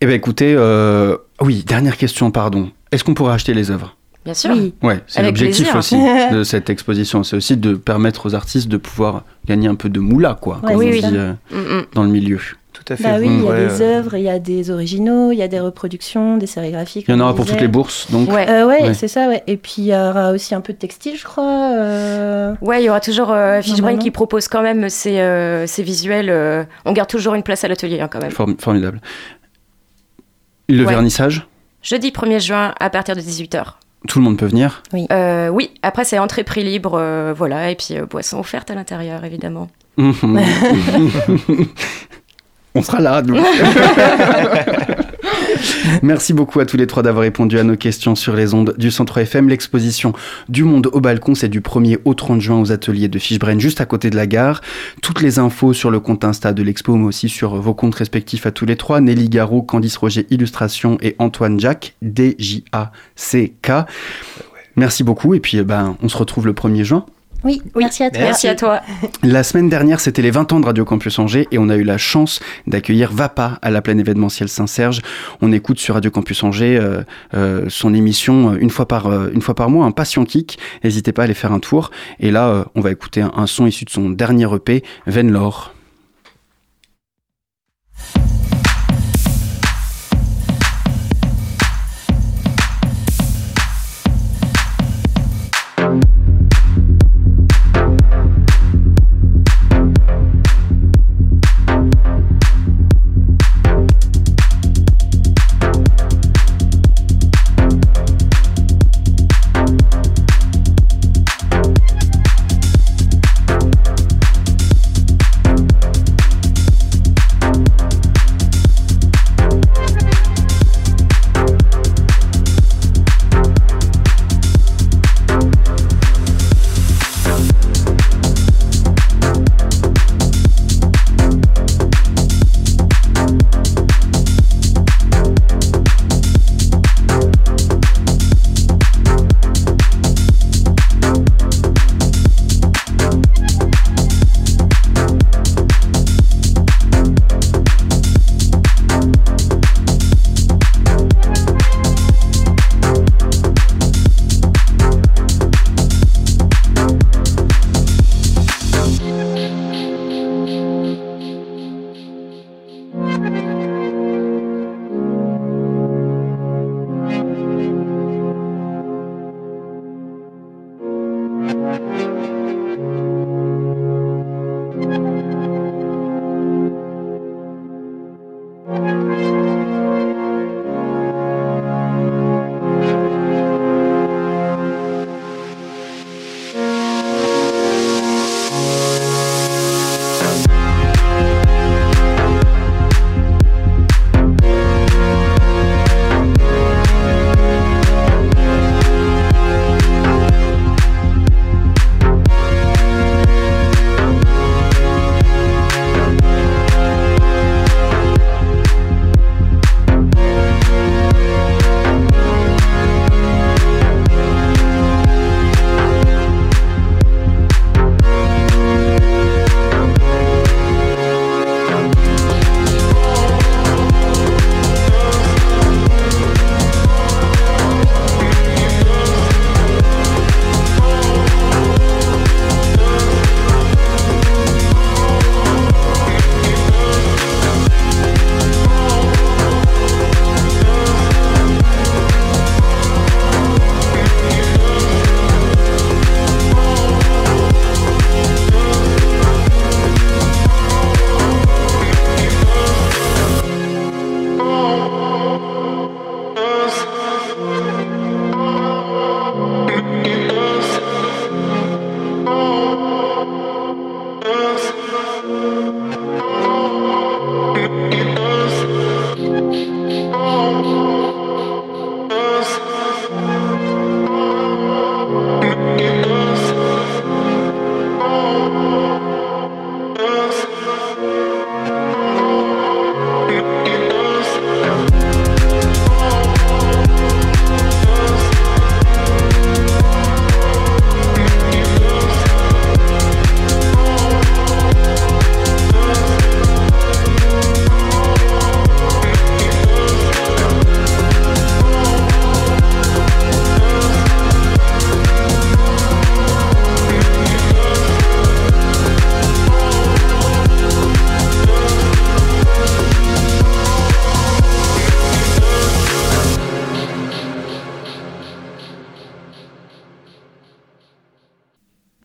Eh 0.00 0.06
ben 0.06 0.12
écoutez, 0.14 0.54
euh, 0.56 1.16
oui, 1.40 1.64
dernière 1.66 1.96
question, 1.96 2.30
pardon. 2.30 2.70
Est-ce 2.92 3.02
qu'on 3.04 3.14
pourrait 3.14 3.34
acheter 3.34 3.52
les 3.54 3.70
œuvres? 3.70 3.96
Bien 4.24 4.34
sûr. 4.34 4.50
Oui. 4.50 4.74
Ouais, 4.82 5.00
c'est 5.06 5.22
l'objectif 5.22 5.74
aussi 5.74 5.96
de 6.32 6.42
cette 6.44 6.68
exposition. 6.70 7.22
C'est 7.24 7.36
aussi 7.36 7.56
de 7.56 7.74
permettre 7.74 8.26
aux 8.26 8.34
artistes 8.34 8.68
de 8.68 8.76
pouvoir 8.76 9.24
gagner 9.46 9.68
un 9.68 9.74
peu 9.74 9.88
de 9.88 10.00
moula, 10.00 10.36
quoi, 10.40 10.60
Ouais, 10.62 10.68
comme 10.72 10.76
oui, 10.80 10.86
on 10.88 10.90
oui. 10.90 11.00
dit 11.12 11.16
euh, 11.16 11.32
Mm, 11.50 11.56
mm. 11.78 11.84
dans 11.94 12.02
le 12.02 12.10
milieu. 12.10 12.40
tout 12.74 12.92
à 12.92 12.96
fait. 12.96 13.04
Bah 13.04 13.16
oui, 13.18 13.26
il 13.28 13.42
y 13.42 13.46
a 13.46 13.50
Ouais, 13.50 13.66
des 13.68 13.82
euh, 13.82 13.98
œuvres, 13.98 14.14
il 14.16 14.22
y 14.22 14.28
a 14.28 14.38
des 14.38 14.70
originaux, 14.70 15.32
il 15.32 15.36
y 15.38 15.42
a 15.42 15.48
des 15.48 15.58
reproductions, 15.60 16.36
des 16.36 16.46
sérigraphies. 16.46 17.04
Il 17.08 17.10
y 17.10 17.14
en 17.14 17.20
aura 17.20 17.34
pour 17.34 17.46
toutes 17.46 17.60
les 17.60 17.68
bourses, 17.68 18.10
donc. 18.10 18.30
Ouais. 18.30 18.48
Euh, 18.50 18.66
ouais, 18.66 18.82
Ouais. 18.82 18.94
c'est 18.94 19.08
ça, 19.08 19.28
ouais. 19.28 19.42
Et 19.46 19.56
puis 19.56 19.74
il 19.78 19.84
y 19.86 19.94
aura 19.94 20.30
aussi 20.32 20.54
un 20.54 20.60
peu 20.60 20.72
de 20.74 20.78
textile, 20.78 21.16
je 21.16 21.24
crois. 21.24 21.72
euh, 21.76 22.54
Ouais, 22.60 22.82
il 22.82 22.84
y 22.86 22.90
aura 22.90 23.00
toujours 23.00 23.30
euh, 23.32 23.62
Fishbrain 23.62 23.96
qui 23.96 24.10
propose 24.10 24.46
quand 24.48 24.62
même 24.62 24.88
ses, 24.90 25.18
euh, 25.20 25.66
ses 25.66 25.82
visuels. 25.82 26.28
euh, 26.30 26.64
on 26.84 26.92
garde 26.92 27.08
toujours 27.08 27.34
une 27.34 27.42
place 27.42 27.64
à 27.64 27.68
l'atelier 27.68 28.00
hein, 28.00 28.08
quand 28.10 28.20
même. 28.20 28.30
Form- 28.32 28.56
formidable. 28.60 29.00
Le 30.68 30.84
Ouais. 30.84 30.92
vernissage, 30.92 31.46
Jeudi 31.82 32.10
1er 32.10 32.40
juin 32.40 32.74
à 32.78 32.90
partir 32.90 33.16
de 33.16 33.20
18h. 33.20 33.77
Tout 34.06 34.18
le 34.18 34.24
monde 34.24 34.38
peut 34.38 34.46
venir. 34.46 34.82
Euh, 35.10 35.48
oui, 35.48 35.72
après 35.82 36.04
c'est 36.04 36.18
entrée 36.18 36.44
prix 36.44 36.62
libre, 36.62 36.92
euh, 36.94 37.34
voilà, 37.36 37.70
et 37.70 37.74
puis 37.74 37.98
euh, 37.98 38.06
boisson 38.06 38.38
offerte 38.38 38.70
à 38.70 38.74
l'intérieur 38.74 39.24
évidemment. 39.24 39.68
On 39.98 40.12
sera 42.82 43.00
là, 43.00 43.22
nous. 43.22 43.36
Merci 46.02 46.32
beaucoup 46.32 46.60
à 46.60 46.66
tous 46.66 46.76
les 46.76 46.86
trois 46.86 47.02
d'avoir 47.02 47.22
répondu 47.22 47.58
à 47.58 47.64
nos 47.64 47.76
questions 47.76 48.14
sur 48.14 48.34
les 48.34 48.54
ondes 48.54 48.74
du 48.78 48.90
Centre 48.90 49.18
FM. 49.18 49.48
L'exposition 49.48 50.12
Du 50.48 50.64
Monde 50.64 50.88
au 50.92 51.00
Balcon, 51.00 51.34
c'est 51.34 51.48
du 51.48 51.60
1er 51.60 51.98
au 52.04 52.14
30 52.14 52.40
juin 52.40 52.60
aux 52.60 52.72
ateliers 52.72 53.08
de 53.08 53.18
Fishbrain, 53.18 53.58
juste 53.58 53.80
à 53.80 53.86
côté 53.86 54.10
de 54.10 54.16
la 54.16 54.26
gare. 54.26 54.60
Toutes 55.02 55.20
les 55.20 55.38
infos 55.38 55.72
sur 55.72 55.90
le 55.90 56.00
compte 56.00 56.24
Insta 56.24 56.52
de 56.52 56.62
l'expo, 56.62 56.96
mais 56.96 57.06
aussi 57.06 57.28
sur 57.28 57.56
vos 57.56 57.74
comptes 57.74 57.94
respectifs 57.94 58.46
à 58.46 58.50
tous 58.50 58.66
les 58.66 58.76
trois. 58.76 59.00
Nelly 59.00 59.28
Garot, 59.28 59.62
Candice 59.62 59.96
Roger, 59.96 60.26
Illustration 60.30 60.98
et 61.00 61.16
Antoine 61.18 61.58
Jack, 61.58 61.94
D-J-A-C-K. 62.02 63.72
Merci 64.76 65.02
beaucoup 65.02 65.34
et 65.34 65.40
puis 65.40 65.58
eh 65.58 65.64
ben, 65.64 65.96
on 66.02 66.08
se 66.08 66.16
retrouve 66.16 66.46
le 66.46 66.52
1er 66.52 66.84
juin. 66.84 67.04
Oui, 67.44 67.62
merci 67.76 68.02
à 68.02 68.10
toi. 68.10 68.20
Merci 68.20 68.48
à 68.48 68.54
toi. 68.56 68.80
La 69.22 69.44
semaine 69.44 69.68
dernière, 69.68 70.00
c'était 70.00 70.22
les 70.22 70.30
20 70.30 70.52
ans 70.52 70.60
de 70.60 70.66
Radio 70.66 70.84
Campus 70.84 71.18
Angers 71.20 71.46
et 71.52 71.58
on 71.58 71.68
a 71.68 71.76
eu 71.76 71.84
la 71.84 71.96
chance 71.96 72.40
d'accueillir 72.66 73.12
Vapa 73.12 73.58
à 73.62 73.70
la 73.70 73.80
plaine 73.80 74.00
événementielle 74.00 74.48
Saint-Serge. 74.48 75.02
On 75.40 75.52
écoute 75.52 75.78
sur 75.78 75.94
Radio 75.94 76.10
Campus 76.10 76.42
Angers 76.42 76.76
euh, 76.76 77.02
euh, 77.34 77.66
son 77.68 77.94
émission 77.94 78.52
euh, 78.52 78.58
une 78.60 78.70
fois 78.70 78.88
par 78.88 79.06
euh, 79.06 79.30
une 79.32 79.42
fois 79.42 79.54
par 79.54 79.70
mois, 79.70 79.86
un 79.86 79.92
Passion 79.92 80.24
Kick. 80.24 80.58
N'hésitez 80.82 81.12
pas 81.12 81.22
à 81.22 81.24
aller 81.26 81.34
faire 81.34 81.52
un 81.52 81.60
tour. 81.60 81.90
Et 82.18 82.32
là, 82.32 82.48
euh, 82.48 82.64
on 82.74 82.80
va 82.80 82.90
écouter 82.90 83.20
un, 83.20 83.32
un 83.36 83.46
son 83.46 83.66
issu 83.66 83.84
de 83.84 83.90
son 83.90 84.10
dernier 84.10 84.52
EP, 84.52 84.82
Venlore. 85.06 85.74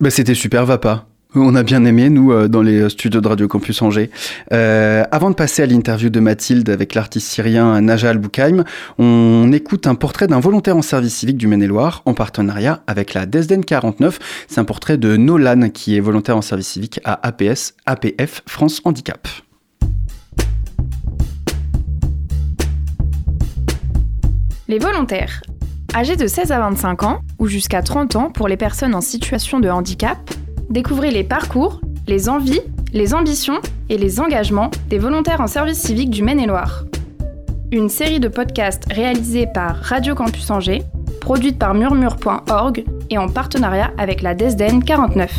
Bah, 0.03 0.09
C'était 0.09 0.33
super, 0.33 0.65
va 0.65 0.77
pas. 0.77 1.05
On 1.33 1.55
a 1.55 1.63
bien 1.63 1.85
aimé, 1.85 2.09
nous, 2.09 2.33
euh, 2.33 2.49
dans 2.49 2.61
les 2.61 2.89
studios 2.89 3.21
de 3.21 3.27
Radio 3.29 3.47
Campus 3.47 3.81
Angers. 3.81 4.09
Euh, 4.51 5.05
avant 5.11 5.29
de 5.29 5.35
passer 5.35 5.63
à 5.63 5.65
l'interview 5.65 6.09
de 6.09 6.19
Mathilde 6.19 6.69
avec 6.69 6.93
l'artiste 6.93 7.29
syrien 7.29 7.79
Naja 7.79 8.09
Al-Boukhaim, 8.09 8.65
on 8.99 9.49
écoute 9.53 9.87
un 9.87 9.95
portrait 9.95 10.27
d'un 10.27 10.41
volontaire 10.41 10.75
en 10.75 10.81
service 10.81 11.15
civique 11.15 11.37
du 11.37 11.47
Maine-et-Loire 11.47 12.01
en 12.03 12.13
partenariat 12.13 12.83
avec 12.85 13.13
la 13.13 13.25
DESDEN 13.25 13.63
49. 13.63 14.19
C'est 14.49 14.59
un 14.59 14.65
portrait 14.65 14.97
de 14.97 15.15
Nolan 15.15 15.69
qui 15.69 15.95
est 15.95 16.01
volontaire 16.01 16.35
en 16.35 16.41
service 16.41 16.67
civique 16.67 16.99
à 17.05 17.25
APS, 17.25 17.73
APF 17.85 18.41
France 18.45 18.81
Handicap. 18.83 19.25
Les 24.67 24.79
volontaires. 24.79 25.41
Âgés 25.95 26.15
de 26.15 26.25
16 26.25 26.51
à 26.51 26.59
25 26.59 27.03
ans 27.03 27.19
ou 27.37 27.45
jusqu'à 27.45 27.83
30 27.83 28.15
ans 28.15 28.31
pour 28.31 28.47
les 28.47 28.57
personnes 28.57 28.95
en 28.95 29.01
situation 29.01 29.59
de 29.59 29.69
handicap, 29.69 30.17
découvrez 30.71 31.11
les 31.11 31.23
parcours, 31.23 31.81
les 32.07 32.29
envies, 32.29 32.61
les 32.93 33.13
ambitions 33.13 33.61
et 33.89 33.99
les 33.99 34.19
engagements 34.19 34.71
des 34.89 34.97
volontaires 34.97 35.39
en 35.39 35.45
service 35.45 35.79
civique 35.79 36.09
du 36.09 36.23
Maine-et-Loire. 36.23 36.85
Une 37.71 37.89
série 37.89 38.19
de 38.19 38.27
podcasts 38.27 38.91
réalisés 38.91 39.45
par 39.45 39.75
Radio 39.75 40.15
Campus 40.15 40.49
Angers, 40.49 40.81
produite 41.21 41.59
par 41.59 41.75
murmure.org 41.75 42.85
et 43.11 43.19
en 43.19 43.29
partenariat 43.29 43.91
avec 43.99 44.23
la 44.23 44.33
DESDEN 44.33 44.83
49. 44.83 45.31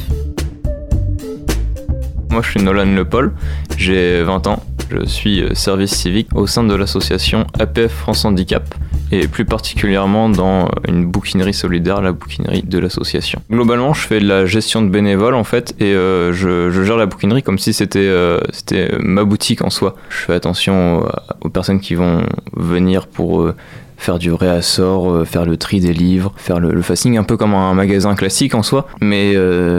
Moi, 2.31 2.43
je 2.43 2.51
suis 2.51 2.63
Nolan 2.63 2.95
Le 2.95 3.05
Paul, 3.05 3.33
j'ai 3.77 4.23
20 4.23 4.47
ans, 4.47 4.63
je 4.89 5.05
suis 5.05 5.43
euh, 5.43 5.55
service 5.55 5.97
civique 5.97 6.29
au 6.33 6.47
sein 6.47 6.63
de 6.63 6.75
l'association 6.77 7.45
APF 7.59 7.91
France 7.91 8.25
Handicap 8.25 8.73
et 9.13 9.29
plus 9.29 9.45
particulièrement 9.45 10.29
dans 10.29 10.69
une 10.89 11.07
bouquinerie 11.07 11.55
solidaire, 11.55 12.01
la 12.01 12.13
bouquinerie 12.13 12.63
de 12.63 12.79
l'association. 12.79 13.41
Globalement, 13.51 13.95
je 13.95 14.07
fais 14.07 14.21
de 14.21 14.27
la 14.27 14.47
gestion 14.47 14.83
de 14.83 14.89
bénévoles 14.89 15.35
en 15.35 15.45
fait 15.45 15.75
et 15.81 15.95
euh, 15.95 16.33
je, 16.33 16.71
gère 16.83 16.97
la 16.97 17.07
bouquinerie 17.07 17.43
comme 17.43 17.59
si 17.59 17.73
c'était 17.73 17.99
euh, 18.01 18.39
c'était 18.51 18.91
ma 19.01 19.25
boutique 19.25 19.63
en 19.63 19.71
soi. 19.71 19.97
Je 20.09 20.17
fais 20.17 20.35
attention 20.35 21.05
aux 21.41 21.49
personnes 21.49 21.81
qui 21.81 21.95
vont 21.95 22.23
venir 22.55 23.07
pour 23.07 23.43
euh, 23.43 23.55
faire 23.97 24.19
du 24.19 24.33
réassort, 24.33 25.27
faire 25.27 25.45
le 25.45 25.57
tri 25.57 25.81
des 25.81 25.93
livres, 25.93 26.33
faire 26.37 26.59
le, 26.59 26.83
fasting 26.83 27.17
un 27.17 27.23
peu 27.23 27.37
comme 27.37 27.55
un 27.55 27.73
magasin 27.75 28.15
classique 28.15 28.55
en 28.55 28.63
soi, 28.63 28.89
mais 29.01 29.35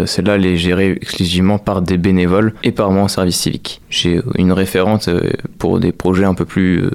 celle-là 0.05 0.35
elle 0.35 0.45
est 0.45 0.57
gérée 0.57 0.97
exclusivement 0.99 1.59
par 1.59 1.81
des 1.81 1.97
bénévoles 1.97 2.53
et 2.63 2.71
par 2.71 2.91
moi 2.91 3.03
en 3.03 3.07
service 3.07 3.37
civique. 3.37 3.81
J'ai 3.89 4.21
une 4.37 4.53
référente 4.53 5.09
pour 5.59 5.79
des 5.79 5.91
projets 5.91 6.23
un 6.23 6.33
peu 6.33 6.45
plus 6.45 6.89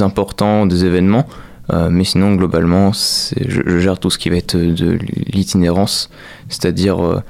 importants, 0.00 0.66
des 0.66 0.86
événements, 0.86 1.26
euh, 1.72 1.88
mais 1.90 2.04
sinon 2.04 2.34
globalement 2.34 2.92
je, 2.92 3.78
gère 3.78 3.98
tout 3.98 4.10
ce 4.10 4.18
qui 4.18 4.30
va 4.30 4.36
être 4.36 4.56
de 4.56 4.98
l'itinérance, 5.32 6.10
c'est-à-dire 6.48 7.04
euh, 7.04 7.20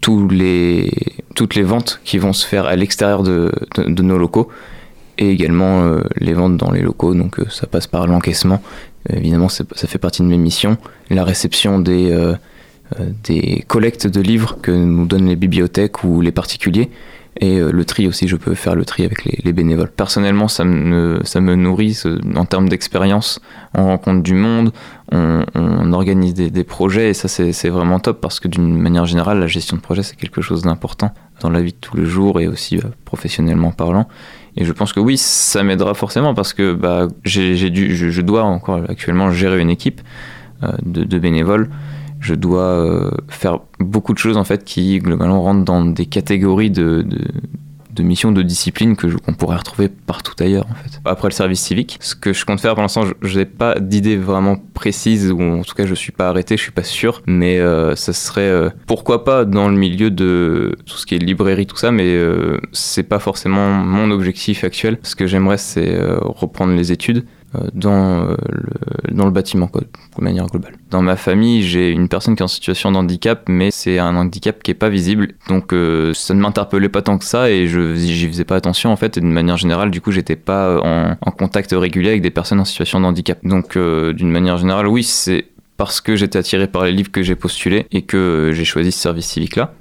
toutes 0.00 0.32
les 0.32 1.62
ventes 1.62 2.00
qui 2.04 2.18
vont 2.18 2.32
se 2.32 2.46
faire 2.46 2.66
à 2.66 2.76
l'extérieur 2.76 3.22
de, 3.22 3.52
nos 3.76 4.18
locaux 4.18 4.48
et 5.18 5.30
également 5.30 5.82
euh, 5.82 6.00
les 6.16 6.32
ventes 6.32 6.56
dans 6.56 6.70
les 6.70 6.80
locaux. 6.80 7.14
Donc 7.14 7.38
euh, 7.38 7.46
ça 7.50 7.66
passe 7.66 7.86
par 7.86 8.06
l'encaissement. 8.06 8.60
Euh, 9.10 9.16
évidemment, 9.16 9.48
ça 9.48 9.64
fait 9.74 9.98
partie 9.98 10.22
de 10.22 10.26
mes 10.26 10.38
missions. 10.38 10.78
La 11.10 11.24
réception 11.24 11.82
euh, 11.86 12.34
des 13.24 13.64
collectes 13.68 14.06
de 14.06 14.20
livres 14.20 14.58
que 14.60 14.72
nous 14.72 15.06
donnent 15.06 15.28
les 15.28 15.36
bibliothèques 15.36 16.02
ou 16.02 16.20
les 16.20 16.32
particuliers. 16.32 16.90
Et 17.38 17.58
euh, 17.58 17.70
le 17.70 17.84
tri 17.84 18.06
aussi, 18.08 18.26
je 18.28 18.36
peux 18.36 18.54
faire 18.54 18.74
le 18.74 18.84
tri 18.84 19.04
avec 19.04 19.24
les, 19.24 19.38
les 19.44 19.52
bénévoles. 19.52 19.90
Personnellement, 19.90 20.48
ça 20.48 20.64
me, 20.64 21.20
ça 21.24 21.40
me 21.40 21.54
nourrit 21.54 22.02
en 22.34 22.44
termes 22.44 22.68
d'expérience. 22.68 23.40
On 23.74 23.86
rencontre 23.86 24.22
du 24.22 24.34
monde, 24.34 24.72
on, 25.12 25.92
organise 25.92 26.34
des, 26.34 26.64
projets 26.64 27.10
et 27.10 27.14
ça, 27.14 27.28
c'est 27.28 27.68
vraiment 27.68 27.98
top 27.98 28.20
parce 28.20 28.38
que 28.40 28.48
d'une 28.48 28.76
manière 28.78 29.06
générale, 29.06 29.40
la 29.40 29.46
gestion 29.46 29.76
de 29.76 29.82
projet, 29.82 30.02
c'est 30.02 30.16
quelque 30.16 30.40
chose 30.40 30.62
d'important 30.62 31.12
dans 31.40 31.50
la 31.50 31.60
vie 31.62 31.72
de 31.72 31.78
tous 31.80 31.96
les 31.96 32.06
jours 32.06 32.40
et 32.40 32.46
aussi 32.46 32.78
euh, 32.78 32.82
professionnellement 33.04 33.72
parlant. 33.72 34.08
Et 34.56 34.64
je 34.64 34.72
pense 34.72 34.92
que 34.92 35.00
oui, 35.00 35.16
ça 35.16 35.62
m'aidera 35.62 35.94
forcément 35.94 36.34
parce 36.34 36.52
que 36.52 36.74
bah, 36.74 37.08
j'ai 37.24 37.70
dû, 37.70 37.96
je, 37.96 38.20
dois 38.20 38.42
encore 38.42 38.82
actuellement 38.88 39.30
gérer 39.30 39.60
une 39.60 39.70
équipe 39.70 40.00
euh, 40.62 40.72
de, 40.82 41.18
bénévoles. 41.18 41.70
Je 42.20 42.34
dois 42.34 42.62
euh, 42.62 43.10
faire 43.28 43.60
beaucoup 43.78 44.12
de 44.12 44.18
choses 44.18 44.36
en 44.36 44.44
fait 44.44 44.64
qui 44.64 44.98
globalement 44.98 45.42
rentrent 45.42 45.64
dans 45.64 45.84
des 45.84 46.06
catégories 46.06 46.70
de, 46.70 47.02
de, 47.02 48.02
missions, 48.02 48.32
de 48.32 48.42
disciplines 48.42 48.96
que 48.96 49.08
qu'on 49.08 49.34
pourrait 49.34 49.56
retrouver 49.56 49.88
partout 49.88 50.34
ailleurs 50.38 50.66
en 50.70 50.74
fait. 50.74 51.00
Après 51.04 51.28
le 51.28 51.32
service 51.32 51.60
civique, 51.60 51.98
ce 52.00 52.14
que 52.14 52.32
je 52.32 52.44
compte 52.44 52.60
faire 52.60 52.74
pour 52.74 52.82
l'instant, 52.82 53.02
je 53.20 53.38
n'ai 53.38 53.44
pas 53.44 53.78
d'idée 53.78 54.16
vraiment 54.16 54.56
précise 54.74 55.30
ou 55.30 55.42
en 55.42 55.62
tout 55.62 55.74
cas 55.74 55.86
je 55.86 55.94
suis 55.94 56.12
pas 56.12 56.28
arrêté, 56.28 56.56
je 56.56 56.62
suis 56.62 56.72
pas 56.72 56.82
sûr, 56.82 57.22
mais 57.26 57.58
euh, 57.58 57.96
ça 57.96 58.12
serait 58.12 58.42
euh, 58.42 58.70
pourquoi 58.86 59.24
pas 59.24 59.44
dans 59.44 59.68
le 59.68 59.76
milieu 59.76 60.10
de 60.10 60.76
tout 60.86 60.96
ce 60.96 61.04
qui 61.04 61.14
est 61.14 61.18
librairie 61.18 61.66
tout 61.66 61.76
ça, 61.76 61.90
mais 61.90 62.18
c'est 62.72 63.02
pas 63.02 63.18
forcément 63.18 63.70
mon 63.70 64.10
objectif 64.10 64.64
actuel. 64.64 64.98
Ce 65.02 65.14
que 65.14 65.26
j'aimerais 65.26 65.58
c'est 65.58 65.98
reprendre 66.20 66.74
les 66.74 66.92
études 66.92 67.24
dans 67.74 68.36
le, 68.48 69.14
dans 69.14 69.24
le 69.24 69.30
bâtiment 69.30 69.70
de 69.74 70.22
manière 70.22 70.46
globale. 70.46 70.74
Dans 70.90 71.02
ma 71.02 71.16
famille, 71.16 71.62
j'ai 71.62 71.90
une 71.90 72.08
personne 72.08 72.36
qui 72.36 72.42
est 72.42 72.44
en 72.44 72.48
situation 72.48 72.92
de 72.92 72.96
handicap, 72.96 73.48
mais 73.48 73.70
c'est 73.70 73.98
un 73.98 74.16
handicap 74.16 74.62
qui 74.62 74.70
est 74.70 74.74
pas 74.74 74.88
visible, 74.88 75.34
donc 75.48 75.72
euh, 75.72 76.14
ça 76.14 76.34
ne 76.34 76.40
m'interpellait 76.40 76.88
pas 76.88 77.02
tant 77.02 77.18
que 77.18 77.24
ça 77.24 77.50
et 77.50 77.66
je 77.66 77.94
j'y 77.94 78.26
faisais 78.28 78.44
pas 78.44 78.56
attention 78.56 78.90
en 78.90 78.96
fait. 78.96 79.16
Et 79.16 79.20
de 79.20 79.26
manière 79.26 79.56
générale, 79.56 79.90
du 79.90 80.00
coup, 80.00 80.12
j'étais 80.12 80.36
pas 80.36 80.80
en, 80.80 81.16
contact 81.32 81.72
régulier 81.72 82.10
avec 82.10 82.22
des 82.22 82.30
personnes 82.30 82.60
en 82.60 82.64
situation 82.64 83.00
de 83.00 83.06
handicap. 83.06 83.38
Donc 83.44 83.76
euh, 83.76 84.12
d'une 84.12 84.30
manière 84.30 84.58
générale, 84.58 84.86
oui, 84.86 85.02
c'est 85.02 85.46
parce 85.76 86.00
que 86.00 86.16
j'étais 86.16 86.38
attiré 86.38 86.66
par 86.66 86.84
les 86.84 86.92
livres 86.92 87.10
que 87.10 87.22
j'ai 87.22 87.36
postulé 87.36 87.86
et 87.90 88.02
que 88.02 88.50
j'ai 88.52 88.64
choisi 88.64 88.92
ce 88.92 89.00
service 89.00 89.26
civique 89.26 89.56
là. 89.56 89.74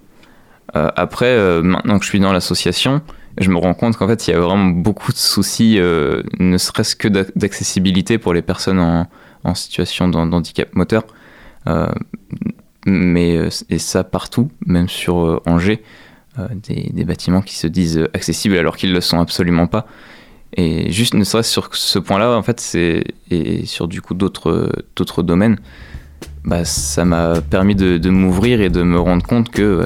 Euh, 0.75 0.89
après, 0.95 1.61
maintenant 1.63 1.97
que 1.97 2.05
je 2.05 2.09
suis 2.09 2.19
dans 2.19 2.31
l'association, 2.31 3.01
je 3.39 3.49
me 3.49 3.57
rends 3.57 3.73
compte 3.73 3.97
qu'en 3.97 4.07
fait, 4.07 4.27
il 4.27 4.31
y 4.31 4.33
a 4.33 4.39
vraiment 4.39 4.65
beaucoup 4.65 5.11
de 5.11 5.17
soucis, 5.17 5.79
euh, 5.79 6.23
ne 6.39 6.57
serait-ce 6.57 6.95
que 6.95 7.07
d'accessibilité 7.07 8.17
pour 8.17 8.33
les 8.33 8.41
personnes 8.41 8.79
en, 8.79 9.07
situation 9.55 10.09
d'handicap 10.09 10.75
moteur. 10.75 11.03
Euh, 11.67 11.87
mais, 12.85 13.37
euh, 13.37 13.49
et 13.69 13.79
ça 13.79 14.03
partout, 14.03 14.51
même 14.65 14.89
sur 14.89 15.41
Angers, 15.45 15.81
des, 16.53 17.03
bâtiments 17.03 17.41
qui 17.41 17.55
se 17.55 17.67
disent 17.67 18.07
accessibles 18.13 18.55
alors 18.57 18.77
qu'ils 18.77 18.89
ne 18.89 18.95
le 18.95 19.01
sont 19.01 19.19
absolument 19.19 19.67
pas. 19.67 19.87
Et 20.55 20.91
juste 20.91 21.13
ne 21.13 21.23
serait-ce 21.23 21.51
sur 21.51 21.73
ce 21.75 21.99
point-là, 21.99 22.35
en 22.37 22.43
fait, 22.43 22.75
et 23.31 23.65
sur 23.65 23.87
du 23.87 24.01
coup 24.01 24.13
d'autres 24.13 25.23
domaines, 25.23 25.57
bah, 26.43 26.65
ça 26.65 27.05
m'a 27.05 27.41
permis 27.41 27.75
de, 27.75 28.09
m'ouvrir 28.09 28.61
et 28.61 28.69
de 28.69 28.83
me 28.83 28.99
rendre 28.99 29.25
compte 29.25 29.49
que 29.49 29.85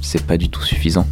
c'est 0.00 0.26
pas 0.26 0.36
du 0.36 0.48
tout 0.48 0.62
suffisant. 0.62 1.06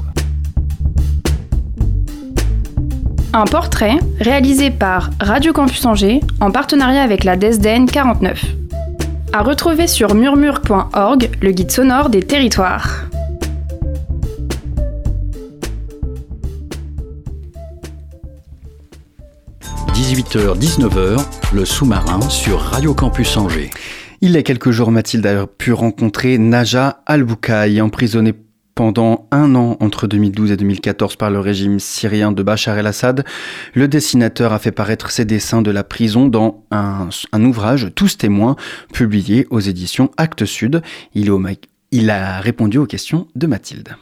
Un 3.32 3.44
portrait 3.44 3.98
réalisé 4.18 4.72
par 4.72 5.10
Radio 5.20 5.52
Campus 5.52 5.86
Angers 5.86 6.20
en 6.40 6.50
partenariat 6.50 7.04
avec 7.04 7.22
la 7.22 7.36
DESDEN 7.36 7.86
49. 7.86 8.44
À 9.32 9.44
retrouver 9.44 9.86
sur 9.86 10.16
murmure.org, 10.16 11.30
le 11.40 11.52
guide 11.52 11.70
sonore 11.70 12.10
des 12.10 12.24
territoires.– 12.24 13.04
18h-19h, 19.94 21.24
le 21.54 21.64
sous-marin 21.64 22.20
sur 22.22 22.58
Radio 22.58 22.94
Campus 22.94 23.36
Angers. 23.36 23.70
Il 24.20 24.32
y 24.32 24.36
a 24.38 24.42
quelques 24.42 24.72
jours, 24.72 24.90
Mathilde 24.90 25.26
a 25.26 25.46
pu 25.46 25.72
rencontrer 25.72 26.36
Naja 26.36 27.02
Al-Boukhaï, 27.06 27.80
emprisonnée 27.80 28.34
pendant 28.80 29.28
un 29.30 29.56
an 29.56 29.76
entre 29.80 30.06
2012 30.06 30.52
et 30.52 30.56
2014 30.56 31.16
par 31.16 31.30
le 31.30 31.38
régime 31.38 31.78
syrien 31.78 32.32
de 32.32 32.42
Bachar 32.42 32.78
el-Assad, 32.78 33.26
le 33.74 33.88
dessinateur 33.88 34.54
a 34.54 34.58
fait 34.58 34.72
paraître 34.72 35.10
ses 35.10 35.26
dessins 35.26 35.60
de 35.60 35.70
la 35.70 35.84
prison 35.84 36.24
dans 36.24 36.64
un, 36.70 37.10
ouvrage, 37.44 37.92
Tous 37.94 38.16
témoins, 38.16 38.56
publié 38.94 39.46
aux 39.50 39.60
éditions 39.60 40.10
Actes 40.16 40.46
Sud. 40.46 40.80
Il 41.12 42.08
a 42.08 42.40
répondu 42.40 42.78
aux 42.78 42.86
questions 42.86 43.28
de 43.34 43.46
Mathilde. 43.46 43.96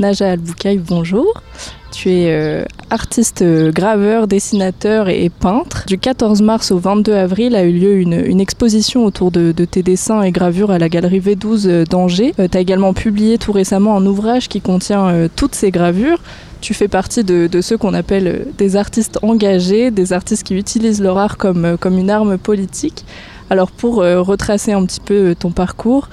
Naja 0.00 0.30
Al-Boukhaï, 0.30 0.78
bonjour. 0.78 1.42
Tu 1.90 2.10
es 2.10 2.30
euh, 2.30 2.64
artiste, 2.88 3.42
euh, 3.42 3.72
graveur, 3.72 4.28
dessinateur 4.28 5.08
et, 5.08 5.28
peintre. 5.28 5.86
Du 5.88 5.98
14 5.98 6.40
mars 6.40 6.70
au 6.70 6.78
22 6.78 7.14
avril 7.14 7.56
a 7.56 7.64
eu 7.64 7.72
lieu 7.72 7.94
une, 7.96 8.40
exposition 8.40 9.04
autour 9.04 9.32
de, 9.32 9.50
tes 9.64 9.82
dessins 9.82 10.22
et 10.22 10.30
gravures 10.30 10.70
à 10.70 10.78
la 10.78 10.88
galerie 10.88 11.18
V12 11.18 11.88
d'Angers. 11.88 12.32
Euh, 12.38 12.46
tu 12.48 12.56
as 12.56 12.60
également 12.60 12.94
publié 12.94 13.38
tout 13.38 13.50
récemment 13.50 13.96
un 13.96 14.06
ouvrage 14.06 14.48
qui 14.48 14.60
contient 14.60 15.08
euh, 15.08 15.28
toutes 15.34 15.56
ces 15.56 15.72
gravures. 15.72 16.20
Tu 16.60 16.74
fais 16.74 16.88
partie 16.88 17.24
de, 17.24 17.48
de 17.48 17.60
ceux 17.60 17.76
qu'on 17.76 17.94
appelle 17.94 18.28
euh, 18.28 18.44
des 18.56 18.76
artistes 18.76 19.18
engagés, 19.22 19.90
des 19.90 20.12
artistes 20.12 20.44
qui 20.44 20.54
utilisent 20.54 21.02
leur 21.02 21.18
art 21.18 21.36
comme, 21.38 21.76
comme 21.76 21.98
une 21.98 22.10
arme 22.10 22.38
politique. 22.38 23.04
Alors 23.50 23.70
pour 23.70 24.02
euh, 24.02 24.20
retracer 24.20 24.72
un 24.72 24.84
petit 24.84 25.00
peu 25.00 25.34
ton 25.38 25.50
parcours, 25.50 26.08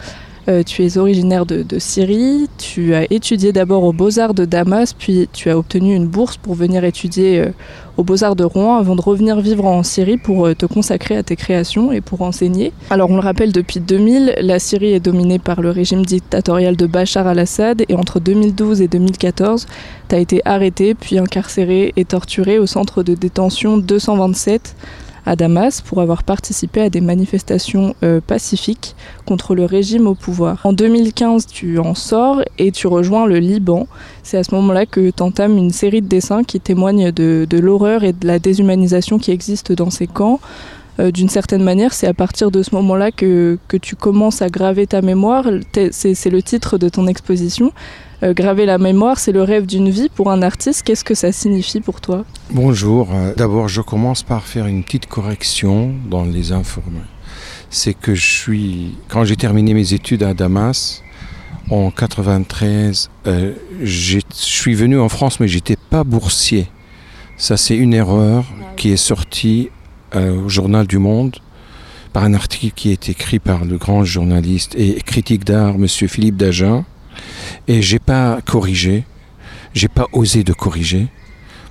Euh, 0.48 0.62
tu 0.62 0.86
es 0.86 0.98
originaire 0.98 1.46
de, 1.46 1.66
Syrie, 1.80 2.48
tu 2.60 2.94
as 2.94 3.12
étudié 3.12 3.52
d'abord 3.52 3.84
aux 3.84 3.94
Beaux-Arts 3.94 4.36
de 4.36 4.46
Damas, 4.46 4.94
puis 4.94 5.28
tu 5.34 5.50
as 5.50 5.58
obtenu 5.58 5.96
une 5.96 6.08
bourse 6.08 6.38
pour 6.38 6.54
venir 6.54 6.84
étudier 6.84 7.40
euh, 7.40 7.50
aux 7.98 8.04
Beaux-Arts 8.04 8.36
de 8.36 8.44
Rouen 8.44 8.78
avant 8.78 8.96
de 8.96 9.02
revenir 9.02 9.40
vivre 9.40 9.66
en 9.66 9.82
Syrie 9.82 10.18
pour 10.18 10.46
euh, 10.46 10.54
te 10.54 10.68
consacrer 10.68 11.18
à 11.18 11.24
tes 11.24 11.36
créations 11.36 11.92
et 11.92 12.00
pour 12.00 12.22
enseigner. 12.22 12.74
Alors 12.92 13.10
on 13.10 13.16
le 13.16 13.22
rappelle, 13.22 13.52
depuis 13.52 13.80
2000, 13.80 14.36
la 14.40 14.60
Syrie 14.60 14.94
est 14.94 15.00
dominée 15.00 15.40
par 15.40 15.62
le 15.62 15.72
régime 15.72 16.06
dictatorial 16.06 16.76
de 16.76 16.86
Bachar 16.86 17.26
al-Assad 17.26 17.84
et 17.90 17.96
entre 17.96 18.20
2012 18.20 18.82
et 18.82 18.88
2014, 18.88 19.66
tu 20.10 20.16
as 20.16 20.20
été 20.20 20.42
arrêté 20.46 20.94
puis 20.94 21.18
incarcéré 21.18 21.92
et 21.96 22.06
torturé 22.06 22.60
au 22.60 22.68
centre 22.68 23.02
de 23.02 23.16
détention 23.16 23.78
227 23.80 24.76
à 25.26 25.36
Damas 25.36 25.82
pour 25.82 26.02
avoir 26.02 26.24
participé 26.24 26.82
à 26.82 26.90
des 26.90 27.02
manifestations 27.02 27.96
euh, 28.04 28.22
pacifiques 28.26 28.96
contre 29.26 29.56
le 29.56 29.66
régime 29.66 30.08
au 30.08 30.16
pouvoir. 30.16 30.62
En 30.66 30.74
2015, 30.74 31.48
tu 31.48 31.80
en 31.80 31.96
sors 31.96 32.42
et 32.58 32.72
tu 32.72 32.88
rejoins 32.88 33.26
le 33.26 33.40
Liban. 33.40 33.88
C'est 34.24 34.38
à 34.38 34.44
ce 34.44 34.54
moment-là 34.56 34.86
que 34.86 35.10
tu 35.10 35.24
entames 35.24 35.58
une 35.58 35.72
série 35.72 36.02
de 36.02 36.08
dessins 36.08 36.44
qui 36.44 36.60
témoignent 36.60 37.12
de, 37.12 37.48
de 37.50 37.58
l'horreur 37.58 38.04
et 38.04 38.14
de 38.14 38.28
la 38.28 38.40
déshumanisation 38.40 39.18
qui 39.18 39.32
existe 39.32 39.72
dans 39.72 39.90
ces 39.90 40.08
camps. 40.08 40.40
Euh, 41.00 41.12
D'une 41.12 41.30
certaine 41.30 41.64
manière, 41.64 41.94
c'est 41.94 42.08
à 42.08 42.14
partir 42.14 42.52
de 42.52 42.64
ce 42.64 42.74
moment-là 42.76 43.12
que, 43.12 43.58
que, 43.68 43.78
tu 43.78 43.96
commences 43.96 44.42
à 44.42 44.50
graver 44.50 44.88
ta 44.88 45.02
mémoire. 45.02 45.46
C'est 45.92 46.30
le 46.30 46.42
titre 46.42 46.78
de 46.78 46.90
ton 46.90 47.08
exposition. 47.08 47.72
Euh, 48.24 48.34
graver 48.34 48.66
la 48.66 48.78
mémoire, 48.78 49.20
c'est 49.20 49.32
le 49.32 49.44
rêve 49.44 49.66
d'une 49.66 49.90
vie 49.90 50.10
pour 50.10 50.32
un 50.32 50.42
artiste. 50.42 50.84
Qu'est-ce 50.84 51.04
que 51.04 51.16
ça 51.16 51.32
signifie 51.32 51.82
pour 51.82 52.02
toi? 52.02 52.26
Bonjour. 52.50 53.10
Euh, 53.14 53.34
D'abord, 53.36 53.68
je 53.68 53.82
commence 53.82 54.24
par 54.24 54.44
faire 54.44 54.68
une 54.68 54.84
petite 54.84 55.08
correction 55.08 55.94
dans 56.10 56.24
les 56.24 56.52
informés. 56.52 57.00
C'est 57.70 57.94
que 57.94 58.16
je 58.16 58.26
suis, 58.26 58.96
quand 59.10 59.26
j'ai 59.26 59.36
terminé 59.36 59.74
mes 59.74 59.94
études 59.94 60.24
à 60.24 60.34
Damas, 60.34 61.04
en 61.70 61.92
93, 61.92 63.10
euh, 63.28 63.54
je 63.84 64.20
suis 64.32 64.76
venu 64.76 65.00
en 65.00 65.10
France, 65.10 65.40
mais 65.40 65.48
j'étais 65.48 65.78
pas 65.90 66.04
boursier. 66.04 66.68
Ça, 67.38 67.58
c'est 67.58 67.76
une 67.76 67.94
erreur 67.94 68.46
qui 68.78 68.92
est 68.92 68.98
sortie 68.98 69.70
au 70.16 70.50
journal 70.50 70.88
du 70.88 70.98
Monde 70.98 71.38
par 72.16 72.24
un 72.24 72.34
article 72.34 72.74
qui 72.74 72.92
est 72.92 73.10
écrit 73.10 73.40
par 73.40 73.66
le 73.66 73.78
grand 73.78 74.06
journaliste 74.06 74.74
et 74.78 75.02
critique 75.02 75.44
d'art, 75.44 75.78
Monsieur 75.78 76.08
Philippe 76.08 76.38
Dagen. 76.38 76.86
Et 77.68 77.82
j'ai 77.82 78.00
pas 78.00 78.40
corrigé, 78.42 79.04
j'ai 79.74 79.90
pas 79.90 80.08
osé 80.14 80.46
de 80.46 80.54
corriger, 80.54 81.08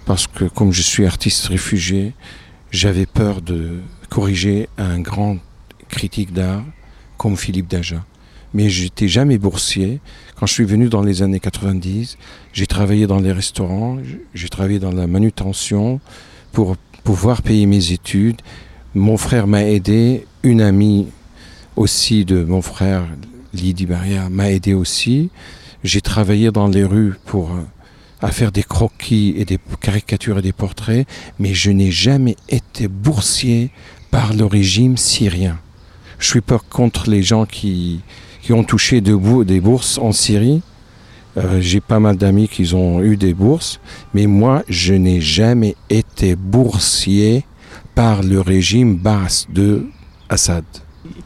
parce 0.05 0.27
que 0.27 0.45
comme 0.45 0.71
je 0.71 0.83
suis 0.83 1.07
artiste 1.07 1.47
réfugié, 1.47 2.13
j'avais 2.71 3.07
peur 3.07 3.41
de 3.41 3.81
corriger 4.11 4.69
un 4.77 5.01
grand 5.01 5.39
critique 5.89 6.35
d'art 6.35 6.63
comme 7.17 7.39
Philippe 7.39 7.69
Dagen. 7.69 8.03
Mais 8.53 8.69
j'étais 8.69 9.09
jamais 9.09 9.39
boursier. 9.39 10.01
Quand 10.37 10.45
je 10.45 10.53
suis 10.53 10.65
venu 10.65 10.89
dans 10.89 11.03
les 11.03 11.23
années 11.23 11.41
90, 11.41 12.19
j'ai 12.53 12.67
travaillé 12.67 13.07
dans 13.07 13.19
les 13.19 13.33
restaurants, 13.33 13.97
j'ai 14.35 14.49
travaillé 14.51 14.79
dans 14.79 14.93
la 14.93 15.07
manutention 15.07 16.01
pour 16.53 16.77
pouvoir 17.05 17.43
payer 17.43 17.67
mes 17.67 17.93
études. 17.93 18.41
Mon 18.95 19.17
frère 19.17 19.47
m'a 19.47 19.65
aidé, 19.65 20.27
une 20.43 20.61
amie 20.61 21.07
aussi 21.77 22.25
de 22.25 22.43
mon 22.43 22.63
frère, 22.63 23.07
Lydie 23.53 23.87
Barrière, 23.87 24.31
m'a 24.31 24.51
aidé 24.51 24.75
aussi. 24.75 25.31
J'ai 25.85 26.01
travaillé 26.01 26.51
dans 26.51 26.67
les 26.67 26.85
rues 26.85 27.15
pour 27.27 27.51
à 28.23 28.31
faire 28.31 28.53
des 28.53 28.63
croquis 28.63 29.35
et 29.37 29.45
des 29.45 29.59
caricatures 29.81 30.39
et 30.39 30.43
des 30.43 30.53
portraits, 30.53 31.07
mais 31.39 31.53
je 31.53 31.71
n'ai 31.71 31.91
jamais 31.91 32.37
été 32.49 32.89
boursier 32.89 33.71
par 34.11 34.33
le 34.33 34.47
régime 34.47 34.97
syrien. 34.97 35.59
Je 36.19 36.29
suis 36.29 36.41
pas 36.41 36.59
contre 36.59 37.11
les 37.11 37.23
gens 37.23 37.45
qui, 37.45 38.01
qui 38.41 38.55
ont 38.55 38.65
touché 38.65 39.03
de 39.03 39.45
des 39.45 39.61
bourses 39.61 39.99
en 39.99 40.13
Syrie. 40.13 40.63
Euh, 41.37 41.61
J'ai 41.61 41.81
pas 41.81 41.99
mal 41.99 42.17
d'amis 42.17 42.49
qui 42.49 42.73
ont 42.75 43.03
eu 43.03 43.17
des 43.17 43.35
bourses, 43.35 43.81
mais 44.13 44.27
moi, 44.27 44.63
je 44.69 44.95
n'ai 44.95 45.21
jamais 45.21 45.75
été 45.91 46.37
boursier 46.37 47.45
par 47.95 48.23
le 48.23 48.41
régime 48.41 48.97
basse 48.97 49.47
de 49.51 49.87
Assad. 50.29 50.65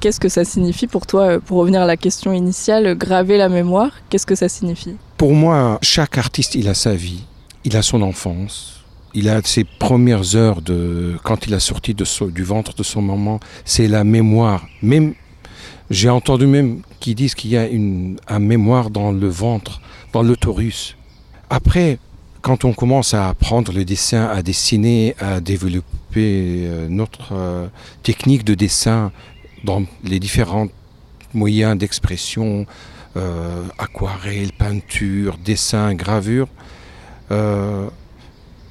Qu'est-ce 0.01 0.21
que 0.21 0.29
ça 0.29 0.44
signifie 0.44 0.87
pour 0.87 1.07
toi, 1.07 1.38
pour 1.40 1.59
revenir 1.59 1.83
à 1.83 1.87
la 1.87 1.97
question 1.97 2.33
initiale, 2.33 2.97
graver 2.97 3.38
la 3.38 3.49
mémoire 3.49 3.90
Qu'est-ce 4.09 4.27
que 4.27 4.35
ça 4.35 4.49
signifie? 4.49 4.97
Pour 5.16 5.35
moi, 5.35 5.79
chaque 5.83 6.18
artiste, 6.18 6.55
il 6.55 6.68
a 6.68 6.75
sa 6.75 6.94
vie, 6.94 7.25
il 7.64 7.77
a 7.77 7.83
son 7.83 8.03
enfance, 8.03 8.85
il 9.14 9.29
a 9.29 9.40
ses 9.44 9.64
premières 9.64 10.35
heures 10.37 10.62
de 10.62 11.16
quand 11.23 11.47
il 11.47 11.55
a 11.55 11.61
sorti 11.61 11.94
de 11.94 12.05
so, 12.05 12.31
du 12.31 12.42
ventre 12.42 12.75
de 12.75 12.83
son 12.83 13.03
maman, 13.03 13.40
c'est 13.64 13.88
la 13.88 14.05
mémoire. 14.05 14.66
Même 14.83 15.14
j'ai 15.90 16.11
entendu 16.11 16.47
même 16.47 16.83
qui 17.01 17.14
disent 17.14 17.35
qu'il 17.35 17.51
y 17.51 17.57
a 17.57 17.66
une 17.66 18.18
un 18.29 18.38
mémoire 18.40 18.90
dans 18.90 19.11
le 19.12 19.29
ventre, 19.29 19.81
dans 20.12 20.23
l'autorus. 20.23 20.97
Après, 21.51 21.99
quand 22.42 22.64
on 22.64 22.73
commence 22.73 23.14
à 23.14 23.29
apprendre 23.29 23.73
le 23.73 23.85
dessin, 23.85 24.27
à 24.27 24.42
dessiner, 24.42 25.14
à 25.18 25.40
développer 25.40 25.85
euh, 26.16 26.87
notre 26.88 27.33
euh, 27.33 27.66
technique 28.03 28.44
de 28.44 28.55
dessin 28.55 29.12
dans 29.64 29.83
les 30.05 30.21
différents 30.21 30.68
moyens 31.35 31.77
d'expression, 31.77 32.66
euh, 33.16 33.62
aquarelle, 33.79 34.53
peinture, 34.53 35.37
dessin, 35.44 35.94
gravure, 35.94 36.49
euh, 37.31 37.88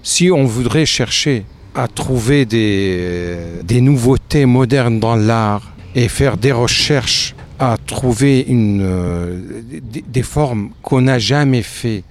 si 0.03 0.31
on 0.31 0.45
voudrait 0.45 0.85
chercher 0.85 1.43
à 1.75 1.87
trouver 1.87 2.45
des 2.45 3.81
nouveautés 3.81 4.45
modernes 4.47 4.99
dans 4.99 5.15
l'art 5.15 5.73
et 5.93 6.07
faire 6.07 6.37
des 6.37 6.51
recherches 6.51 7.35
à 7.59 7.77
trouver 7.77 8.45
euh, 8.49 9.61
des, 9.71 10.23
formes 10.23 10.71
qu'on 10.83 11.01
n'a 11.01 11.19
jamais 11.19 11.63
fait 11.63 12.03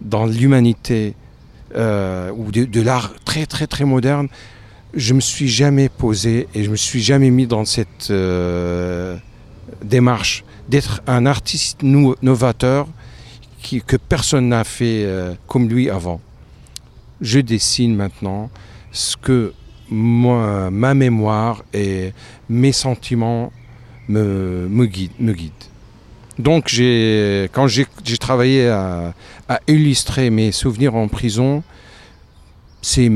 dans 0.00 0.26
l'humanité 0.26 1.14
euh, 1.74 2.30
ou 2.32 2.50
de, 2.50 2.80
l'art 2.82 3.14
très 3.24 3.46
très 3.46 3.66
très 3.66 3.84
moderne, 3.84 4.28
je 4.94 5.14
me 5.14 5.20
suis 5.20 5.48
jamais 5.48 5.88
posé 5.88 6.46
et 6.54 6.62
je 6.62 6.70
me 6.70 6.76
suis 6.76 7.02
jamais 7.02 7.30
mis 7.30 7.46
dans 7.46 7.64
cette 7.64 8.10
euh, 8.10 9.16
démarche 9.82 10.44
d'être 10.68 11.00
un 11.06 11.26
artiste 11.26 11.82
novateur 11.82 12.86
que 13.86 13.96
personne 13.96 14.48
n'a 14.48 14.64
fait 14.64 15.06
comme 15.48 15.68
lui 15.68 15.90
avant. 15.90 16.20
Je 17.20 17.40
dessine 17.40 17.96
maintenant 17.96 18.50
ce 18.92 19.16
que 19.16 19.52
ma 19.90 20.94
mémoire 20.94 21.64
et 21.72 22.12
mes 22.48 22.72
sentiments 22.72 23.52
me, 24.08 24.86
guident. 24.86 25.14
Me 25.18 25.32
guide. 25.32 25.52
Donc 26.38 26.64
quand 27.52 27.66
j'ai 27.66 28.18
travaillé 28.18 28.68
à, 28.68 29.14
à, 29.48 29.60
illustrer 29.66 30.30
mes 30.30 30.52
souvenirs 30.52 30.94
en 30.94 31.08
prison, 31.08 31.62
c'est 32.82 33.08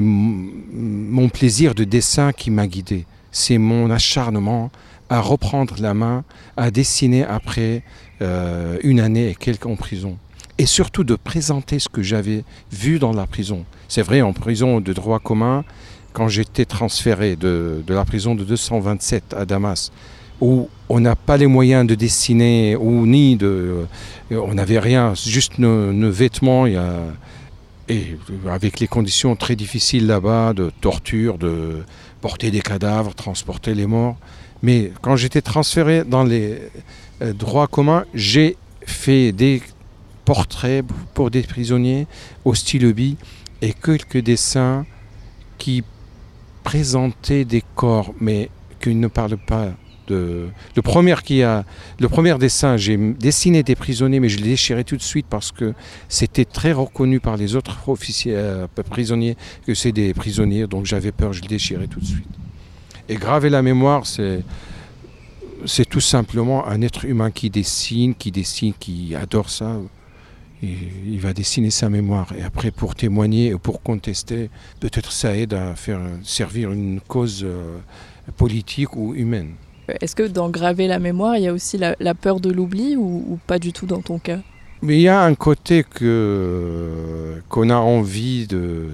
mon 0.00 1.28
plaisir 1.28 1.74
de 1.74 1.84
dessin 1.84 2.32
qui 2.32 2.50
m'a 2.50 2.66
guidé. 2.66 3.06
C'est 3.32 3.58
mon 3.58 3.90
acharnement 3.90 4.70
à 5.08 5.20
reprendre 5.20 5.76
la 5.80 5.94
main, 5.94 6.24
à 6.56 6.70
dessiner 6.70 7.24
après 7.24 7.82
euh, 8.22 8.78
une 8.82 9.00
année 9.00 9.28
et 9.30 9.34
quelques 9.34 9.66
en 9.66 9.76
prison. 9.76 10.18
Et 10.58 10.66
surtout 10.66 11.04
de 11.04 11.16
présenter 11.16 11.78
ce 11.78 11.88
que 11.88 12.02
j'avais 12.02 12.44
vu 12.72 12.98
dans 12.98 13.12
la 13.12 13.26
prison. 13.26 13.64
C'est 13.88 14.02
vrai, 14.02 14.22
en 14.22 14.32
prison 14.32 14.80
de 14.80 14.92
droit 14.92 15.18
commun, 15.18 15.64
quand 16.12 16.28
j'étais 16.28 16.64
transféré 16.64 17.34
de, 17.34 17.82
de, 17.84 17.94
la 17.94 18.04
prison 18.04 18.34
de 18.34 18.44
227 18.44 19.34
à 19.34 19.44
Damas, 19.44 19.90
où 20.40 20.68
on 20.88 21.00
n'a 21.00 21.16
pas 21.16 21.36
les 21.36 21.46
moyens 21.46 21.86
de 21.86 21.94
dessiner, 21.94 22.76
ou 22.76 23.06
ni 23.06 23.36
de... 23.36 23.86
On 24.30 24.54
n'avait 24.54 24.78
rien, 24.78 25.14
juste 25.14 25.58
nos, 25.58 26.10
vêtements, 26.10 26.66
et 26.66 28.18
avec 28.48 28.80
les 28.80 28.88
conditions 28.88 29.36
très 29.36 29.56
difficiles 29.56 30.06
là-bas, 30.06 30.52
de 30.54 30.70
torture, 30.80 31.38
de 31.38 31.84
porter 32.20 32.50
des 32.50 32.60
cadavres, 32.60 33.14
transporter 33.14 33.74
les 33.74 33.86
morts. 33.86 34.16
Mais 34.62 34.92
quand 35.02 35.16
j'étais 35.16 35.42
transféré 35.42 36.04
dans 36.04 36.24
les 36.24 36.58
euh, 37.20 37.34
droits 37.34 37.66
communs, 37.66 38.06
j'ai 38.14 38.56
fait 38.86 39.30
des 39.30 39.60
portraits 40.24 40.82
pour 41.12 41.30
des 41.30 41.42
prisonniers 41.42 42.06
au 42.46 42.54
stylo-bille 42.54 43.16
et 43.60 43.74
quelques 43.74 44.18
dessins 44.18 44.86
qui 45.58 45.84
présentaient 46.62 47.44
des 47.44 47.62
corps, 47.74 48.14
mais 48.20 48.48
qui 48.80 48.94
ne 48.94 49.08
parlent 49.08 49.36
pas 49.36 49.68
Le 50.10 50.50
premier, 50.82 51.14
qui 51.24 51.42
a... 51.42 51.64
le 51.98 52.08
premier 52.08 52.36
dessin, 52.38 52.76
j'ai 52.76 52.96
dessiné 52.96 53.62
des 53.62 53.74
prisonniers, 53.74 54.20
mais 54.20 54.28
je 54.28 54.38
l'ai 54.38 54.50
déchiré 54.50 54.84
tout 54.84 54.96
de 54.96 55.02
suite 55.02 55.26
parce 55.28 55.52
que 55.52 55.74
c'était 56.08 56.44
très 56.44 56.72
reconnu 56.72 57.20
par 57.20 57.36
les 57.36 57.56
autres 57.56 57.88
officiers, 57.88 58.34
euh, 58.36 58.66
prisonniers 58.90 59.36
que 59.66 59.74
c'est 59.74 59.92
des 59.92 60.14
prisonniers, 60.14 60.66
donc 60.66 60.86
j'avais 60.86 61.12
peur, 61.12 61.32
je 61.32 61.42
le 61.42 61.48
déchirais 61.48 61.86
tout 61.86 62.00
de 62.00 62.06
suite. 62.06 62.28
Et 63.08 63.16
graver 63.16 63.50
la 63.50 63.62
mémoire, 63.62 64.04
c'est 64.06 65.84
tout 65.84 66.00
simplement 66.00 66.66
un 66.66 66.80
être 66.80 67.04
humain 67.04 67.30
qui 67.30 67.50
dessine, 67.50 68.14
qui 68.14 68.30
dessine, 68.30 68.72
qui 68.78 69.14
adore 69.14 69.50
ça. 69.50 69.76
Il 70.62 71.20
va 71.20 71.34
dessiner 71.34 71.70
sa 71.70 71.90
mémoire. 71.90 72.32
Et 72.38 72.42
après, 72.42 72.70
pour 72.70 72.94
témoigner 72.94 73.52
ou 73.52 73.58
pour 73.58 73.82
contester, 73.82 74.48
peut-être 74.80 75.12
ça 75.12 75.36
aide 75.36 75.52
à 75.52 75.74
faire 75.74 76.00
servir 76.22 76.72
une 76.72 77.00
cause 77.06 77.42
euh, 77.44 77.76
politique 78.38 78.96
ou 78.96 79.14
humaine. 79.14 79.52
Est-ce 80.00 80.16
que 80.16 80.22
dans 80.22 80.48
graver 80.48 80.86
la 80.86 80.98
mémoire, 80.98 81.36
il 81.36 81.42
y 81.42 81.48
a 81.48 81.52
aussi 81.52 81.78
la, 81.78 82.14
peur 82.14 82.40
de 82.40 82.50
l'oubli 82.50 82.96
ou, 82.96 83.38
pas 83.46 83.58
du 83.58 83.72
tout 83.72 83.86
dans 83.86 84.00
ton 84.00 84.18
cas? 84.18 84.38
Mais 84.82 84.96
il 84.96 85.02
y 85.02 85.08
a 85.08 85.22
un 85.22 85.34
côté 85.34 85.82
que 85.82 87.40
qu'on 87.48 87.70
a 87.70 87.76
envie 87.76 88.46
de 88.46 88.90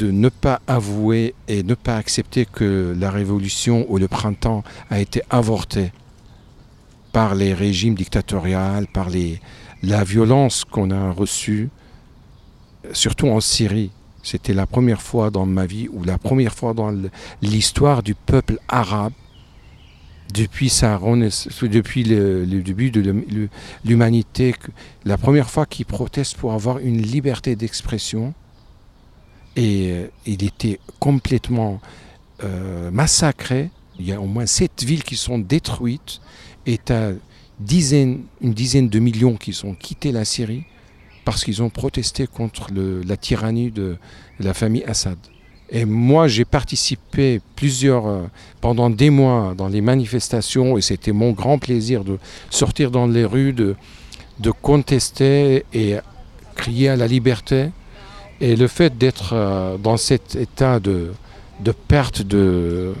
ne 0.00 0.28
pas 0.28 0.60
avouer 0.66 1.34
et 1.46 1.62
ne 1.62 1.74
pas 1.74 1.96
accepter 1.96 2.46
que 2.46 2.94
la 2.98 3.10
révolution 3.10 3.86
ou 3.88 3.98
le 3.98 4.08
printemps 4.08 4.64
a 4.88 5.00
été 5.00 5.22
avorté 5.30 5.92
par 7.12 7.34
les 7.34 7.54
régimes 7.54 7.94
dictatoriaux, 7.94 8.86
par 8.92 9.10
les, 9.10 9.40
la 9.82 10.04
violence 10.04 10.64
qu'on 10.64 10.90
a 10.90 11.10
reçue, 11.10 11.70
surtout 12.92 13.28
en 13.28 13.40
Syrie. 13.40 13.90
C'était 14.22 14.54
la 14.54 14.66
première 14.66 15.00
fois 15.00 15.30
dans 15.30 15.46
ma 15.46 15.66
vie, 15.66 15.88
ou 15.92 16.04
la 16.04 16.18
première 16.18 16.52
fois 16.52 16.74
dans 16.74 16.94
l'histoire 17.42 18.02
du 18.02 18.14
peuple 18.14 18.58
arabe, 18.68 19.12
depuis, 20.32 20.68
depuis 21.62 22.04
le, 22.04 22.44
début 22.62 22.90
de 22.90 23.48
l'humanité, 23.84 24.54
la 25.04 25.18
première 25.18 25.50
fois 25.50 25.66
qu'il 25.66 25.86
proteste 25.86 26.36
pour 26.36 26.52
avoir 26.52 26.78
une 26.78 27.00
liberté 27.00 27.56
d'expression. 27.56 28.34
Et 29.56 29.90
euh, 29.90 30.06
il 30.26 30.44
était 30.44 30.78
complètement 31.00 31.80
euh, 32.44 32.90
massacré. 32.90 33.70
Il 33.98 34.06
y 34.06 34.12
a 34.12 34.20
au 34.20 34.26
moins 34.26 34.46
sept 34.46 34.84
villes 34.84 35.02
qui 35.02 35.16
sont 35.16 35.38
détruites 35.38 36.20
et 36.66 36.78
as 36.88 37.12
dizaine, 37.58 38.22
une 38.40 38.54
dizaine 38.54 38.88
de 38.88 38.98
millions 38.98 39.36
qui 39.36 39.52
sont 39.52 39.74
quittés 39.74 40.12
la 40.12 40.24
Syrie 40.24 40.64
parce 41.24 41.44
qu'ils 41.44 41.62
ont 41.62 41.68
protesté 41.68 42.26
contre 42.26 42.68
la 42.72 43.16
tyrannie 43.16 43.70
de 43.70 43.98
la 44.38 44.54
famille 44.54 44.84
Assad. 44.84 45.18
Et 45.72 45.84
moi, 45.84 46.26
j'ai 46.26 46.44
participé 46.44 47.40
plusieurs, 47.54 48.06
euh, 48.06 48.22
pendant 48.60 48.90
des 48.90 49.10
mois 49.10 49.54
dans 49.56 49.68
les 49.68 49.80
manifestations 49.80 50.76
et 50.76 50.80
c'était 50.80 51.12
mon 51.12 51.30
grand 51.30 51.58
plaisir 51.58 52.02
de 52.02 52.18
sortir 52.50 52.90
dans 52.90 53.06
les 53.06 53.24
rues, 53.24 53.52
de, 53.52 53.76
de 54.40 54.50
contester 54.50 55.64
et 55.72 55.96
crier 56.56 56.88
à 56.88 56.96
la 56.96 57.06
liberté. 57.06 57.68
Et 58.40 58.56
le 58.56 58.66
fait 58.66 58.98
d'être 58.98 59.32
euh, 59.32 59.76
dans 59.76 59.96
cet 59.96 60.34
état 60.34 60.80
de, 60.80 61.12
de 61.60 61.72
perte, 61.72 62.22
de, 62.22 62.94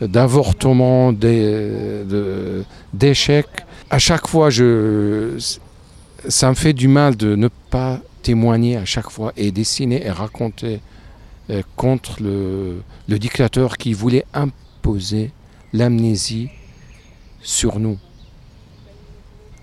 d'avortement, 0.00 1.12
d'échec, 2.92 3.46
à 3.90 3.98
chaque 3.98 4.26
fois, 4.26 4.50
je, 4.50 5.36
ça 6.28 6.48
me 6.48 6.54
fait 6.54 6.72
du 6.72 6.88
mal 6.88 7.16
de 7.16 7.36
ne 7.36 7.48
pas 7.70 8.00
témoigner 8.22 8.76
à 8.76 8.84
chaque 8.84 9.10
fois 9.10 9.32
et 9.36 9.52
dessiner 9.52 10.04
et 10.04 10.10
raconter 10.10 10.80
contre 11.76 12.22
le, 12.22 12.82
le 13.08 13.18
dictateur 13.18 13.76
qui 13.76 13.92
voulait 13.92 14.24
imposer 14.34 15.30
l'amnésie 15.72 16.48
sur 17.42 17.78
nous. 17.78 17.98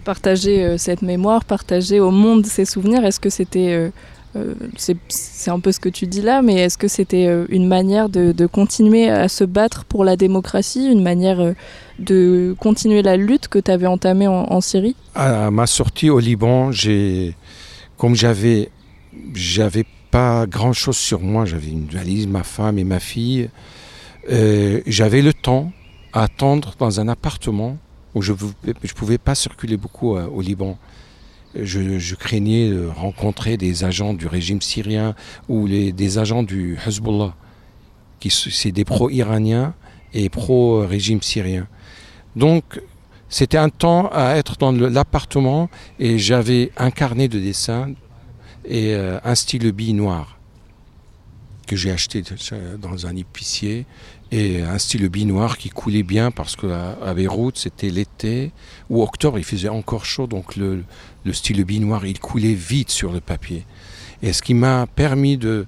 Partager 0.03 0.63
euh, 0.63 0.77
cette 0.77 1.01
mémoire, 1.01 1.43
partager 1.43 1.99
au 1.99 2.11
monde 2.11 2.45
ces 2.45 2.65
souvenirs, 2.65 3.05
est-ce 3.05 3.19
que 3.19 3.29
c'était... 3.29 3.71
euh, 3.73 3.89
euh, 4.35 4.53
c'est 4.77 5.51
un 5.51 5.59
peu 5.59 5.71
ce 5.71 5.79
que 5.79 5.89
tu 5.89 6.07
dis 6.07 6.21
là, 6.21 6.41
mais 6.41 6.55
est-ce 6.55 6.77
que 6.77 6.87
c'était 6.87 7.27
euh, 7.27 7.45
une 7.49 7.67
manière 7.67 8.07
de, 8.09 8.31
de 8.31 8.45
continuer 8.45 9.09
à 9.09 9.27
se 9.27 9.43
battre 9.43 9.85
pour 9.85 10.03
la 10.05 10.15
démocratie, 10.15 10.87
une 10.91 11.01
manière 11.01 11.39
euh, 11.39 11.53
de 11.99 12.55
continuer 12.59 13.01
la 13.01 13.17
lutte 13.17 13.47
que 13.47 13.59
tu 13.59 13.71
avais 13.71 13.87
entamée 13.87 14.27
en, 14.27 14.45
en 14.51 14.61
Syrie? 14.61 14.95
À 15.15 15.49
ma 15.51 15.67
sortie 15.67 16.09
au 16.09 16.19
Liban, 16.19 16.71
comme 17.97 18.15
j'avais 18.15 18.69
pas 20.17 20.47
grand 20.47 20.73
chose 20.73 20.97
sur 20.97 21.19
moi, 21.19 21.45
j'avais 21.45 21.69
une 21.69 21.85
valise, 21.85 22.25
ma 22.25 22.41
femme 22.41 22.79
et 22.79 22.83
ma 22.83 22.99
fille, 22.99 23.51
euh, 24.31 24.81
j'avais 24.87 25.21
le 25.21 25.31
temps 25.31 25.71
à 26.11 26.23
attendre 26.23 26.73
dans 26.79 26.99
un 26.99 27.07
appartement 27.07 27.77
où 28.15 28.23
je 28.23 28.33
ne 28.33 28.93
pouvais 28.95 29.19
pas 29.19 29.35
circuler 29.35 29.77
beaucoup 29.77 30.17
euh, 30.17 30.25
au 30.25 30.41
Liban. 30.41 30.79
Je, 31.53 32.15
craignais 32.15 32.71
de 32.71 32.87
rencontrer 32.87 33.57
des 33.57 33.83
agents 33.83 34.15
du 34.15 34.25
régime 34.25 34.59
syrien 34.59 35.13
ou 35.49 35.67
les, 35.67 35.91
des 35.91 36.17
agents 36.17 36.41
du 36.41 36.79
Hezbollah, 36.83 37.35
qui 38.19 38.31
c'est 38.31 38.71
des 38.71 38.85
pro-iraniens 38.85 39.75
et 40.15 40.29
pro-régime 40.29 41.21
syrien. 41.21 41.67
Donc, 42.35 42.81
c'était 43.29 43.59
un 43.59 43.69
temps 43.69 44.09
à 44.11 44.35
être 44.37 44.57
dans 44.57 44.71
l'appartement 44.71 45.69
et 45.99 46.17
j'avais 46.17 46.71
un 46.75 46.89
carnet 46.89 47.27
de 47.27 47.39
dessin 47.39 47.93
et 48.67 48.93
euh, 48.95 49.19
un 49.23 49.35
stylo-bille 49.35 49.93
noir 49.93 50.37
que 51.67 51.75
j'ai 51.75 51.91
acheté 51.91 52.23
dans 52.79 53.07
un 53.07 53.15
épicier 53.15 53.85
et 54.31 54.61
un 54.61 54.77
stylo-bille 54.77 55.25
noir 55.25 55.57
qui 55.57 55.69
coulait 55.69 56.03
bien 56.03 56.31
parce 56.31 56.55
qu'à 56.55 56.97
à 57.03 57.13
Beyrouth 57.13 57.57
c'était 57.57 57.89
l'été 57.89 58.51
ou 58.89 59.03
octobre 59.03 59.37
il 59.37 59.43
faisait 59.43 59.69
encore 59.69 60.05
chaud 60.05 60.27
donc 60.27 60.55
le, 60.55 60.83
le 61.25 61.33
stylo-bille 61.33 61.81
noir 61.81 62.05
il 62.05 62.19
coulait 62.19 62.53
vite 62.53 62.89
sur 62.89 63.11
le 63.11 63.19
papier 63.19 63.65
et 64.21 64.31
ce 64.31 64.41
qui 64.41 64.53
m'a 64.53 64.87
permis 64.87 65.37
de 65.37 65.65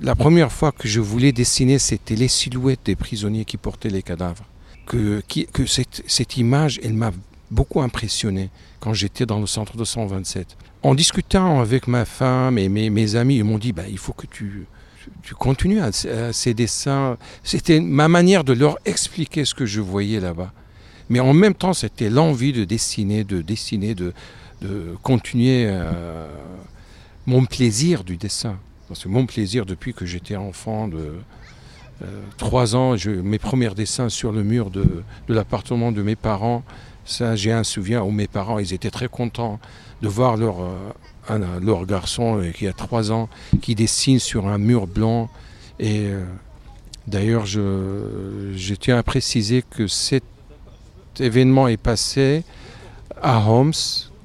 la, 0.00 0.14
première 0.14 0.52
fois 0.52 0.72
que 0.72 0.88
je 0.88 1.00
voulais 1.00 1.32
dessiner 1.32 1.78
c'était 1.78 2.16
les 2.16 2.28
silhouettes 2.28 2.84
des 2.84 2.96
prisonniers 2.96 3.44
qui 3.44 3.56
portaient 3.56 3.90
les 3.90 4.02
cadavres 4.02 4.44
que 4.86 5.22
cette, 5.66 6.02
cette 6.06 6.36
image, 6.36 6.78
elle 6.82 6.92
m'a 6.92 7.10
beaucoup 7.50 7.80
impressionné 7.80 8.50
quand 8.80 8.92
j'étais 8.92 9.26
dans 9.26 9.40
le 9.40 9.46
centre 9.46 9.76
de 9.76 9.84
127. 9.84 10.56
En 10.84 10.94
discutant 10.94 11.60
avec 11.62 11.88
ma 11.88 12.04
femme 12.04 12.58
et 12.58 12.68
mes, 12.68 13.16
amis, 13.16 13.36
ils 13.36 13.44
m'ont 13.44 13.56
dit, 13.56 13.72
bah, 13.72 13.84
il 13.88 13.96
faut 13.96 14.12
que 14.12 14.26
tu, 14.26 14.66
tu 15.22 15.34
continues 15.34 15.80
à, 15.80 15.90
ces 15.92 16.52
dessins. 16.52 17.16
C'était 17.42 17.80
ma 17.80 18.06
manière 18.08 18.44
de 18.44 18.52
leur 18.52 18.76
expliquer 18.84 19.46
ce 19.46 19.54
que 19.54 19.64
je 19.64 19.80
voyais 19.80 20.20
là-bas. 20.20 20.52
Mais 21.08 21.20
en 21.20 21.32
même 21.32 21.54
temps, 21.54 21.72
c'était 21.72 22.10
l'envie 22.10 22.52
de 22.52 22.64
dessiner, 22.64 23.24
de 23.24 23.40
dessiner, 23.40 23.94
de, 23.94 24.12
continuer 25.02 25.66
euh, 25.68 26.26
mon 27.26 27.46
plaisir 27.46 28.04
du 28.04 28.18
dessin. 28.18 28.58
Que 28.88 29.08
mon 29.08 29.24
plaisir 29.24 29.64
depuis 29.64 29.94
que 29.94 30.04
j'étais 30.04 30.36
enfant, 30.36 30.86
de, 30.88 31.14
euh, 32.02 32.20
trois 32.36 32.76
ans, 32.76 32.94
je- 32.96 33.10
mes 33.10 33.38
premiers 33.38 33.74
dessins 33.74 34.10
sur 34.10 34.32
le 34.32 34.42
mur 34.42 34.70
de, 34.70 35.02
l'appartement 35.28 35.92
de 35.92 36.02
mes 36.02 36.16
parents, 36.16 36.62
ça 37.06 37.36
j'ai 37.36 37.52
un 37.52 37.64
souvenir 37.64 38.06
où 38.06 38.10
mes 38.10 38.26
parents, 38.28 38.58
étaient 38.58 38.90
très 38.90 39.08
contents 39.08 39.58
de 40.04 40.08
voir 40.08 40.36
leur, 40.36 40.56
euh, 40.60 41.60
leur 41.62 41.86
garçon 41.86 42.38
euh, 42.38 42.50
qui 42.50 42.66
a 42.68 42.72
trois 42.74 43.10
ans, 43.10 43.28
qui 43.62 43.74
dessine 43.74 44.18
sur 44.18 44.46
un 44.46 44.58
mur 44.58 44.86
blanc. 44.86 45.30
Et 45.80 46.08
euh, 46.08 46.22
d'ailleurs, 47.06 47.46
je, 47.46 48.52
je 48.54 48.74
tiens 48.74 48.98
à 48.98 49.02
préciser 49.02 49.64
que 49.68 49.86
cet 49.86 50.24
événement 51.18 51.68
est 51.68 51.78
passé 51.78 52.42
à 53.22 53.40
Homs, 53.48 53.72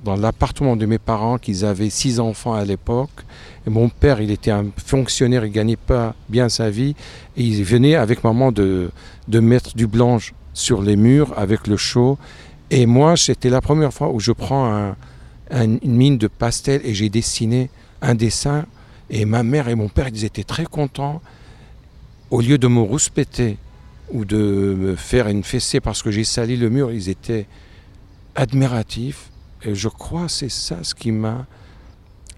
dans 0.03 0.15
l'appartement 0.15 0.75
de 0.75 0.85
mes 0.85 0.97
parents, 0.97 1.37
qu'ils 1.37 1.63
avaient 1.65 1.89
six 1.89 2.19
enfants 2.19 2.53
à 2.53 2.65
l'époque. 2.65 3.17
Et 3.65 3.69
mon 3.69 3.87
père, 3.89 4.19
il 4.21 4.31
était 4.31 4.51
un 4.51 4.65
fonctionnaire, 4.85 5.45
il 5.45 5.51
gagnait 5.51 5.75
pas 5.77 6.15
bien 6.29 6.49
sa 6.49 6.69
vie. 6.69 6.95
Et 7.37 7.43
il 7.43 7.63
venait 7.63 7.95
avec 7.95 8.23
maman 8.23 8.51
de, 8.51 8.91
de 9.27 9.39
mettre 9.39 9.75
du 9.75 9.87
blanche 9.87 10.33
sur 10.53 10.81
les 10.81 10.95
murs 10.97 11.33
avec 11.37 11.67
le 11.67 11.77
chaud. 11.77 12.17
Et 12.69 12.85
moi, 12.85 13.15
c'était 13.17 13.49
la 13.49 13.61
première 13.61 13.93
fois 13.93 14.09
où 14.11 14.19
je 14.19 14.31
prends 14.33 14.65
un- 14.73 14.95
une 15.51 15.79
mine 15.83 16.17
de 16.17 16.27
pastel 16.27 16.81
et 16.83 16.93
j'ai 16.93 17.09
dessiné 17.09 17.69
un 18.01 18.15
dessin. 18.15 18.65
Et 19.09 19.25
ma 19.25 19.43
mère 19.43 19.67
et 19.67 19.75
mon 19.75 19.89
père, 19.89 20.07
ils 20.07 20.25
étaient 20.25 20.43
très 20.43 20.65
contents. 20.65 21.21
Au 22.29 22.41
lieu 22.41 22.57
de 22.57 22.67
me 22.67 22.79
rouspéter 22.79 23.57
ou 24.11 24.25
de 24.25 24.75
me 24.77 24.95
faire 24.95 25.27
une 25.27 25.43
fessée 25.43 25.79
parce 25.79 26.03
que 26.03 26.11
j'ai 26.11 26.23
sali 26.23 26.57
le 26.57 26.69
mur, 26.69 26.91
ils 26.91 27.09
étaient 27.09 27.47
admiratifs. 28.35 29.29
Et 29.63 29.75
je 29.75 29.89
crois 29.89 30.25
que 30.25 30.31
c'est 30.31 30.49
ça 30.49 30.77
ce 30.83 30.93
qui 30.93 31.11
m'a 31.11 31.45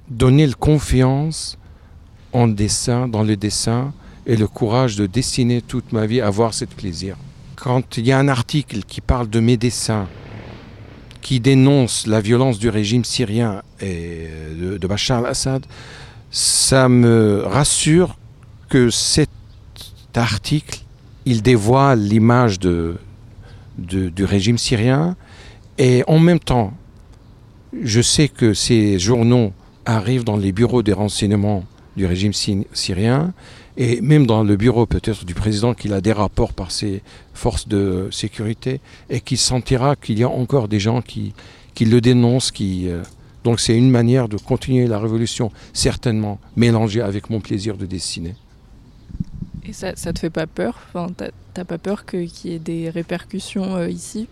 donné 0.10 0.48
la 0.48 0.54
confiance 0.54 1.58
en 2.34 2.48
dessin, 2.48 3.08
dans 3.08 3.24
le 3.24 3.36
dessin, 3.36 3.94
et 4.26 4.36
le 4.36 4.48
courage 4.48 4.96
de 4.96 5.06
dessiner 5.06 5.62
toute 5.62 5.92
ma 5.92 6.06
vie, 6.06 6.22
avoir 6.22 6.54
ce 6.54 6.66
plaisir. 6.66 7.18
Quand 7.56 7.98
il 7.98 8.06
y 8.06 8.12
a 8.12 8.20
un 8.20 8.28
article 8.28 8.84
qui 8.84 9.02
parle 9.02 9.30
de 9.30 9.40
mes 9.40 9.58
dessins, 9.58 10.08
qui 11.22 11.40
dénonce 11.40 12.08
la 12.08 12.20
violence 12.22 12.60
du 12.60 12.70
régime 12.70 13.04
syrien 13.04 13.62
et 13.80 14.28
de, 14.60 14.78
de 14.78 14.88
Bachar 14.88 15.20
al-Assad, 15.20 15.66
ça 16.32 16.90
me 16.90 17.44
rassure 17.46 18.18
que 18.70 18.90
cet 18.90 19.30
article, 20.16 20.80
il 21.26 21.42
dévoile 21.42 22.02
l'image 22.02 22.60
de, 22.60 22.96
du 23.78 24.24
régime 24.24 24.58
syrien. 24.58 25.16
Et 25.78 26.04
en 26.08 26.20
même 26.20 26.40
temps, 26.40 26.74
je 27.84 28.02
sais 28.02 28.28
que 28.28 28.54
ces 28.54 29.00
journaux 29.00 29.54
arrivent 29.86 30.24
dans 30.24 30.38
les 30.38 30.52
bureaux 30.52 30.84
des 30.84 30.94
renseignements 30.94 31.64
du 31.96 32.06
régime 32.06 32.34
sy- 32.34 32.68
syrien 32.74 33.34
et 33.82 34.00
même 34.00 34.28
dans 34.28 34.44
le 34.44 34.56
bureau 34.58 34.86
peut-être 34.86 35.26
du 35.26 35.34
président 35.34 35.74
qu'il 35.74 35.94
a 35.94 36.02
des 36.02 36.12
rapports 36.14 36.54
par 36.54 36.70
ses 36.70 37.02
forces 37.34 37.68
de 37.68 38.10
sécurité 38.12 38.80
et 39.10 39.22
qu'il 39.22 39.40
sentira 39.40 39.96
qu'il 39.96 40.20
y 40.20 40.24
a 40.24 40.30
encore 40.30 40.68
des 40.68 40.80
gens 40.80 41.02
qui, 41.02 41.34
qui 41.74 41.86
le 41.86 42.00
dénoncent. 42.00 42.52
Qui, 42.52 42.90
euh, 42.90 43.02
donc 43.44 43.60
c'est 43.60 43.76
une 43.76 43.90
manière 43.90 44.30
de 44.30 44.38
continuer 44.38 44.86
la 44.86 45.00
révolution, 45.00 45.52
certainement, 45.74 46.40
mélangée 46.56 47.02
avec 47.02 47.32
mon 47.32 47.40
plaisir 47.40 47.76
de 47.76 47.88
dessiner. 47.88 48.36
Et 49.66 49.74
ça, 49.74 49.96
ça 49.96 50.14
te 50.14 50.20
fait 50.20 50.30
pas 50.30 50.46
peur? 50.46 50.80
Enfin, 50.94 51.08
T'as 51.54 51.66
pas 51.66 51.80
peur 51.80 52.06
qu'il 52.06 52.30
y 52.46 52.54
ait 52.54 52.60
des 52.60 52.92
répercussions 52.92 53.78
euh, 53.78 53.90
ici? 53.90 54.28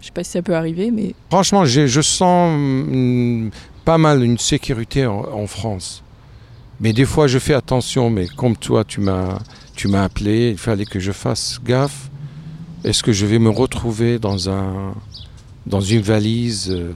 Je 0.00 0.06
sais 0.06 0.12
pas 0.12 0.24
si 0.24 0.30
ça 0.30 0.42
peut 0.42 0.56
arriver, 0.56 0.90
mais... 0.90 1.14
Franchement, 1.30 1.66
je 1.66 2.00
sens 2.00 2.58
mm, 2.58 3.50
pas 3.84 3.98
mal 3.98 4.24
une 4.24 4.38
sécurité 4.38 5.06
en, 5.06 5.20
en, 5.20 5.46
France. 5.46 6.02
Mais 6.82 6.92
des 6.92 7.04
fois, 7.04 7.28
je 7.28 7.38
fais 7.38 7.54
attention, 7.54 8.10
mais 8.10 8.26
comme 8.26 8.56
toi, 8.56 8.84
tu 8.84 9.00
m'as 9.00 9.38
appelé, 9.94 10.50
il 10.50 10.58
fallait 10.58 10.84
que 10.84 10.98
je 10.98 11.12
fasse 11.12 11.60
gaffe. 11.64 12.10
Est-ce 12.82 13.04
que 13.04 13.12
je 13.12 13.24
vais 13.24 13.38
me 13.38 13.50
retrouver 13.50 14.18
dans, 14.18 14.50
un, 14.50 14.92
dans 15.64 15.80
une 15.80 16.00
valise 16.00 16.72
euh, 16.72 16.92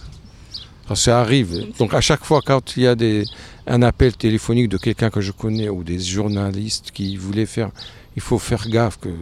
Ça 0.96 1.20
arrive. 1.20 1.68
Donc 1.78 1.94
à 1.94 2.00
chaque 2.00 2.24
fois, 2.24 2.40
quand 2.44 2.76
il 2.76 2.82
y 2.82 2.86
a 2.88 2.96
des, 2.96 3.22
un 3.68 3.80
appel 3.82 4.16
téléphonique 4.16 4.68
de 4.68 4.76
quelqu'un 4.76 5.08
que 5.08 5.20
je 5.20 5.30
connais 5.30 5.68
ou 5.68 5.84
des 5.84 6.00
journalistes 6.00 6.90
qui 6.90 7.16
voulaient 7.16 7.46
faire, 7.46 7.70
il 8.16 8.22
faut 8.22 8.40
faire 8.40 8.68
gaffe 8.68 8.98
que, 8.98 9.14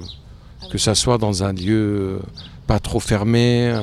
que 0.72 0.78
ça 0.78 0.94
soit 0.94 1.18
dans 1.18 1.44
un 1.44 1.52
lieu 1.52 2.20
pas 2.66 2.78
trop 2.78 3.00
fermé. 3.00 3.78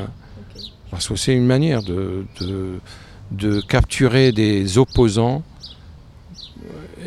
Parce 0.89 1.07
que 1.07 1.15
c'est 1.15 1.35
une 1.35 1.45
manière 1.45 1.83
de, 1.83 2.25
de, 2.39 2.79
de, 3.29 3.61
capturer 3.61 4.31
des 4.31 4.79
opposants 4.79 5.43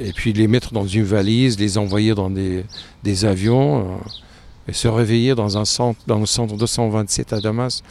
et 0.01 0.13
puis 0.13 0.33
les 0.33 0.49
mettre 0.49 0.73
dans 0.73 0.87
une 0.87 1.05
valise, 1.05 1.59
les 1.59 1.79
envoyer 1.79 2.15
dans 2.15 2.31
des, 2.31 2.65
des 3.03 3.25
avions 3.25 3.81
euh, 3.81 3.97
et 4.69 4.73
se 4.73 4.89
réveiller 4.89 5.35
dans, 5.35 5.59
un 5.59 5.65
centre, 5.65 6.01
dans 6.07 6.19
le 6.19 6.27
centre 6.27 6.57
227 6.57 7.33
à 7.33 7.41
Damas 7.41 7.83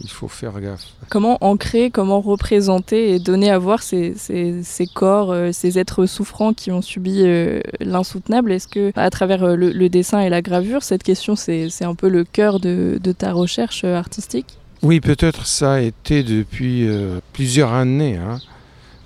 il 0.00 0.08
faut 0.08 0.28
faire 0.28 0.60
gaffe. 0.60 0.84
Comment 1.08 1.38
ancrer, 1.40 1.90
comment 1.90 2.20
représenter 2.20 3.10
et 3.12 3.18
donner 3.18 3.50
à 3.50 3.58
voir 3.58 3.82
ces, 3.82 4.14
ces, 4.16 4.86
corps, 4.86 5.32
euh, 5.32 5.50
ces 5.52 5.78
êtres 5.78 6.06
souffrants 6.06 6.52
qui 6.52 6.72
ont 6.72 6.82
subi 6.82 7.22
euh, 7.22 7.60
l'insoutenable? 7.80 8.52
Est-ce 8.52 8.68
que, 8.68 8.92
à 8.96 9.10
travers 9.10 9.44
euh, 9.44 9.56
le, 9.56 9.88
dessin 9.88 10.20
et 10.20 10.28
la 10.28 10.42
gravure, 10.42 10.82
cette 10.82 11.02
question, 11.02 11.36
c'est 11.36 11.70
un 11.82 11.94
peu 11.94 12.08
le 12.08 12.24
cœur 12.24 12.60
de, 12.60 12.98
de 13.02 13.12
ta 13.12 13.32
recherche 13.32 13.84
artistique? 13.84 14.58
Oui, 14.82 15.00
peut-être 15.00 15.46
ça 15.46 15.74
a 15.74 15.80
été 15.80 16.22
depuis 16.22 16.86
plusieurs 17.32 17.72
années. 17.72 18.16
Hein. 18.16 18.38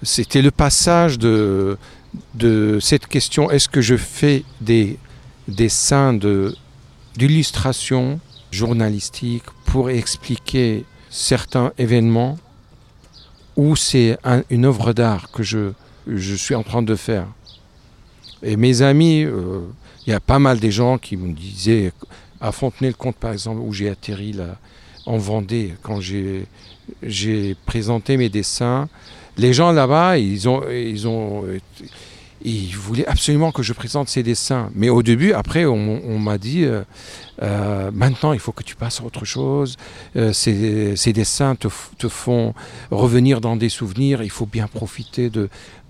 C'était 0.03 0.43
le 0.43 0.51
passage 0.51 1.19
de, 1.19 1.79
cette 2.81 3.07
question 3.07 3.51
est-ce 3.51 3.69
que 3.69 3.81
je 3.81 3.97
fais 3.97 4.45
des 4.61 4.99
dessins 5.49 6.19
d'illustration 7.17 8.21
journalistique 8.51 9.45
pour 9.67 9.91
expliquer 9.91 10.85
certains 11.11 11.73
événements 11.79 12.39
ou 13.57 13.75
c'est 13.75 14.19
une 14.51 14.67
œuvre 14.67 14.93
d'art 14.93 15.31
que 15.33 15.43
je, 15.43 15.73
je 16.07 16.35
suis 16.35 16.55
en 16.55 16.63
train 16.63 16.83
de 16.83 16.95
faire? 16.95 17.27
Et 18.43 18.57
mes 18.57 18.83
amis, 18.83 19.25
euh, 19.25 19.63
il 20.07 20.11
y 20.11 20.13
a 20.13 20.21
pas 20.21 20.39
mal 20.39 20.61
de 20.61 20.71
gens 20.71 20.97
qui 20.97 21.17
me 21.17 21.33
disaient, 21.33 21.93
à 22.41 22.53
Fontenay-le-Comte 22.53 23.17
par 23.17 23.33
exemple, 23.33 23.61
où 23.61 23.73
j'ai 23.73 23.89
atterri 23.89 24.35
en 25.07 25.19
Vendée, 25.19 25.75
quand 25.83 26.01
j'ai 26.01 26.47
présenté 27.67 28.17
mes 28.17 28.29
dessins, 28.29 28.89
les 29.39 29.53
gens 29.53 29.73
là-bas, 29.73 30.19
ils 30.19 30.49
ont, 30.49 30.63
ils 30.69 31.09
ont 31.09 31.45
il 32.43 32.75
voulait 32.77 33.07
absolument 33.07 33.51
que 33.51 33.63
je 33.63 33.73
présente 33.73 34.09
ses 34.09 34.23
dessins. 34.23 34.71
Mais 34.75 34.89
au 34.89 35.03
début, 35.03 35.33
après, 35.33 35.65
on, 35.65 36.19
m'a 36.19 36.39
dit 36.39 36.65
euh, 36.65 36.83
euh, 37.43 37.91
maintenant, 37.93 38.33
il 38.33 38.39
faut 38.39 38.53
que 38.53 38.63
tu 38.63 38.77
passes 38.77 39.01
à 39.01 39.05
autre 39.05 39.25
chose. 39.25 39.77
Euh, 40.17 40.33
ces, 40.33 41.13
dessins 41.13 41.57
te, 41.57 41.69
font 42.09 42.55
revenir 42.91 43.41
dans 43.41 43.57
des 43.57 43.69
souvenirs. 43.69 44.23
Il 44.23 44.31
faut 44.31 44.47
bien 44.47 44.69
profiter 44.69 45.31
de, 45.31 45.49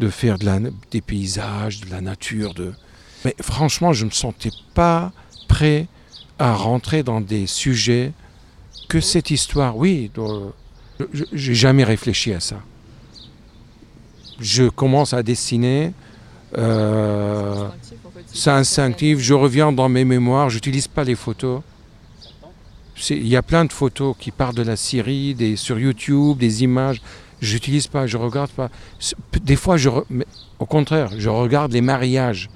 faire 0.09 0.39
de 0.39 0.73
des 0.91 1.01
paysages, 1.01 1.83
de 1.83 1.91
la 1.91 2.01
nature. 2.01 2.55
De... 2.55 2.73
Mais 3.25 3.35
franchement, 3.41 3.93
je 3.93 4.05
ne 4.05 4.11
me 4.11 4.15
sentais 4.15 4.53
pas 4.75 5.13
prêt 5.49 5.87
à 6.39 6.55
rentrer 6.55 7.03
dans 7.03 7.21
des 7.21 7.47
sujets 7.47 8.13
que 8.89 9.01
cette 9.01 9.31
histoire. 9.31 9.77
Oui, 9.77 10.11
j'ai 11.33 11.55
jamais 11.55 11.85
réfléchi 11.85 12.33
à 12.33 12.41
ça. 12.41 12.57
Je 14.41 14.69
commence 14.69 15.13
à 15.13 15.23
dessiner. 15.23 15.93
Euh, 16.57 17.69
c'est 18.33 18.51
instinctif, 18.51 19.19
je 19.19 19.35
reviens 19.35 19.73
dans 19.73 19.89
mes 19.89 20.05
mémoires, 20.05 20.49
j'utilise 20.49 20.89
pas 20.89 21.05
les 21.05 21.15
photos. 21.15 21.61
Il 23.11 23.29
y 23.29 23.37
a 23.37 23.43
plein 23.43 23.65
de 23.65 23.73
photos 23.73 24.17
qui 24.19 24.31
partent 24.31 24.57
de 24.57 24.63
la 24.63 24.77
Syrie, 24.77 25.35
des, 25.35 25.57
sur 25.57 25.79
YouTube, 25.79 26.39
des 26.39 26.65
images. 26.65 27.01
J'utilise 27.41 27.87
pas, 27.87 28.07
je 28.07 28.17
regarde 28.17 28.51
pas. 28.51 28.71
Des 29.43 29.55
fois, 29.55 29.77
je, 29.77 29.89
au 29.89 30.67
contraire, 30.67 31.11
je 31.17 31.29
regarde 31.29 31.73
les 31.73 31.81
mariages 31.81 32.51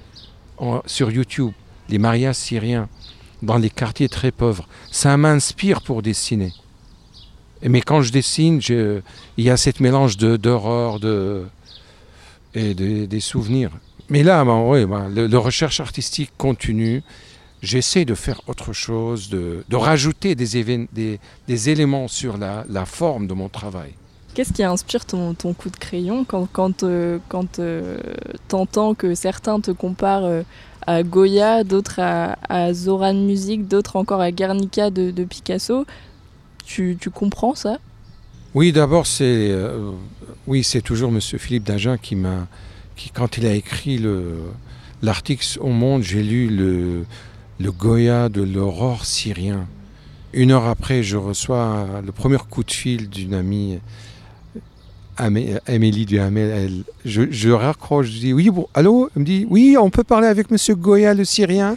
sur 0.87 1.11
YouTube, 1.11 1.53
les 1.89 1.99
mariages 1.99 2.37
syriens 2.37 2.89
dans 3.43 3.59
les 3.59 3.71
quartiers 3.71 4.09
très 4.09 4.33
pauvres. 4.33 4.67
Ça 4.91 5.17
m'inspire 5.17 5.83
pour 5.83 6.03
dessiner. 6.03 6.53
Mais 7.63 7.81
quand 7.81 8.03
je 8.03 8.11
dessine, 8.11 8.61
il 8.69 9.45
y 9.45 9.51
a 9.51 9.57
cette 9.57 9.79
mélange 9.79 10.17
d'horreur, 10.17 10.99
de, 10.99 11.45
et 12.55 12.75
des, 12.75 13.21
souvenirs. 13.21 13.71
Mais 14.09 14.23
là, 14.23 14.45
ben, 14.45 14.63
oui, 14.67 14.85
ben, 14.85 15.09
le, 15.09 15.39
recherche 15.39 15.81
artistique 15.81 16.31
continue. 16.37 17.03
J'essaie 17.63 18.05
de 18.05 18.15
faire 18.15 18.41
autre 18.49 18.73
chose, 18.73 19.29
de, 19.29 19.65
de 19.69 19.77
rajouter 19.77 20.35
des, 20.35 20.65
des, 20.93 21.21
des, 21.47 21.71
éléments 21.71 22.09
sur 22.09 22.37
la, 22.37 22.65
la, 22.69 22.85
forme 22.85 23.27
de 23.29 23.35
mon 23.35 23.49
travail. 23.49 23.93
Qu'est-ce 24.35 24.53
qui 24.53 24.65
inspire 24.65 25.05
ton, 25.05 25.35
ton, 25.35 25.53
coup 25.53 25.71
de 25.71 25.77
crayon 25.77 26.25
quand, 26.25 26.49
quand, 26.53 26.83
euh, 26.83 27.19
quand 27.29 27.59
euh, 27.59 27.99
t'entends 28.49 28.95
que 28.95 29.15
certains 29.15 29.61
te 29.61 29.71
comparent 29.71 30.25
euh, 30.25 30.43
à 30.87 31.03
Goya, 31.05 31.63
d'autres 31.63 32.01
à, 32.01 32.37
à, 32.49 32.73
Zoran 32.73 33.15
Music, 33.15 33.69
d'autres 33.69 33.97
encore 33.97 34.21
à 34.21 34.33
Guernica 34.33 34.91
de, 34.91 35.11
de 35.11 35.25
Picasso? 35.25 35.87
Tu, 36.65 36.97
tu 37.01 37.11
comprends 37.11 37.55
ça? 37.55 37.79
Oui, 38.55 38.73
d'abord, 38.73 39.07
c'est 39.07 39.25
euh, 39.51 39.93
oui, 40.47 40.63
c'est 40.63 40.83
toujours 40.83 41.11
M. 41.11 41.21
Philippe 41.21 41.65
Dagen 41.65 41.97
qui 42.01 42.17
m'a, 42.17 42.47
qui 42.97 43.11
quand 43.11 43.39
il 43.39 43.47
a 43.47 43.55
écrit 43.55 43.99
le 43.99 44.39
l'article 45.03 45.45
au 45.61 45.69
Monde, 45.69 46.03
j'ai 46.03 46.23
lu 46.23 46.49
le, 46.49 47.05
le 47.59 47.73
Goya 47.73 48.29
de 48.29 48.43
l'aurore 48.43 49.05
syrien. 49.05 49.67
Une 50.33 50.53
heure 50.53 50.67
après, 50.67 51.03
je 51.03 51.17
reçois 51.17 52.01
le 52.05 52.13
premier 52.13 52.39
coup 52.39 52.63
de 52.63 52.71
fil 52.71 53.09
d'une 53.11 53.35
amie, 53.35 53.79
Amélie 55.17 56.07
Duhamel. 56.07 56.85
Je, 57.05 57.23
je 57.31 57.51
raccroche, 57.51 58.07
je 58.07 58.19
dis 58.19 58.33
oui, 58.33 58.49
bon, 58.51 58.67
allô? 58.75 59.11
Elle 59.15 59.23
me 59.23 59.27
dit 59.27 59.47
oui, 59.51 59.77
on 59.79 59.91
peut 59.91 60.05
parler 60.05 60.27
avec 60.27 60.47
M. 60.51 60.57
Goya 60.77 61.15
le 61.15 61.25
Syrien? 61.25 61.77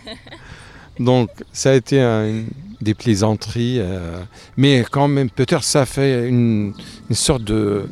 Donc, 0.99 1.29
ça 1.51 1.71
a 1.71 1.73
été 1.73 1.99
un, 1.99 2.43
des 2.81 2.93
plaisanteries. 2.93 3.79
Euh, 3.79 4.19
mais 4.57 4.85
quand 4.89 5.07
même, 5.07 5.29
peut-être 5.29 5.63
ça 5.63 5.85
fait 5.85 6.27
une, 6.27 6.73
sorte 7.11 7.43
de, 7.43 7.87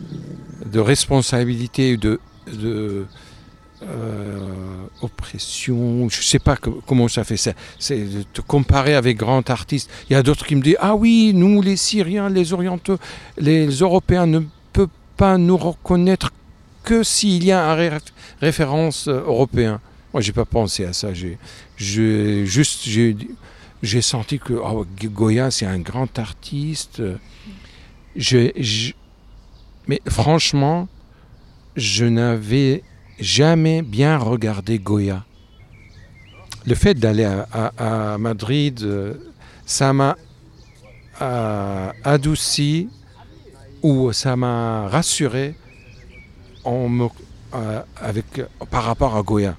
de 0.71 0.79
responsabilité, 0.79 1.97
de, 1.97 2.19
de 2.51 3.05
euh, 3.83 4.39
oppression. 5.01 6.07
Je 6.09 6.19
ne 6.19 6.23
sais 6.23 6.39
pas 6.39 6.55
comment 6.55 7.07
ça 7.07 7.23
fait. 7.23 7.37
ça 7.37 7.53
C'est 7.79 7.97
de 7.97 8.23
te 8.23 8.41
comparer 8.41 8.95
avec 8.95 9.17
grands 9.17 9.41
artistes. 9.47 9.89
Il 10.09 10.13
y 10.13 10.15
a 10.15 10.23
d'autres 10.23 10.45
qui 10.45 10.55
me 10.55 10.61
disent 10.61 10.77
Ah 10.79 10.95
oui, 10.95 11.31
nous, 11.33 11.61
les 11.61 11.75
Syriens, 11.75 12.29
les 12.29 12.53
Orientaux, 12.53 12.97
les 13.37 13.67
Européens 13.67 14.25
ne 14.25 14.39
peuvent 14.71 14.87
pas 15.17 15.37
nous 15.37 15.57
reconnaître 15.57 16.31
que 16.83 17.03
s'il 17.03 17.43
y 17.43 17.51
a 17.51 17.71
un 17.71 17.99
référence 18.41 19.07
euh, 19.07 19.21
européen. 19.25 19.81
Moi, 20.13 20.21
j'ai 20.21 20.33
pas 20.33 20.45
pensé 20.45 20.85
à 20.85 20.93
ça. 20.93 21.09
J'ai 21.13 22.45
juste 22.45 22.87
j'ai 23.83 24.01
senti 24.01 24.39
que 24.39 24.53
oh, 24.53 24.85
Goya, 25.03 25.51
c'est 25.51 25.65
un 25.65 25.79
grand 25.79 26.17
artiste. 26.17 27.03
mais 29.87 30.01
franchement, 30.07 30.87
je 31.75 32.05
n'avais 32.05 32.81
jamais 33.19 33.81
bien 33.81 34.17
regardé 34.17 34.79
Goya. 34.79 35.25
Le 36.65 36.75
fait 36.75 36.93
d'aller 36.93 37.29
à, 37.51 38.17
Madrid, 38.17 38.81
euh, 38.83 39.15
ça 39.65 39.91
m'a 39.91 40.15
euh, 41.21 41.91
adouci 42.05 42.87
ou 43.81 44.13
ça 44.13 44.37
m'a 44.37 44.87
rassuré 44.87 45.55
euh, 46.65 47.81
avec, 47.97 48.41
par 48.71 48.83
rapport 48.85 49.17
à 49.17 49.21
Goya 49.23 49.57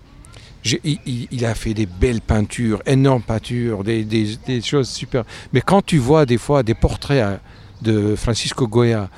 il, 0.65 1.45
a 1.45 1.55
fait 1.55 1.75
des 1.75 1.87
belles 1.87 2.21
peintures, 2.21 2.83
énormes 2.87 3.23
peintures, 3.23 3.85
des, 3.85 4.63
choses 4.63 4.89
super. 4.89 5.25
Mais 5.53 5.61
quand 5.61 5.85
tu 5.85 5.99
vois 5.99 6.27
des 6.27 6.39
fois 6.39 6.63
des 6.63 6.75
portraits 6.75 7.23
euh, 7.23 7.37
de 7.83 8.17
Francisco 8.17 8.67
Goya, 8.67 9.11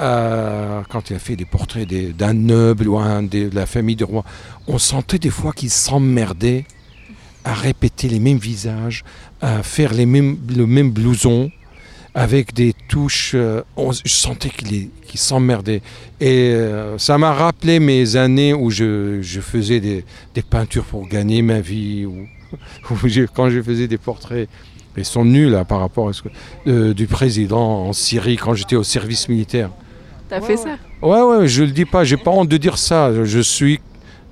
euh, 0.00 0.82
quand 0.88 1.10
il 1.10 1.16
a 1.16 1.18
fait 1.18 1.36
des 1.36 1.44
portraits 1.44 1.88
d'un 1.88 2.34
noble 2.34 2.88
ou 2.88 2.98
de 2.98 3.50
la 3.54 3.66
famille 3.66 3.96
de 3.96 4.04
roi, 4.04 4.24
on 4.66 4.78
sentait 4.78 5.18
des 5.18 5.30
fois 5.30 5.52
qu'il 5.52 5.70
s'emmerdait 5.70 6.64
à 7.44 7.54
répéter 7.54 8.08
les 8.08 8.18
mêmes 8.18 8.38
visages, 8.38 9.04
à 9.40 9.62
faire 9.62 9.94
les 9.94 10.04
mêmes, 10.04 10.36
le 10.54 10.66
même 10.66 10.90
blouson, 10.90 11.50
avec 12.16 12.54
des 12.54 12.72
touches. 12.88 13.32
euh, 13.34 13.60
on- 13.76 13.92
je 13.92 14.00
sentais 14.06 14.48
qu'il 14.48 14.88
qu'il 15.06 15.20
s'emmerdait. 15.20 15.82
Et 16.20 16.50
euh, 16.50 16.98
ça 16.98 17.16
m'a 17.18 17.32
rappelé 17.32 17.78
mes 17.78 18.16
années 18.16 18.52
où 18.54 18.70
je, 18.70 19.20
je 19.22 19.40
faisais 19.40 19.78
des, 19.78 20.04
des 20.34 20.42
peintures 20.42 20.84
pour 20.84 21.06
gagner 21.06 21.42
ma 21.42 21.60
vie, 21.60 22.06
ou, 22.06 22.26
quand 23.34 23.50
je 23.50 23.62
faisais 23.62 23.86
des 23.86 23.98
portraits. 23.98 24.48
Ils 24.98 25.04
sont 25.04 25.26
nuls 25.26 25.50
là, 25.50 25.64
par 25.66 25.80
rapport 25.80 26.08
à 26.08 26.14
ce 26.14 26.22
que, 26.22 26.28
euh, 26.66 26.94
du 26.94 27.06
président 27.06 27.86
en 27.86 27.92
Syrie 27.92 28.36
quand 28.36 28.54
j'étais 28.54 28.76
au 28.76 28.82
service 28.82 29.28
militaire. 29.28 29.68
T'as 30.30 30.40
fait 30.40 30.56
ça? 30.56 30.76
Ouais, 31.02 31.20
ouais, 31.20 31.46
je 31.46 31.62
le 31.64 31.70
dis 31.70 31.84
pas, 31.84 32.02
j'ai 32.02 32.16
pas 32.16 32.30
honte 32.30 32.48
de 32.48 32.56
dire 32.56 32.78
ça. 32.78 33.12
Je 33.24 33.40
suis 33.40 33.80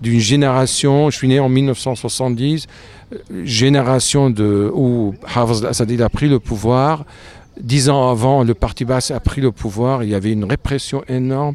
d'une 0.00 0.20
génération, 0.20 1.10
je 1.10 1.16
suis 1.18 1.28
né 1.28 1.38
en 1.38 1.50
1970, 1.50 2.66
euh, 3.12 3.18
génération 3.44 4.30
de, 4.30 4.70
où 4.74 5.14
Hafez 5.34 5.58
al-Assad 5.64 5.90
il 5.90 6.02
a 6.02 6.08
pris 6.08 6.28
le 6.30 6.40
pouvoir. 6.40 7.04
Dix 7.60 7.88
ans 7.88 8.10
avant, 8.10 8.42
le 8.42 8.54
parti 8.54 8.84
basse 8.84 9.10
a 9.10 9.20
pris 9.20 9.40
le 9.40 9.52
pouvoir, 9.52 10.02
il 10.02 10.10
y 10.10 10.14
avait 10.14 10.32
une 10.32 10.44
répression 10.44 11.04
énorme. 11.08 11.54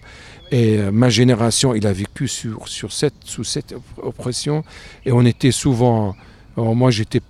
Et 0.51 0.77
euh, 0.77 0.91
ma 0.91 1.09
génération, 1.09 1.75
il 1.75 1.85
a 1.85 1.93
vécu 1.93 2.27
sous 2.27 2.57
cette 2.89 3.73
op- 3.73 3.83
oppression. 4.01 4.63
Et 5.05 5.11
on 5.11 5.23
était 5.25 5.51
souvent. 5.51 6.15
moi, 6.57 6.91
j'étais. 6.91 7.21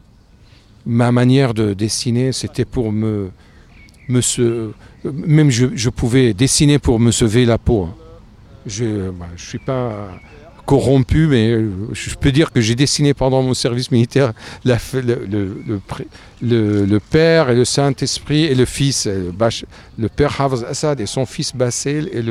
Ma 0.85 1.11
manière 1.11 1.53
de 1.53 1.73
dessiner, 1.73 2.31
c'était 2.31 2.65
pour 2.65 2.91
me. 2.91 3.31
se, 4.21 4.71
même 5.03 5.49
je, 5.49 5.89
pouvais 5.89 6.33
dessiner 6.33 6.79
pour 6.79 6.99
me 6.99 7.11
sauver 7.11 7.45
la 7.45 7.57
peau. 7.57 7.89
Je 8.65 8.85
ne 8.85 9.11
suis 9.37 9.59
pas 9.59 10.09
corrompu, 10.69 11.25
mais 11.25 11.49
euh, 11.49 11.71
je 11.93 12.13
peux 12.13 12.31
dire 12.31 12.51
que 12.51 12.61
j'ai 12.61 12.75
dessiné 12.75 13.15
pendant 13.15 13.41
mon 13.41 13.55
service 13.55 13.89
militaire 13.89 14.33
le, 14.63 14.77
Père 17.09 17.49
et 17.49 17.55
le 17.55 17.65
Saint-Esprit 17.65 18.43
et 18.43 18.53
le 18.53 18.65
Fils, 18.65 19.07
euh, 19.07 19.31
le, 19.97 20.09
Père 20.09 20.39
Hafez 20.39 20.63
Assad 20.67 20.99
et 20.99 21.07
son 21.07 21.25
fils 21.25 21.55
Bassel 21.55 22.07
et 22.13 22.21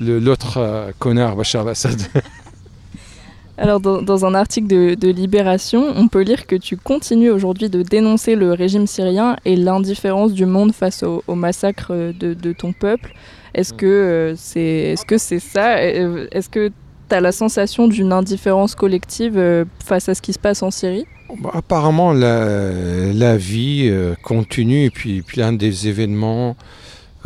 l'autre 0.00 0.56
euh, 0.56 0.90
connard 0.98 1.36
Bachar 1.36 1.62
al-Assad. 1.62 2.02
Alors, 3.56 3.78
dans, 3.78 4.24
un 4.24 4.34
article 4.34 4.66
de, 4.66 5.08
Libération, 5.08 5.92
on 5.94 6.08
peut 6.08 6.22
lire 6.22 6.48
que 6.48 6.56
tu 6.56 6.76
continues 6.76 7.30
aujourd'hui 7.30 7.70
de 7.70 7.82
dénoncer 7.82 8.34
le 8.34 8.52
régime 8.52 8.88
syrien 8.88 9.36
et 9.44 9.54
l'indifférence 9.54 10.32
du 10.32 10.44
monde 10.46 10.72
face 10.72 11.04
au, 11.04 11.34
massacre 11.36 11.94
de, 11.94 12.52
ton 12.52 12.72
peuple. 12.72 13.12
Est-ce 13.54 13.72
que 13.74 14.34
c'est 14.36 14.94
est 14.94 15.08
-ce 15.08 15.18
c'est 15.18 15.40
ça 15.40 15.80
Est-ce 15.82 16.48
que 16.48 16.72
tu 17.10 17.20
la 17.20 17.32
sensation 17.32 17.88
d'une 17.88 18.12
indifférence 18.12 18.74
collective 18.74 19.36
euh, 19.36 19.64
face 19.84 20.08
à 20.08 20.14
ce 20.14 20.22
qui 20.22 20.32
se 20.32 20.38
passe 20.38 20.62
en 20.62 20.70
Syrie? 20.70 21.06
Bah, 21.40 21.50
apparemment, 21.54 22.12
la, 22.12 23.36
vie 23.36 23.88
euh, 23.88 24.14
continue 24.22 24.84
et 24.84 24.90
puis 24.90 25.22
plein 25.22 25.52
des 25.52 25.88
événements 25.88 26.56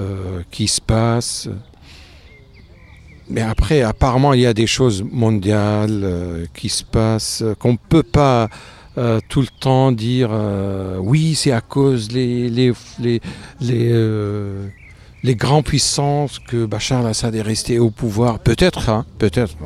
euh, 0.00 0.40
qui 0.50 0.68
se 0.68 0.80
passent. 0.80 1.48
Mais 3.28 3.42
après, 3.42 3.82
apparemment, 3.82 4.32
il 4.34 4.40
y 4.40 4.46
a 4.46 4.54
des 4.54 4.66
choses 4.66 5.02
mondiales 5.02 6.46
qui 6.54 6.68
se 6.68 6.84
passent 6.84 7.42
qu'on 7.58 7.72
ne 7.72 7.78
peut 7.88 8.02
pas 8.02 8.48
tout 9.28 9.40
le 9.40 9.48
temps 9.60 9.92
dire 9.92 10.30
oui, 11.00 11.34
c'est 11.34 11.50
à 11.50 11.62
cause 11.62 12.12
les, 12.12 12.50
les, 12.50 12.74
les, 13.00 13.20
les, 13.62 13.92
les 15.24 15.34
grandes 15.34 15.64
puissances 15.64 16.38
que 16.38 16.66
Bachar 16.66 17.00
al-Assad 17.00 17.34
est 17.34 17.40
resté 17.42 17.78
au 17.78 17.90
pouvoir. 17.90 18.38
Peut-être, 18.40 18.90
hein, 18.90 19.06
peut-être. 19.18 19.56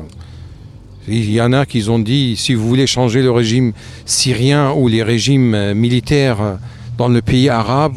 Il 1.05 1.29
y 1.29 1.41
en 1.41 1.51
a 1.51 1.65
qui 1.65 1.89
ont 1.89 1.99
dit, 1.99 2.37
si 2.37 2.53
vous 2.53 2.65
voulez 2.65 2.87
changer 2.87 3.21
le 3.21 3.29
régime 3.29 3.73
syrien 4.05 4.71
ou 4.71 4.87
les 4.87 5.03
régimes 5.03 5.53
euh, 5.53 5.75
militaires 5.75 6.41
euh, 6.41 6.55
dans 6.97 7.09
le 7.09 7.21
pays 7.21 7.49
arabe, 7.49 7.95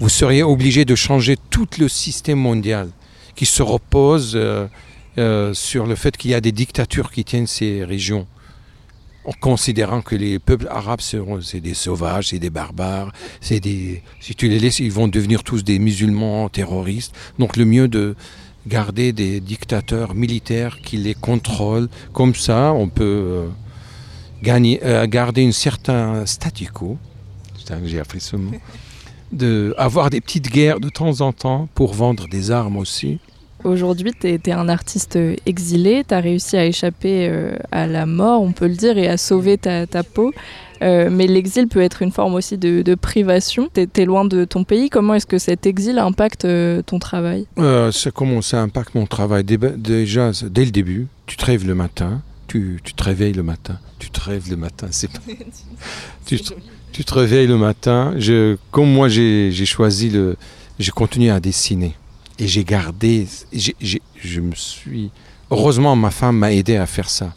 vous 0.00 0.08
seriez 0.08 0.42
obligé 0.42 0.86
de 0.86 0.94
changer 0.94 1.36
tout 1.50 1.68
le 1.78 1.86
système 1.86 2.38
mondial 2.38 2.88
qui 3.36 3.44
se 3.44 3.62
repose 3.62 4.32
euh, 4.34 5.52
sur 5.52 5.86
le 5.86 5.94
fait 5.96 6.16
qu'il 6.16 6.30
y 6.30 6.34
a 6.34 6.40
des 6.40 6.52
dictatures 6.52 7.10
qui 7.10 7.24
tiennent 7.24 7.46
ces 7.46 7.84
régions. 7.84 8.26
En 9.24 9.32
considérant 9.32 10.02
que 10.02 10.16
les 10.16 10.38
peuples 10.40 10.66
arabes 10.68 11.00
c'est 11.00 11.60
des 11.60 11.74
sauvages, 11.74 12.28
c'est 12.28 12.40
des 12.40 12.50
barbares, 12.50 13.12
c'est 13.40 13.60
des 13.60 14.02
si 14.20 14.34
tu 14.34 14.48
les 14.48 14.58
laisses, 14.58 14.80
ils 14.80 14.90
vont 14.90 15.06
devenir 15.06 15.44
tous 15.44 15.62
des 15.62 15.78
musulmans 15.78 16.48
terroristes. 16.48 17.14
Donc 17.38 17.56
le 17.56 17.64
mieux 17.64 17.86
de 17.86 18.16
garder 18.66 19.12
des 19.12 19.40
dictateurs 19.40 20.14
militaires 20.14 20.80
qui 20.80 20.96
les 20.96 21.14
contrôlent. 21.14 21.88
Comme 22.12 22.34
ça, 22.34 22.72
on 22.72 22.88
peut 22.88 23.04
euh, 23.04 23.48
gagner, 24.42 24.80
euh, 24.84 25.06
garder 25.06 25.46
un 25.46 25.52
certain 25.52 26.26
statu 26.26 26.66
quo. 26.66 26.98
J'ai 27.84 28.00
appris 28.00 28.20
ce 28.20 28.36
mot. 28.36 28.52
De 29.32 29.74
avoir 29.78 30.10
des 30.10 30.20
petites 30.20 30.50
guerres 30.50 30.80
de 30.80 30.90
temps 30.90 31.22
en 31.22 31.32
temps 31.32 31.68
pour 31.74 31.94
vendre 31.94 32.28
des 32.28 32.50
armes 32.50 32.76
aussi. 32.76 33.18
Aujourd'hui, 33.64 34.12
tu 34.18 34.26
es, 34.26 34.52
un 34.52 34.68
artiste 34.68 35.18
exilé, 35.46 36.04
tu 36.06 36.14
as 36.14 36.20
réussi 36.20 36.56
à 36.56 36.66
échapper 36.66 37.28
euh, 37.28 37.56
à 37.70 37.86
la 37.86 38.06
mort, 38.06 38.42
on 38.42 38.52
peut 38.52 38.66
le 38.66 38.74
dire, 38.74 38.98
et 38.98 39.08
à 39.08 39.16
sauver 39.16 39.58
ta, 39.58 39.86
ta 39.86 40.02
peau. 40.02 40.32
Euh, 40.82 41.08
mais 41.10 41.26
l'exil 41.26 41.68
peut 41.68 41.80
être 41.80 42.02
une 42.02 42.10
forme 42.10 42.34
aussi 42.34 42.58
de, 42.58 42.82
de 42.82 42.94
privation. 42.94 43.68
Tu 43.72 43.88
es, 43.94 44.04
loin 44.04 44.24
de 44.24 44.44
ton 44.44 44.64
pays. 44.64 44.90
Comment 44.90 45.14
est-ce 45.14 45.26
que 45.26 45.38
cet 45.38 45.66
exil 45.66 45.98
impacte 45.98 46.44
euh, 46.44 46.82
ton 46.82 46.98
travail? 46.98 47.46
Euh, 47.58 47.92
C'est 47.92 48.12
comment 48.12 48.42
ça 48.42 48.60
impacte 48.60 48.94
mon 48.94 49.06
travail 49.06 49.44
Dé 49.44 49.58
Déjà, 49.58 50.32
dès 50.50 50.64
le 50.64 50.70
début, 50.70 51.06
tu 51.26 51.36
te 51.36 51.44
rêves 51.44 51.66
le 51.66 51.74
matin, 51.74 52.20
tu, 52.48 52.80
tu 52.82 52.94
te 52.94 53.04
réveilles 53.04 53.32
le 53.32 53.44
matin, 53.44 53.78
tu 53.98 54.10
te 54.10 54.20
rêves 54.20 54.50
le 54.50 54.56
matin, 54.56 54.88
c'est 54.90 55.10
pas... 55.10 55.20
tu, 56.26 56.40
te, 56.40 56.52
tu 56.92 57.04
te 57.04 57.14
réveilles 57.14 57.46
le 57.46 57.58
matin. 57.58 58.14
Je, 58.18 58.56
comme 58.70 58.90
moi, 58.92 59.08
j'ai 59.08 59.52
choisi 59.64 60.10
le... 60.10 60.36
J'ai 60.78 60.90
continué 60.90 61.30
à 61.30 61.38
dessiner. 61.38 61.94
Et 62.42 62.48
j'ai 62.48 62.64
gardé, 62.64 63.28
je 63.52 64.40
me 64.40 64.52
suis... 64.56 65.12
Heureusement, 65.48 65.94
ma 65.94 66.10
femme 66.10 66.38
m'a 66.38 66.52
aidé 66.52 66.74
à 66.74 66.86
faire 66.86 67.08
ça. 67.08 67.32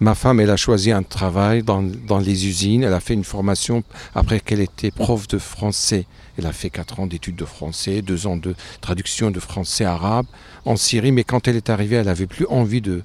Ma 0.00 0.14
femme, 0.14 0.38
elle 0.38 0.50
a 0.50 0.58
choisi 0.58 0.92
un 0.92 1.02
travail 1.02 1.62
dans, 1.62 1.82
dans 1.82 2.18
les 2.18 2.46
usines. 2.46 2.82
Elle 2.82 2.92
a 2.92 3.00
fait 3.00 3.14
une 3.14 3.24
formation 3.24 3.82
après 4.14 4.38
qu'elle 4.38 4.60
était 4.60 4.90
prof 4.90 5.26
de 5.28 5.38
français. 5.38 6.04
Elle 6.36 6.44
a 6.44 6.52
fait 6.52 6.68
4 6.68 7.00
ans 7.00 7.06
d'études 7.06 7.36
de 7.36 7.46
français, 7.46 8.02
2 8.02 8.26
ans 8.26 8.36
de 8.36 8.54
traduction 8.82 9.30
de 9.30 9.40
français 9.40 9.86
arabe 9.86 10.26
en 10.66 10.76
Syrie. 10.76 11.10
Mais 11.10 11.24
quand 11.24 11.48
elle 11.48 11.56
est 11.56 11.70
arrivée, 11.70 11.96
elle 11.96 12.04
n'avait 12.04 12.26
plus 12.26 12.44
envie 12.50 12.82
de, 12.82 13.02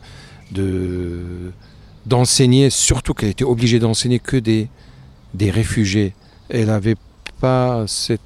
d'enseigner, 2.05 2.65
de, 2.65 2.69
surtout 2.69 3.13
qu'elle 3.13 3.29
était 3.29 3.45
obligée 3.45 3.79
d'enseigner 3.79 4.19
que 4.19 4.35
des, 4.35 4.67
des 5.33 5.51
réfugiés. 5.51 6.15
Elle 6.49 6.65
n'avait 6.65 6.97
pas 7.39 7.85
cette 7.87 8.19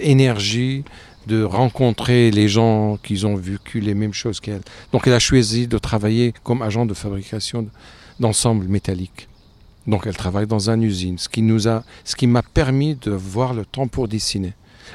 énergie 0.00 0.82
de 1.26 1.42
rencontrer 1.42 2.30
les 2.30 2.48
gens 2.48 2.98
qui 3.02 3.24
ont 3.24 3.36
vécu 3.36 3.80
les 3.80 3.94
mêmes 3.94 4.12
choses 4.12 4.40
qu'elle. 4.40 4.62
Donc 4.92 5.06
elle 5.06 5.12
a 5.12 5.18
choisi 5.18 5.66
de 5.66 5.78
travailler 5.78 6.34
comme 6.42 6.62
agent 6.62 6.86
de 6.86 6.94
fabrication 6.94 7.66
d'ensembles 8.20 8.66
métalliques. 8.66 9.28
Donc 9.86 10.06
elle 10.06 10.16
travaille 10.16 10.46
dans 10.46 10.70
une 10.70 10.82
usine, 10.82 11.18
ce 11.18 11.28
qui 11.28 11.42
nous 11.42 11.68
a, 11.68 11.82
ce 12.04 12.14
qui 12.14 12.26
m'a 12.26 12.42
permis 12.42 12.94
de 12.94 13.10
voir 13.10 13.54
le 13.54 13.64
temps 13.64 13.88
pour 13.88 14.08
dessiner. 14.08 14.52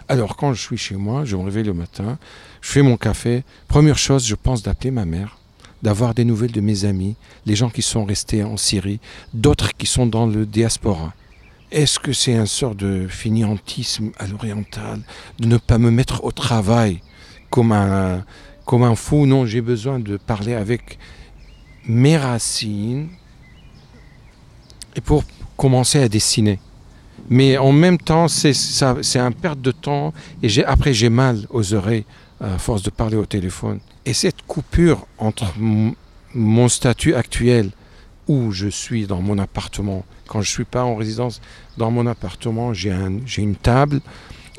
Alors 0.08 0.36
quand 0.38 0.54
je 0.54 0.62
suis 0.62 0.78
chez 0.78 0.96
moi, 0.96 1.26
je 1.26 1.36
me 1.36 1.44
réveille 1.44 1.64
le 1.64 1.74
matin, 1.74 2.18
je 2.62 2.72
fais 2.72 2.82
mon 2.82 2.98
café. 2.98 3.44
Première 3.68 3.98
chose, 3.98 4.26
je 4.26 4.36
pense 4.36 4.64
d'appeler 4.64 4.92
ma 4.92 5.06
mère, 5.06 5.38
d'avoir 5.84 6.14
des 6.14 6.26
nouvelles 6.26 6.52
de 6.52 6.62
mes 6.62 6.86
amis, 6.86 7.16
les 7.46 7.56
gens 7.56 7.70
qui 7.70 7.82
sont 7.82 8.06
restés 8.06 8.44
en 8.44 8.58
Syrie, 8.58 9.00
d'autres 9.34 9.76
qui 9.76 9.86
sont 9.86 10.06
dans 10.06 10.26
le 10.26 10.46
diaspora. 10.46 11.14
Est-ce 11.72 12.00
que 12.00 12.14
c'est 12.14 12.36
un 12.36 12.46
sort 12.46 12.76
de 12.76 13.08
finiantisme 13.10 14.12
à 14.18 14.28
l'oriental, 14.28 15.02
de 15.40 15.48
ne 15.48 15.58
pas 15.58 15.78
me 15.78 15.92
mettre 15.92 16.24
au 16.24 16.32
travail 16.32 17.02
comme 17.50 17.74
un, 17.74 18.24
comme 18.66 18.84
un 18.84 18.96
fou? 18.96 19.26
Non, 19.26 19.46
j'ai 19.46 19.60
besoin 19.62 20.00
de 20.00 20.16
parler 20.16 20.54
avec 20.54 20.98
mes 21.86 22.18
racines 22.18 23.10
et 24.96 25.02
pour 25.02 25.26
commencer 25.58 26.00
à 26.00 26.08
dessiner. 26.08 26.60
Mais 27.30 27.58
en 27.58 27.74
même 27.74 27.98
temps, 27.98 28.30
c'est 28.30 29.20
un 29.20 29.32
perte 29.34 29.60
de 29.60 29.72
temps 29.72 30.14
et 30.42 30.64
après 30.64 30.94
j'ai 30.94 31.10
mal 31.10 31.46
aux 31.50 31.74
oreilles 31.74 32.06
à 32.40 32.58
force 32.58 32.82
de 32.84 32.92
parler 32.92 33.18
au 33.18 33.26
téléphone. 33.26 33.80
Et 34.06 34.14
cette 34.14 34.42
coupure 34.44 35.06
entre 35.18 35.54
mon 36.34 36.70
statut 36.70 37.14
actuel 37.14 37.72
où 38.28 38.52
je 38.52 38.68
suis 38.68 39.08
dans 39.08 39.22
mon 39.22 39.38
appartement. 39.38 40.06
Quand 40.28 40.42
je 40.42 40.50
ne 40.50 40.54
suis 40.54 40.66
pas 40.66 40.84
en 40.84 40.96
résidence, 40.96 41.42
dans 41.78 41.92
mon 41.92 42.06
appartement, 42.08 42.74
j'ai 42.74 42.92
un, 42.92 43.20
une 43.38 43.56
table 43.56 44.02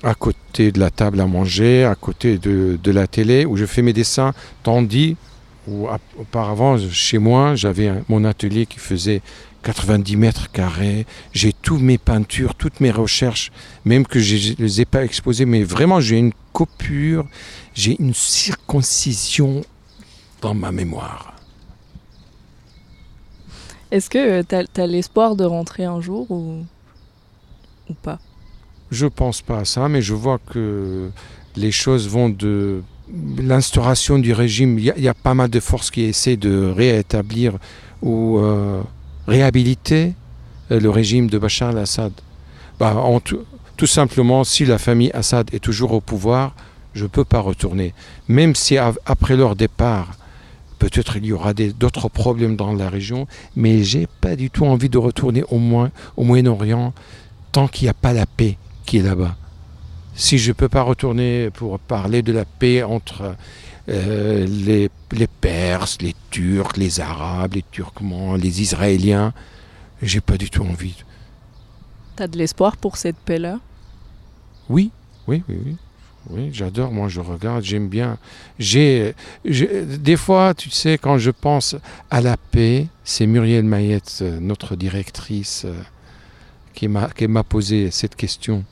à 0.02 0.14
côté 0.14 0.72
de 0.72 0.78
la 0.78 0.90
table 0.90 1.20
à 1.20 1.26
manger, 1.26 1.84
à 1.84 1.94
côté 1.94 2.38
de, 2.38 2.90
la 2.90 3.06
télé, 3.06 3.44
où 3.44 3.56
je 3.56 3.66
fais 3.66 3.82
mes 3.82 3.92
dessins, 3.92 4.32
tandis 4.62 5.16
où 5.66 5.86
auparavant, 6.18 6.78
chez 6.90 7.18
moi, 7.18 7.54
j'avais 7.54 7.92
mon 8.08 8.24
atelier 8.24 8.64
qui 8.64 8.78
faisait 8.78 9.20
90 9.64 10.16
mètres 10.16 10.50
carrés. 10.50 11.04
J'ai 11.32 11.52
toutes 11.52 11.82
mes 11.82 11.98
peintures, 11.98 12.54
toutes 12.54 12.80
mes 12.80 12.90
recherches, 12.90 13.50
même 13.84 14.06
que 14.06 14.18
je 14.18 14.52
ne 14.52 14.64
les 14.64 14.80
ai 14.80 14.84
pas 14.86 15.04
exposées, 15.04 15.44
mais 15.44 15.62
vraiment, 15.62 16.00
j'ai 16.00 16.16
une 16.16 16.32
coupure, 16.54 17.26
j'ai 17.74 17.96
une 18.00 18.14
circoncision 18.14 19.62
dans 20.40 20.54
ma 20.54 20.72
mémoire. 20.72 21.27
Est-ce 23.90 24.10
que 24.10 24.42
tu 24.42 24.80
as, 24.80 24.86
l'espoir 24.86 25.36
de 25.36 25.44
rentrer 25.44 25.84
un 25.84 26.00
jour 26.00 26.30
ou, 26.30 26.64
pas? 28.02 28.18
Je 28.90 29.06
pense 29.06 29.42
pas 29.42 29.58
à 29.58 29.64
ça, 29.64 29.88
mais 29.88 30.02
je 30.02 30.14
vois 30.14 30.38
que 30.38 31.10
les 31.56 31.72
choses 31.72 32.08
vont 32.08 32.28
de 32.28 32.82
l'instauration 33.38 34.18
du 34.18 34.32
régime. 34.32 34.78
Il 34.78 34.84
y, 34.84 35.08
a- 35.08 35.14
pas 35.14 35.34
mal 35.34 35.48
de 35.48 35.60
forces 35.60 35.90
qui 35.90 36.02
essaient 36.02 36.36
de 36.36 36.72
réétablir 36.74 37.54
ou 38.02 38.38
euh, 38.38 38.82
réhabiliter 39.26 40.14
euh, 40.70 40.80
le 40.80 40.90
régime 40.90 41.28
de 41.28 41.38
Bachar 41.38 41.70
al-Assad. 41.70 42.12
Bah, 42.78 42.94
tout, 43.76 43.86
simplement, 43.86 44.44
si 44.44 44.64
la 44.64 44.78
famille 44.78 45.10
Assad 45.12 45.52
est 45.52 45.58
toujours 45.58 45.92
au 45.92 46.00
pouvoir, 46.00 46.54
je 46.94 47.04
ne 47.04 47.08
peux 47.08 47.24
pas 47.24 47.40
retourner. 47.40 47.94
Même 48.28 48.54
si 48.54 48.76
après 48.78 49.36
leur 49.36 49.56
départ, 49.56 50.17
peut-être 50.78 51.16
il 51.16 51.26
y 51.26 51.32
aura 51.32 51.54
d'autres 51.54 52.08
problèmes 52.08 52.56
dans 52.56 52.72
la 52.72 52.88
région, 52.88 53.26
mais 53.56 53.82
j'ai 53.82 54.06
pas 54.06 54.36
du 54.36 54.50
tout 54.50 54.64
envie 54.64 54.88
de 54.88 54.98
retourner 54.98 55.44
au 55.50 55.58
moins 55.58 55.90
au 56.16 56.24
Moyen-Orient 56.24 56.92
tant 57.52 57.68
qu'il 57.68 57.86
n'y 57.86 57.90
a 57.90 57.94
pas 57.94 58.12
la 58.12 58.26
paix 58.26 58.56
qui 58.86 58.98
est 58.98 59.02
là-bas. 59.02 59.36
Si 60.14 60.38
je 60.38 60.48
ne 60.48 60.54
peux 60.54 60.68
pas 60.68 60.82
retourner 60.82 61.50
pour 61.50 61.78
parler 61.78 62.22
de 62.22 62.32
la 62.32 62.44
paix 62.44 62.82
entre 62.82 63.36
euh, 63.88 64.46
les, 64.46 64.90
les 65.12 65.26
Perses, 65.26 65.98
les 66.00 66.14
Turcs, 66.30 66.76
les 66.76 67.00
Arabes, 67.00 67.54
les 67.54 67.64
Turkmens, 67.70 68.36
les 68.36 68.62
Israéliens, 68.62 69.32
j'ai 70.02 70.20
pas 70.20 70.36
du 70.36 70.50
tout 70.50 70.62
envie. 70.62 71.04
T'as 72.16 72.26
de 72.26 72.36
l'espoir 72.36 72.76
pour 72.76 72.96
cette 72.96 73.16
paix-là? 73.16 73.60
Oui, 74.68 74.90
oui, 75.26 75.42
oui, 75.48 75.58
oui. 75.64 75.76
Oui, 76.30 76.50
j'adore, 76.52 76.92
moi 76.92 77.08
je 77.08 77.20
regarde, 77.20 77.64
j'aime 77.64 77.88
bien. 77.88 78.18
J'ai, 78.58 79.14
des 79.44 80.16
fois, 80.16 80.52
tu 80.54 80.68
sais, 80.68 80.98
quand 80.98 81.16
je 81.16 81.30
pense 81.30 81.74
à 82.10 82.20
la 82.20 82.36
paix, 82.36 82.86
c'est 83.02 83.26
Muriel 83.26 83.64
Mayette, 83.64 84.18
euh, 84.20 84.38
notre 84.38 84.76
directrice, 84.76 85.62
euh, 85.64 85.72
qui 86.74 86.86
m'a, 86.86 87.08
qui 87.08 87.26
m'a 87.28 87.44
posé 87.44 87.90
cette 87.90 88.14
question. 88.14 88.64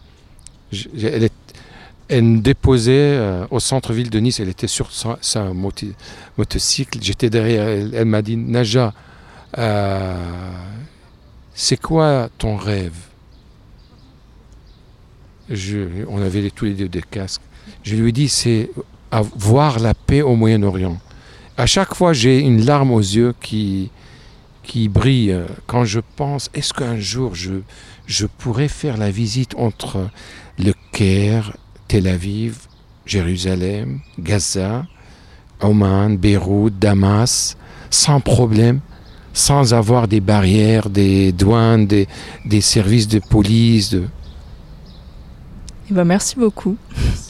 Elle, 2.09 2.23
me 2.25 2.41
déposait 2.41 2.93
euh, 3.17 3.47
au 3.51 3.59
centre-ville 3.59 4.11
de 4.11 4.19
Nice, 4.19 4.39
elle 4.39 4.51
était 4.51 4.67
sur 4.69 4.93
sa, 4.93 5.17
sa 5.23 5.53
moto- 5.55 5.87
motocycle, 6.37 6.99
j'étais 7.01 7.31
derrière, 7.31 7.67
elle, 7.67 7.95
elle 7.95 8.05
m'a 8.05 8.21
dit, 8.21 8.37
Naja, 8.37 8.93
c'est 11.55 11.81
quoi 11.81 12.29
ton 12.37 12.57
rêve? 12.57 12.93
On 16.09 16.21
avait 16.21 16.51
tous 16.51 16.67
les 16.67 16.75
deux 16.75 16.89
des 16.89 17.03
casques 17.03 17.41
je 17.83 17.97
lui 17.97 18.13
dis, 18.13 18.29
c'est 18.29 18.71
voir 19.37 19.79
la 19.79 19.95
paix 19.95 20.23
au 20.23 20.37
Moyen-Orient. 20.37 20.99
À 21.57 21.67
chaque 21.67 21.95
fois, 21.95 22.13
j'ai 22.13 22.41
une 22.41 22.65
larme 22.65 22.91
aux 22.91 23.01
yeux 23.01 23.35
qui, 23.41 23.91
qui 24.63 24.89
brille 24.89 25.37
quand 25.67 25.85
je 25.85 26.01
pense, 26.17 26.51
est-ce 26.55 26.75
qu'un 26.75 26.99
jour 26.99 27.35
je, 27.35 27.61
je 28.07 28.27
pourrais 28.27 28.69
faire 28.69 28.97
la 28.97 29.11
visite 29.11 29.55
entre 29.57 30.09
le 30.59 30.73
Caire, 30.93 31.57
Tel 31.89 32.07
Aviv, 32.09 32.59
Jérusalem, 33.05 34.01
Gaza, 34.19 34.87
Oman, 35.61 36.17
Beyrouth, 36.17 36.79
Damas, 36.79 37.57
sans 37.91 38.21
problème, 38.21 38.81
sans 39.33 39.75
avoir 39.75 40.09
des 40.09 40.21
barrières, 40.21 40.91
des 40.91 41.33
douanes, 41.33 41.87
des, 41.87 42.61
services 42.61 43.09
de 43.09 43.19
police. 43.19 43.97
Eh 45.91 45.95
ben, 45.95 46.05
merci 46.05 46.37
beaucoup. 46.37 46.77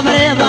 بمريضة 0.00 0.44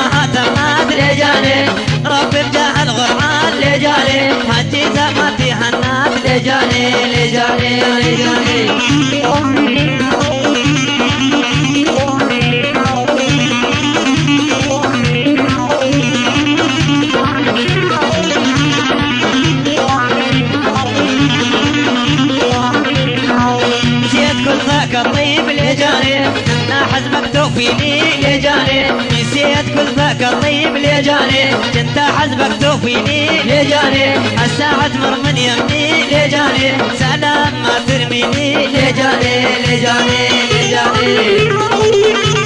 ما 0.56 0.82
أدري 0.82 1.16
جاني. 1.16 1.70
ربي 2.06 2.43
بجهل 2.43 2.89
غرعان 2.89 3.54
لجاني. 3.60 4.34
حجيته 4.52 5.10
ما 5.12 5.36
فيها 5.38 5.70
الناس 5.70 6.14
لجاني. 6.26 6.86
لجاني 7.14 7.82
لجاني. 8.00 9.08
جاني 31.02 31.54
انت 31.80 32.00
حزبك 32.00 32.62
توفيني 32.62 33.41
اللي 33.41 33.66
جاني؟ 33.66 34.18
الساعة 34.45 34.88
تمر 34.88 35.18
من 35.24 35.38
يمني. 35.38 36.04
اللي 36.04 36.28
جاني؟ 36.28 36.98
سلام 37.00 37.54
ما 37.64 37.80
ترميني. 37.88 38.66
اللي 38.66 38.91
جاني؟ 38.91 39.48
اللي 39.58 39.80
جاني؟ 39.82 40.28
اللي 40.52 40.70
جاني؟ 40.70 42.37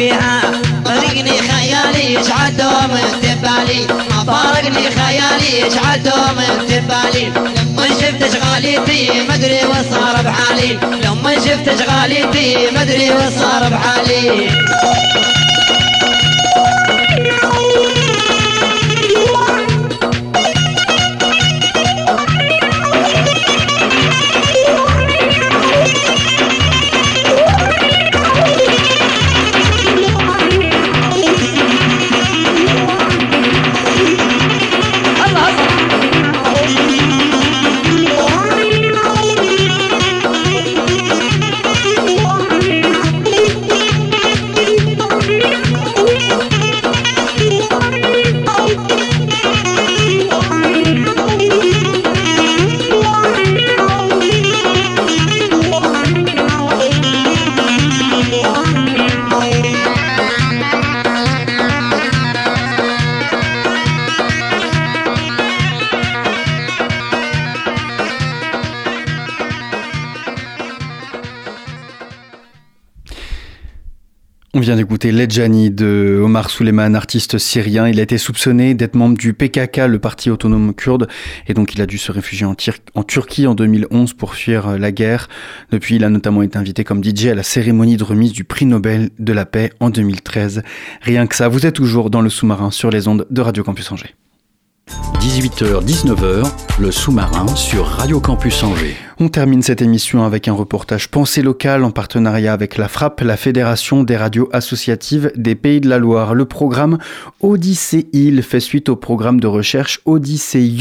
شلي 0.00 0.08
بيها 0.08 0.40
فارقني 0.84 1.30
خيالي 1.30 2.14
يشعل 2.14 2.56
دوم 2.56 2.90
انتبالي 2.90 3.86
ما 4.10 4.24
فارقني 4.24 4.90
خيالي 4.90 5.66
يشعل 5.66 6.02
دوم 6.02 6.38
انتبالي 6.38 7.26
لما 7.26 7.88
شفت 7.88 8.22
اشغاليتي 8.22 9.26
مدري 9.28 9.60
وصار 9.66 10.22
بحالي. 10.24 10.78
لما 11.04 11.34
شفت 11.34 11.68
اشغاليتي 11.68 12.70
مدري 12.76 13.10
وصار 13.10 13.68
بحالي. 13.70 14.50
Ledjani 75.04 75.70
de 75.70 76.20
Omar 76.22 76.50
Souleyman, 76.50 76.94
artiste 76.94 77.38
syrien. 77.38 77.88
Il 77.88 77.98
a 78.00 78.02
été 78.02 78.18
soupçonné 78.18 78.74
d'être 78.74 78.94
membre 78.94 79.16
du 79.16 79.32
PKK, 79.32 79.86
le 79.88 79.98
parti 79.98 80.30
autonome 80.30 80.74
kurde, 80.74 81.08
et 81.46 81.54
donc 81.54 81.74
il 81.74 81.80
a 81.80 81.86
dû 81.86 81.98
se 81.98 82.12
réfugier 82.12 82.46
en, 82.46 82.54
Turquie 83.02 83.46
en 83.46 83.54
2011 83.54 84.14
pour 84.14 84.34
fuir 84.34 84.78
la 84.78 84.92
guerre. 84.92 85.28
Depuis, 85.70 85.96
il 85.96 86.04
a 86.04 86.10
notamment 86.10 86.42
été 86.42 86.58
invité 86.58 86.84
comme 86.84 87.02
DJ 87.02 87.26
à 87.26 87.34
la 87.34 87.42
cérémonie 87.42 87.96
de 87.96 88.04
remise 88.04 88.32
du 88.32 88.44
prix 88.44 88.66
Nobel 88.66 89.10
de 89.18 89.32
la 89.32 89.46
paix 89.46 89.72
en 89.80 89.90
2013. 89.90 90.62
Rien 91.02 91.26
que 91.26 91.34
ça, 91.34 91.48
vous 91.48 91.66
êtes 91.66 91.74
toujours 91.74 92.10
dans 92.10 92.20
le 92.20 92.30
sous-marin 92.30 92.70
sur 92.70 92.90
les 92.90 93.08
ondes 93.08 93.26
de 93.30 93.40
Radio 93.40 93.64
Campus 93.64 93.90
Angers. 93.92 94.14
18h-19h, 95.20 96.50
le 96.80 96.90
sous-marin 96.90 97.46
sur 97.54 97.86
Radio 97.86 98.20
Campus 98.20 98.62
Angers. 98.62 98.96
On 99.22 99.28
termine 99.28 99.60
cette 99.60 99.82
émission 99.82 100.24
avec 100.24 100.48
un 100.48 100.54
reportage 100.54 101.08
pensée 101.08 101.42
locale 101.42 101.84
en 101.84 101.90
partenariat 101.90 102.54
avec 102.54 102.78
la 102.78 102.88
FRAP, 102.88 103.20
la 103.20 103.36
Fédération 103.36 104.02
des 104.02 104.16
radios 104.16 104.48
associatives 104.50 105.30
des 105.36 105.54
Pays 105.54 105.82
de 105.82 105.90
la 105.90 105.98
Loire. 105.98 106.34
Le 106.34 106.46
programme 106.46 106.96
Odyssée 107.42 108.08
Île 108.14 108.42
fait 108.42 108.60
suite 108.60 108.88
au 108.88 108.96
programme 108.96 109.38
de 109.38 109.46
recherche 109.46 110.00
Odyssée 110.06 110.72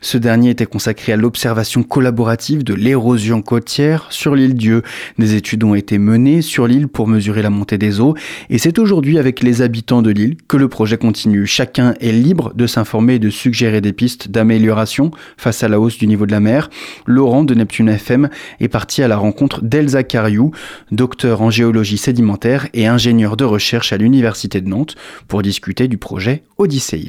Ce 0.00 0.16
dernier 0.16 0.48
était 0.48 0.64
consacré 0.64 1.12
à 1.12 1.16
l'observation 1.16 1.82
collaborative 1.82 2.64
de 2.64 2.72
l'érosion 2.72 3.42
côtière 3.42 4.06
sur 4.08 4.34
l'île 4.34 4.54
Dieu. 4.54 4.80
Des 5.18 5.34
études 5.34 5.62
ont 5.62 5.74
été 5.74 5.98
menées 5.98 6.40
sur 6.40 6.66
l'île 6.66 6.88
pour 6.88 7.06
mesurer 7.06 7.42
la 7.42 7.50
montée 7.50 7.76
des 7.76 8.00
eaux 8.00 8.14
et 8.48 8.56
c'est 8.56 8.78
aujourd'hui 8.78 9.18
avec 9.18 9.42
les 9.42 9.60
habitants 9.60 10.00
de 10.00 10.10
l'île 10.10 10.38
que 10.48 10.56
le 10.56 10.68
projet 10.68 10.96
continue. 10.96 11.44
Chacun 11.46 11.92
est 12.00 12.12
libre 12.12 12.54
de 12.54 12.66
s'informer 12.66 13.16
et 13.16 13.18
de 13.18 13.28
suggérer 13.28 13.82
des 13.82 13.92
pistes 13.92 14.30
d'amélioration 14.30 15.10
face 15.36 15.62
à 15.62 15.68
la 15.68 15.78
hausse 15.78 15.98
du 15.98 16.06
niveau 16.06 16.24
de 16.24 16.32
la 16.32 16.40
mer. 16.40 16.70
Laurent 17.04 17.44
de 17.44 17.52
Neptune 17.52 17.73
FM 17.80 18.28
est 18.60 18.68
parti 18.68 19.02
à 19.02 19.08
la 19.08 19.16
rencontre 19.16 19.62
d'Elsa 19.62 20.02
Cariou, 20.02 20.52
docteur 20.92 21.42
en 21.42 21.50
géologie 21.50 21.98
sédimentaire 21.98 22.68
et 22.74 22.86
ingénieur 22.86 23.36
de 23.36 23.44
recherche 23.44 23.92
à 23.92 23.96
l'Université 23.96 24.60
de 24.60 24.68
Nantes, 24.68 24.94
pour 25.28 25.42
discuter 25.42 25.88
du 25.88 25.98
projet 25.98 26.42
Odyssée. 26.58 27.06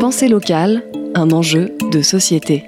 Pensée 0.00 0.28
locale, 0.28 0.84
un 1.14 1.30
enjeu 1.30 1.72
de 1.90 2.02
société. 2.02 2.64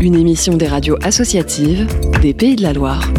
Une 0.00 0.14
émission 0.14 0.56
des 0.56 0.66
radios 0.66 0.98
associatives 1.02 1.86
des 2.20 2.34
Pays 2.34 2.56
de 2.56 2.62
la 2.62 2.72
Loire. 2.72 3.10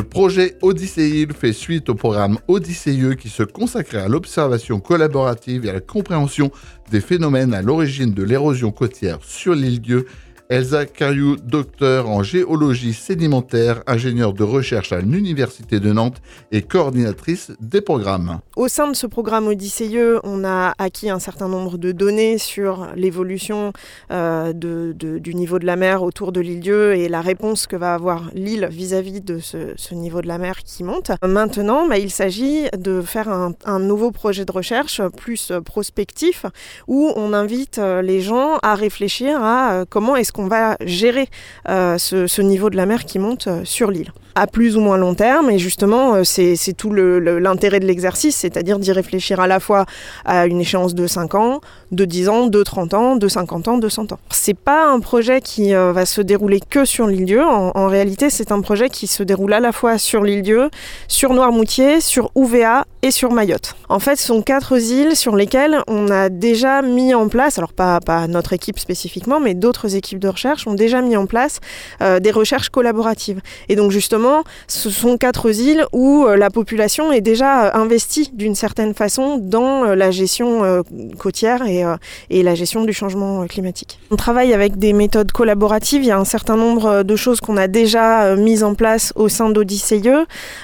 Le 0.00 0.06
projet 0.06 0.56
Odyssée 0.62 1.28
fait 1.38 1.52
suite 1.52 1.90
au 1.90 1.94
programme 1.94 2.38
Odyssée 2.48 2.98
qui 3.20 3.28
se 3.28 3.42
consacrait 3.42 4.00
à 4.00 4.08
l'observation 4.08 4.80
collaborative 4.80 5.66
et 5.66 5.68
à 5.68 5.74
la 5.74 5.80
compréhension 5.80 6.50
des 6.90 7.02
phénomènes 7.02 7.52
à 7.52 7.60
l'origine 7.60 8.14
de 8.14 8.22
l'érosion 8.22 8.72
côtière 8.72 9.18
sur 9.20 9.54
l'île 9.54 9.82
Dieu 9.82 10.06
Elsa 10.50 10.84
Cariou, 10.84 11.36
docteur 11.36 12.08
en 12.08 12.24
géologie 12.24 12.92
sédimentaire, 12.92 13.84
ingénieure 13.86 14.32
de 14.32 14.42
recherche 14.42 14.90
à 14.90 15.00
l'Université 15.00 15.78
de 15.78 15.92
Nantes 15.92 16.20
et 16.50 16.62
coordinatrice 16.62 17.52
des 17.60 17.80
programmes. 17.80 18.40
Au 18.56 18.66
sein 18.66 18.88
de 18.88 18.96
ce 18.96 19.06
programme 19.06 19.46
Odyssée, 19.46 19.96
on 20.24 20.44
a 20.44 20.74
acquis 20.78 21.08
un 21.08 21.20
certain 21.20 21.48
nombre 21.48 21.78
de 21.78 21.92
données 21.92 22.36
sur 22.36 22.88
l'évolution 22.96 23.72
euh, 24.10 24.52
du 24.52 25.34
niveau 25.36 25.60
de 25.60 25.66
la 25.66 25.76
mer 25.76 26.02
autour 26.02 26.32
de 26.32 26.40
l'île 26.40 26.58
Dieu 26.58 26.94
et 26.96 27.08
la 27.08 27.20
réponse 27.20 27.68
que 27.68 27.76
va 27.76 27.94
avoir 27.94 28.30
l'île 28.34 28.68
vis-à-vis 28.72 29.20
de 29.20 29.38
ce, 29.38 29.94
niveau 29.94 30.20
de 30.20 30.26
la 30.26 30.38
mer 30.38 30.64
qui 30.64 30.82
monte. 30.82 31.12
Maintenant, 31.22 31.86
bah, 31.86 31.98
il 31.98 32.10
s'agit 32.10 32.68
de 32.76 33.02
faire 33.02 33.28
un, 33.28 33.52
un, 33.66 33.78
nouveau 33.78 34.10
projet 34.10 34.44
de 34.44 34.50
recherche 34.50 35.00
plus 35.16 35.52
prospectif 35.64 36.44
où 36.88 37.12
on 37.14 37.32
invite 37.32 37.78
euh, 37.78 38.02
les 38.02 38.20
gens 38.20 38.58
à 38.62 38.74
réfléchir 38.74 39.42
à 39.42 39.74
euh, 39.74 39.84
comment 39.88 40.16
est-ce 40.16 40.32
qu'on 40.32 40.39
on 40.40 40.46
va 40.46 40.76
gérer 40.80 41.28
euh, 41.68 41.98
ce, 41.98 42.40
niveau 42.40 42.70
de 42.70 42.76
la 42.76 42.86
mer 42.86 43.04
qui 43.04 43.18
monte 43.18 43.46
euh, 43.46 43.64
sur 43.64 43.90
l'île 43.90 44.12
à 44.34 44.46
plus 44.46 44.76
ou 44.76 44.80
moins 44.80 44.96
long 44.96 45.14
terme. 45.14 45.50
Et 45.50 45.58
justement, 45.58 46.14
euh, 46.14 46.24
c'est 46.24 46.56
tout 46.76 46.92
l'intérêt 46.92 47.80
de 47.80 47.86
l'exercice, 47.86 48.36
c'est-à-dire 48.36 48.78
d'y 48.78 48.92
réfléchir 48.92 49.40
à 49.40 49.46
la 49.46 49.60
fois 49.60 49.86
à 50.24 50.46
une 50.46 50.60
échéance 50.60 50.94
de 50.94 51.06
5 51.06 51.34
ans, 51.34 51.60
de 51.92 52.04
10 52.04 52.28
ans, 52.28 52.46
de 52.46 52.62
30 52.62 52.94
ans, 52.94 53.16
de 53.16 53.28
50 53.28 53.68
ans, 53.68 53.78
de 53.78 53.88
100 53.88 54.12
ans. 54.12 54.18
C'est 54.30 54.56
pas 54.56 54.86
un 54.86 55.00
projet 55.00 55.40
qui 55.40 55.72
va 55.72 56.06
se 56.06 56.20
dérouler 56.20 56.60
que 56.60 56.84
sur 56.84 57.06
l'île 57.06 57.24
Dieu. 57.24 57.42
En, 57.44 57.86
réalité, 57.86 58.30
c'est 58.30 58.52
un 58.52 58.60
projet 58.60 58.88
qui 58.88 59.06
se 59.06 59.22
déroule 59.22 59.52
à 59.52 59.60
la 59.60 59.72
fois 59.72 59.98
sur 59.98 60.22
l'île 60.22 60.42
Dieu, 60.42 60.70
sur 61.08 61.32
Noirmoutier, 61.32 62.00
sur 62.00 62.30
Ouvéa 62.34 62.84
et 63.02 63.10
sur 63.10 63.32
Mayotte. 63.32 63.74
En 63.88 63.98
fait, 63.98 64.16
ce 64.16 64.26
sont 64.26 64.42
quatre 64.42 64.78
îles 64.78 65.16
sur 65.16 65.36
lesquelles 65.36 65.78
on 65.88 66.10
a 66.10 66.28
déjà 66.28 66.82
mis 66.82 67.14
en 67.14 67.28
place, 67.28 67.58
alors 67.58 67.72
pas, 67.72 68.00
pas 68.00 68.26
notre 68.26 68.52
équipe 68.52 68.78
spécifiquement, 68.78 69.40
mais 69.40 69.54
d'autres 69.54 69.96
équipes 69.96 70.18
de 70.18 70.28
recherche 70.28 70.66
ont 70.66 70.74
déjà 70.74 71.00
mis 71.00 71.16
en 71.16 71.26
place 71.26 71.60
euh, 72.02 72.20
des 72.20 72.30
recherches 72.30 72.68
collaboratives. 72.68 73.40
Et 73.68 73.76
donc 73.76 73.90
justement, 73.90 74.19
ce 74.66 74.90
sont 74.90 75.16
quatre 75.16 75.50
îles 75.54 75.84
où 75.92 76.24
euh, 76.26 76.36
la 76.36 76.50
population 76.50 77.12
est 77.12 77.20
déjà 77.20 77.66
euh, 77.66 77.70
investie 77.74 78.30
d'une 78.32 78.54
certaine 78.54 78.94
façon 78.94 79.38
dans 79.38 79.94
la 79.94 80.10
gestion 80.10 80.82
côtière 81.18 81.62
et, 81.66 82.42
la 82.42 82.54
gestion 82.54 82.84
du 82.84 82.92
changement 82.92 83.46
climatique. 83.46 83.98
On 84.10 84.16
travaille 84.16 84.52
avec 84.52 84.78
des 84.78 84.92
méthodes 84.92 85.32
collaboratives. 85.32 86.02
Il 86.02 86.06
y 86.06 86.10
a 86.10 86.18
un 86.18 86.24
certain 86.24 86.56
nombre 86.56 87.02
de 87.02 87.16
choses 87.16 87.40
qu'on 87.40 87.56
a 87.56 87.68
déjà 87.68 88.34
mises 88.36 88.64
en 88.64 88.74
place 88.74 89.12
au 89.14 89.28
sein 89.28 89.50
d'Odyssée, 89.50 90.02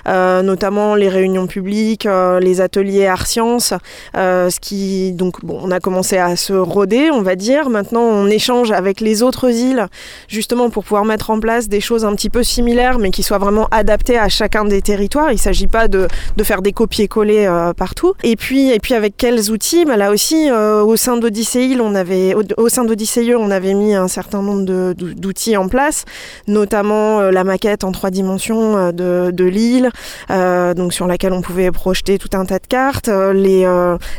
notamment 0.07 0.95
les 0.95 1.09
réunions 1.09 1.47
publiques, 1.47 2.09
les 2.41 2.61
ateliers 2.61 3.07
art 3.07 3.27
sciences, 3.27 3.73
ce 4.15 4.61
qui 4.61 5.13
donc 5.13 5.37
on 5.49 5.71
a 5.71 5.81
commencé 5.81 6.19
à 6.19 6.37
se 6.37 6.53
roder, 6.53 7.11
on 7.11 7.23
va 7.23 7.37
dire. 7.37 7.69
Maintenant, 7.71 8.03
on 8.03 8.27
échange 8.27 8.71
avec 8.71 9.01
les 9.01 9.23
autres 9.23 9.51
îles, 9.51 9.87
justement 10.29 10.71
pour 10.71 10.85
pouvoir 10.85 11.05
mettre 11.05 11.31
en 11.31 11.41
place 11.41 11.69
des 11.69 11.81
choses 11.81 12.05
un 12.05 12.15
petit 12.15 12.31
peu 12.31 12.43
similaires, 12.43 12.99
mais 12.99 13.11
qui 13.11 13.23
soient 13.23 13.39
vraiment 13.47 13.69
adaptées 13.71 14.19
à 14.19 14.29
chacun 14.29 14.65
des 14.65 14.83
territoires. 14.83 15.31
Il 15.31 15.37
ne 15.37 15.41
s'agit 15.41 15.69
pas 15.69 15.87
de, 15.87 16.09
de, 16.37 16.45
faire 16.45 16.63
des 16.63 16.73
copier-coller 16.73 17.47
euh, 17.47 17.73
partout. 17.73 18.15
Et 18.25 18.35
puis, 18.35 18.73
et 18.73 18.81
puis 18.81 18.95
avec 18.95 19.17
quels 19.17 19.53
outils? 19.53 19.85
Bah 19.85 19.97
Là 19.97 20.11
aussi, 20.11 20.51
euh, 20.51 20.83
au 20.83 20.97
sein 20.97 21.17
d'Odyssée 21.17 21.77
on 21.81 21.95
avait, 21.95 22.35
au, 22.57 22.69
sein 22.69 22.85
d'Odyssée 22.85 23.35
on 23.37 23.51
avait 23.53 23.75
mis 23.75 23.95
un 23.95 24.09
certain 24.09 24.43
nombre 24.43 24.65
d'outils 24.95 25.57
en 25.57 25.69
place, 25.69 26.05
notamment 26.49 27.21
euh, 27.21 27.31
la 27.31 27.45
maquette 27.45 27.85
en 27.85 27.93
trois 27.93 28.11
dimensions 28.11 28.91
de, 28.93 29.31
de 29.31 29.45
l'île, 29.45 29.91
donc 30.29 30.93
sur 30.93 31.07
laquelle 31.07 31.33
on 31.33 31.41
pouvait 31.41 31.71
projeter 31.71 32.19
tout 32.19 32.31
un 32.35 32.45
tas 32.45 32.59
de 32.59 32.67
cartes, 32.67 33.09
les, 33.09 33.67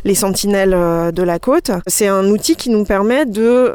les 0.05 0.15
sentinelles 0.15 1.11
de 1.13 1.23
la 1.23 1.39
côte. 1.39 1.71
C'est 1.87 2.07
un 2.07 2.25
outil 2.29 2.55
qui 2.55 2.69
nous 2.69 2.85
permet 2.85 3.25
de 3.25 3.73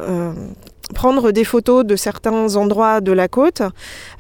prendre 0.93 1.33
des 1.33 1.45
photos 1.45 1.85
de 1.85 1.97
certains 1.97 2.57
endroits 2.57 3.01
de 3.01 3.13
la 3.13 3.29
côte 3.29 3.63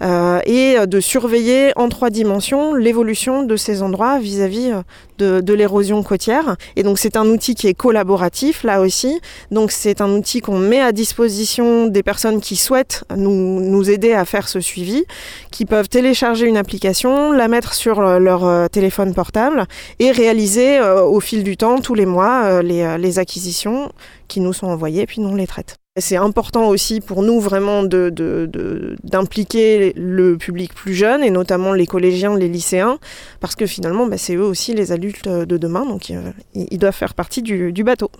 euh, 0.02 0.40
et 0.46 0.76
de 0.86 1.00
surveiller 1.00 1.72
en 1.76 1.88
trois 1.88 2.10
dimensions 2.10 2.74
l'évolution 2.74 3.42
de 3.42 3.56
ces 3.56 3.82
endroits 3.82 4.18
vis-à-vis 4.18 4.72
euh, 5.20 5.40
de, 5.40 5.54
l'érosion 5.54 6.02
côtière. 6.02 6.56
Et 6.76 6.82
donc 6.82 6.98
c'est 6.98 7.16
un 7.16 7.26
outil 7.26 7.54
qui 7.54 7.68
est 7.68 7.74
collaboratif 7.74 8.64
là 8.64 8.80
aussi. 8.80 9.20
Donc 9.50 9.70
c'est 9.70 10.00
un 10.00 10.10
outil 10.10 10.40
qu'on 10.40 10.58
met 10.58 10.80
à 10.80 10.92
disposition 10.92 11.86
des 11.86 12.02
personnes 12.02 12.40
qui 12.40 12.56
souhaitent 12.56 13.04
nous, 13.16 13.60
nous, 13.60 13.90
aider 13.90 14.12
à 14.12 14.24
faire 14.24 14.48
ce 14.48 14.60
suivi, 14.60 15.04
qui 15.50 15.64
peuvent 15.64 15.88
télécharger 15.88 16.46
une 16.46 16.56
application, 16.56 17.32
la 17.32 17.48
mettre 17.48 17.74
sur 17.74 18.00
euh, 18.00 18.18
leur 18.18 18.68
téléphone 18.70 19.14
portable 19.14 19.66
et 19.98 20.10
réaliser 20.10 20.80
au 20.80 21.20
fil 21.20 21.44
du 21.44 21.56
temps, 21.56 21.80
tous 21.80 21.94
les 21.94 22.06
mois, 22.06 22.62
les, 22.62 22.96
les 22.98 23.18
acquisitions 23.18 23.90
qui 24.28 24.40
nous 24.40 24.52
sont 24.52 24.66
envoyées, 24.66 25.06
puis 25.06 25.20
nous 25.20 25.28
on 25.28 25.34
les 25.34 25.46
traite. 25.46 25.81
C'est 26.00 26.16
important 26.16 26.68
aussi 26.68 27.02
pour 27.02 27.22
nous 27.22 27.38
vraiment 27.38 27.82
d'impliquer 27.82 29.92
le 29.94 30.38
public 30.38 30.72
plus 30.72 30.94
jeune 30.94 31.22
et 31.22 31.28
notamment 31.28 31.74
les 31.74 31.86
collégiens, 31.86 32.34
les 32.34 32.48
lycéens, 32.48 32.98
parce 33.40 33.56
que 33.56 33.66
finalement 33.66 34.06
bah, 34.06 34.16
c'est 34.16 34.34
eux 34.34 34.44
aussi 34.44 34.72
les 34.72 34.90
adultes 34.90 35.28
de 35.28 35.56
demain, 35.58 35.84
donc 35.84 36.10
euh, 36.10 36.32
ils 36.54 36.78
doivent 36.78 36.94
faire 36.94 37.12
partie 37.12 37.42
du 37.42 37.84
bateau. 37.84 38.10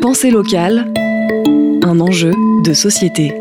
Pensée 0.00 0.30
locale, 0.30 0.92
un 1.82 1.98
enjeu 1.98 2.34
de 2.64 2.72
société. 2.72 3.34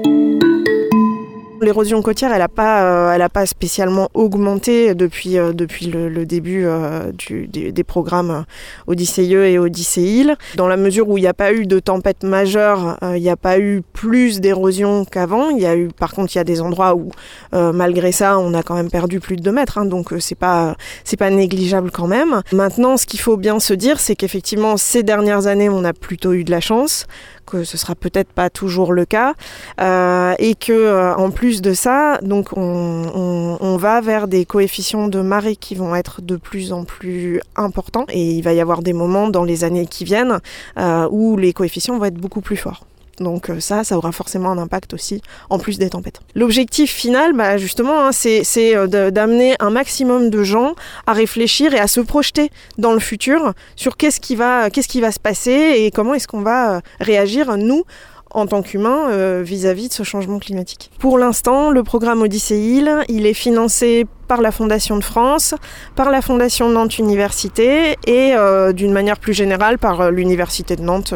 L'érosion 1.62 2.02
côtière, 2.02 2.32
elle 2.32 2.40
n'a 2.40 2.48
pas, 2.48 2.84
euh, 2.84 3.12
elle 3.12 3.28
pas 3.30 3.46
spécialement 3.46 4.10
augmenté 4.14 4.94
depuis, 4.94 5.38
euh, 5.38 5.54
depuis 5.54 5.88
le, 5.88 6.26
début 6.26 6.66
euh, 6.66 7.12
des, 7.30 7.84
programmes 7.84 8.46
Odyssée 8.86 9.24
et 9.24 9.58
Odyssée 9.58 10.28
Dans 10.56 10.68
la 10.68 10.78
mesure 10.78 11.10
où 11.10 11.18
il 11.18 11.22
n'y 11.22 11.28
a 11.28 11.34
pas 11.34 11.54
eu 11.54 11.66
de 11.66 11.80
tempête 11.80 12.24
majeure, 12.24 12.98
il 13.02 13.22
n'y 13.22 13.30
a 13.30 13.36
pas 13.36 13.60
eu 13.60 13.82
plus 13.94 14.40
d'érosion 14.40 15.06
qu'avant. 15.06 15.50
Il 15.50 15.60
y 15.60 15.66
a 15.66 15.76
eu, 15.76 15.88
par 15.88 16.14
contre, 16.14 16.36
il 16.36 16.38
y 16.38 16.42
a 16.42 16.44
des 16.44 16.62
endroits 16.62 16.96
où, 16.96 17.12
malgré 17.54 18.12
ça, 18.12 18.38
on 18.40 18.54
a 18.54 18.64
quand 18.64 18.76
même 18.76 18.92
perdu 18.92 19.20
plus 19.20 19.36
de 19.36 19.42
2 19.42 19.52
mètres. 19.52 19.78
Hein, 19.78 19.86
donc 19.86 20.14
c'est 20.20 20.36
pas, 20.36 20.76
c'est 21.04 21.18
pas 21.18 21.30
négligeable 21.30 21.92
quand 21.92 22.08
même. 22.08 22.42
Maintenant, 22.52 22.98
ce 22.98 23.06
qu'il 23.06 23.20
faut 23.20 23.38
bien 23.38 23.60
se 23.60 23.74
dire, 23.74 24.00
c'est 24.00 24.16
qu'effectivement, 24.16 24.78
ces 24.78 25.04
dernières 25.04 25.48
années, 25.48 25.70
on 25.70 25.84
a 25.84 25.94
plutôt 25.94 26.34
eu 26.34 26.44
de 26.44 26.52
la 26.52 26.62
chance 26.62 27.08
que 27.48 27.64
ce 27.64 27.78
sera 27.78 27.96
peut-être 27.96 28.32
pas 28.32 28.50
toujours 28.50 28.94
le 28.94 29.06
cas, 29.06 29.34
euh, 29.82 30.36
et 30.38 30.54
que 30.54 30.74
euh, 30.74 31.16
en 31.16 31.32
plus 31.32 31.62
de 31.62 31.74
ça, 31.74 32.20
on, 32.56 33.78
va 33.80 34.02
vers 34.02 34.28
des 34.28 34.46
coefficients 34.46 35.08
de 35.08 35.22
marée 35.22 35.56
qui 35.56 35.76
vont 35.76 35.96
être 35.96 36.22
de 36.22 36.36
plus 36.36 36.74
en 36.74 36.84
plus 36.84 37.42
importants, 37.56 38.06
et 38.10 38.32
il 38.32 38.42
va 38.42 38.54
y 38.54 38.60
avoir 38.60 38.82
des 38.82 38.94
moments 38.94 39.30
dans 39.30 39.44
les 39.44 39.64
années 39.64 39.88
qui 39.88 40.04
viennent 40.04 40.40
euh, 40.78 41.08
où 41.12 41.38
les 41.38 41.54
coefficients 41.54 41.98
vont 41.98 42.06
être 42.06 42.16
beaucoup 42.16 42.42
plus 42.42 42.58
forts. 42.58 42.86
Donc 43.20 43.50
euh, 43.50 43.60
ça, 43.60 43.84
ça 43.84 43.98
aura 43.98 44.12
forcément 44.12 44.52
un 44.52 44.58
impact 44.58 44.94
aussi, 44.94 45.22
en 45.50 45.58
plus 45.60 45.80
des 45.80 45.90
tempêtes. 45.90 46.20
L'objectif 46.36 46.92
final, 46.92 47.34
bah, 47.34 47.58
justement, 47.58 48.06
hein, 48.06 48.12
c'est 48.12 48.76
euh, 48.76 49.12
d'amener 49.12 49.56
un 49.60 49.70
maximum 49.70 50.30
de 50.30 50.44
gens 50.44 50.76
à 51.06 51.14
réfléchir 51.14 51.74
et 51.74 51.80
à 51.80 51.88
se 51.88 52.00
projeter 52.02 52.52
dans 52.78 52.94
le 52.94 53.00
futur 53.00 53.54
sur 53.76 53.98
qu'est-ce 53.98 54.20
qui 54.20 54.36
va, 54.36 54.70
se 54.70 55.20
passer 55.20 55.74
et 55.78 55.92
comment 55.92 56.14
est-ce 56.14 56.28
qu'on 56.28 56.42
va 56.42 56.76
euh, 56.76 56.82
réagir, 57.00 57.58
nous, 57.58 57.84
en 58.38 58.46
tant 58.46 58.62
qu'humains 58.62 59.10
euh, 59.10 59.42
vis-à-vis 59.44 59.90
de 59.90 59.94
ce 59.94 60.04
changement 60.04 60.38
climatique. 60.38 60.92
Pour 61.00 61.18
l'instant, 61.18 61.72
le 61.72 61.82
programme 61.82 62.22
Odyssée 62.22 62.58
il 63.10 63.26
est 63.26 63.34
financé 63.34 64.06
par 64.28 64.42
la 64.42 64.52
Fondation 64.52 64.96
de 64.96 65.04
France, 65.04 65.56
par 65.96 66.12
la 66.12 66.22
Fondation 66.22 66.70
Nantes 66.70 67.00
Université 67.00 67.98
et 68.06 68.36
euh, 68.36 68.74
d'une 68.74 68.94
manière 68.94 69.18
plus 69.18 69.34
générale 69.34 69.80
par 69.80 70.02
euh, 70.02 70.12
l'Université 70.12 70.76
de 70.76 70.84
Nantes 70.84 71.16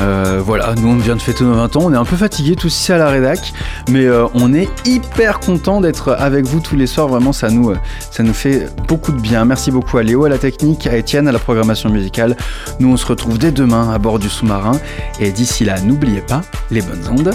Euh, 0.00 0.40
voilà, 0.44 0.74
nous 0.74 0.88
on 0.88 0.96
vient 0.96 1.14
de 1.14 1.22
fêter 1.22 1.44
nos 1.44 1.54
20 1.54 1.76
ans. 1.76 1.80
On 1.84 1.92
est 1.92 1.96
un 1.96 2.04
peu 2.04 2.16
fatigués 2.16 2.56
tous 2.56 2.74
ici 2.74 2.92
à 2.92 2.98
la 2.98 3.08
rédac, 3.08 3.52
mais 3.88 4.06
euh, 4.06 4.26
on 4.34 4.52
est 4.52 4.68
hyper 4.84 5.38
content 5.38 5.80
d'être 5.80 6.16
avec 6.18 6.46
vous 6.46 6.58
tous 6.58 6.74
les 6.74 6.88
soirs. 6.88 7.06
Vraiment, 7.06 7.32
ça 7.32 7.48
nous, 7.48 7.72
ça 8.10 8.24
nous 8.24 8.34
fait 8.34 8.68
beaucoup 8.88 9.12
de 9.12 9.20
bien. 9.20 9.44
Merci 9.44 9.70
beaucoup 9.70 9.98
à 9.98 10.02
Léo, 10.02 10.24
à 10.24 10.28
la 10.28 10.38
technique, 10.38 10.88
à 10.88 10.96
Étienne, 10.96 11.28
à 11.28 11.32
la 11.32 11.38
programmation 11.38 11.90
musicale. 11.90 12.36
Nous, 12.80 12.92
on 12.92 12.96
se 12.96 13.06
retrouve 13.06 13.38
dès 13.38 13.52
demain 13.52 13.92
à 13.92 13.98
bord 13.98 14.18
du 14.18 14.28
sous-marin. 14.28 14.72
Et 15.20 15.30
d'ici 15.30 15.64
là, 15.64 15.80
n'oubliez 15.80 16.22
pas, 16.22 16.42
les 16.72 16.82
bonnes 16.82 17.06
ondes, 17.08 17.32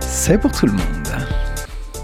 c'est 0.00 0.38
pour 0.38 0.52
tout 0.52 0.66
le 0.66 0.72
monde. 0.72 1.47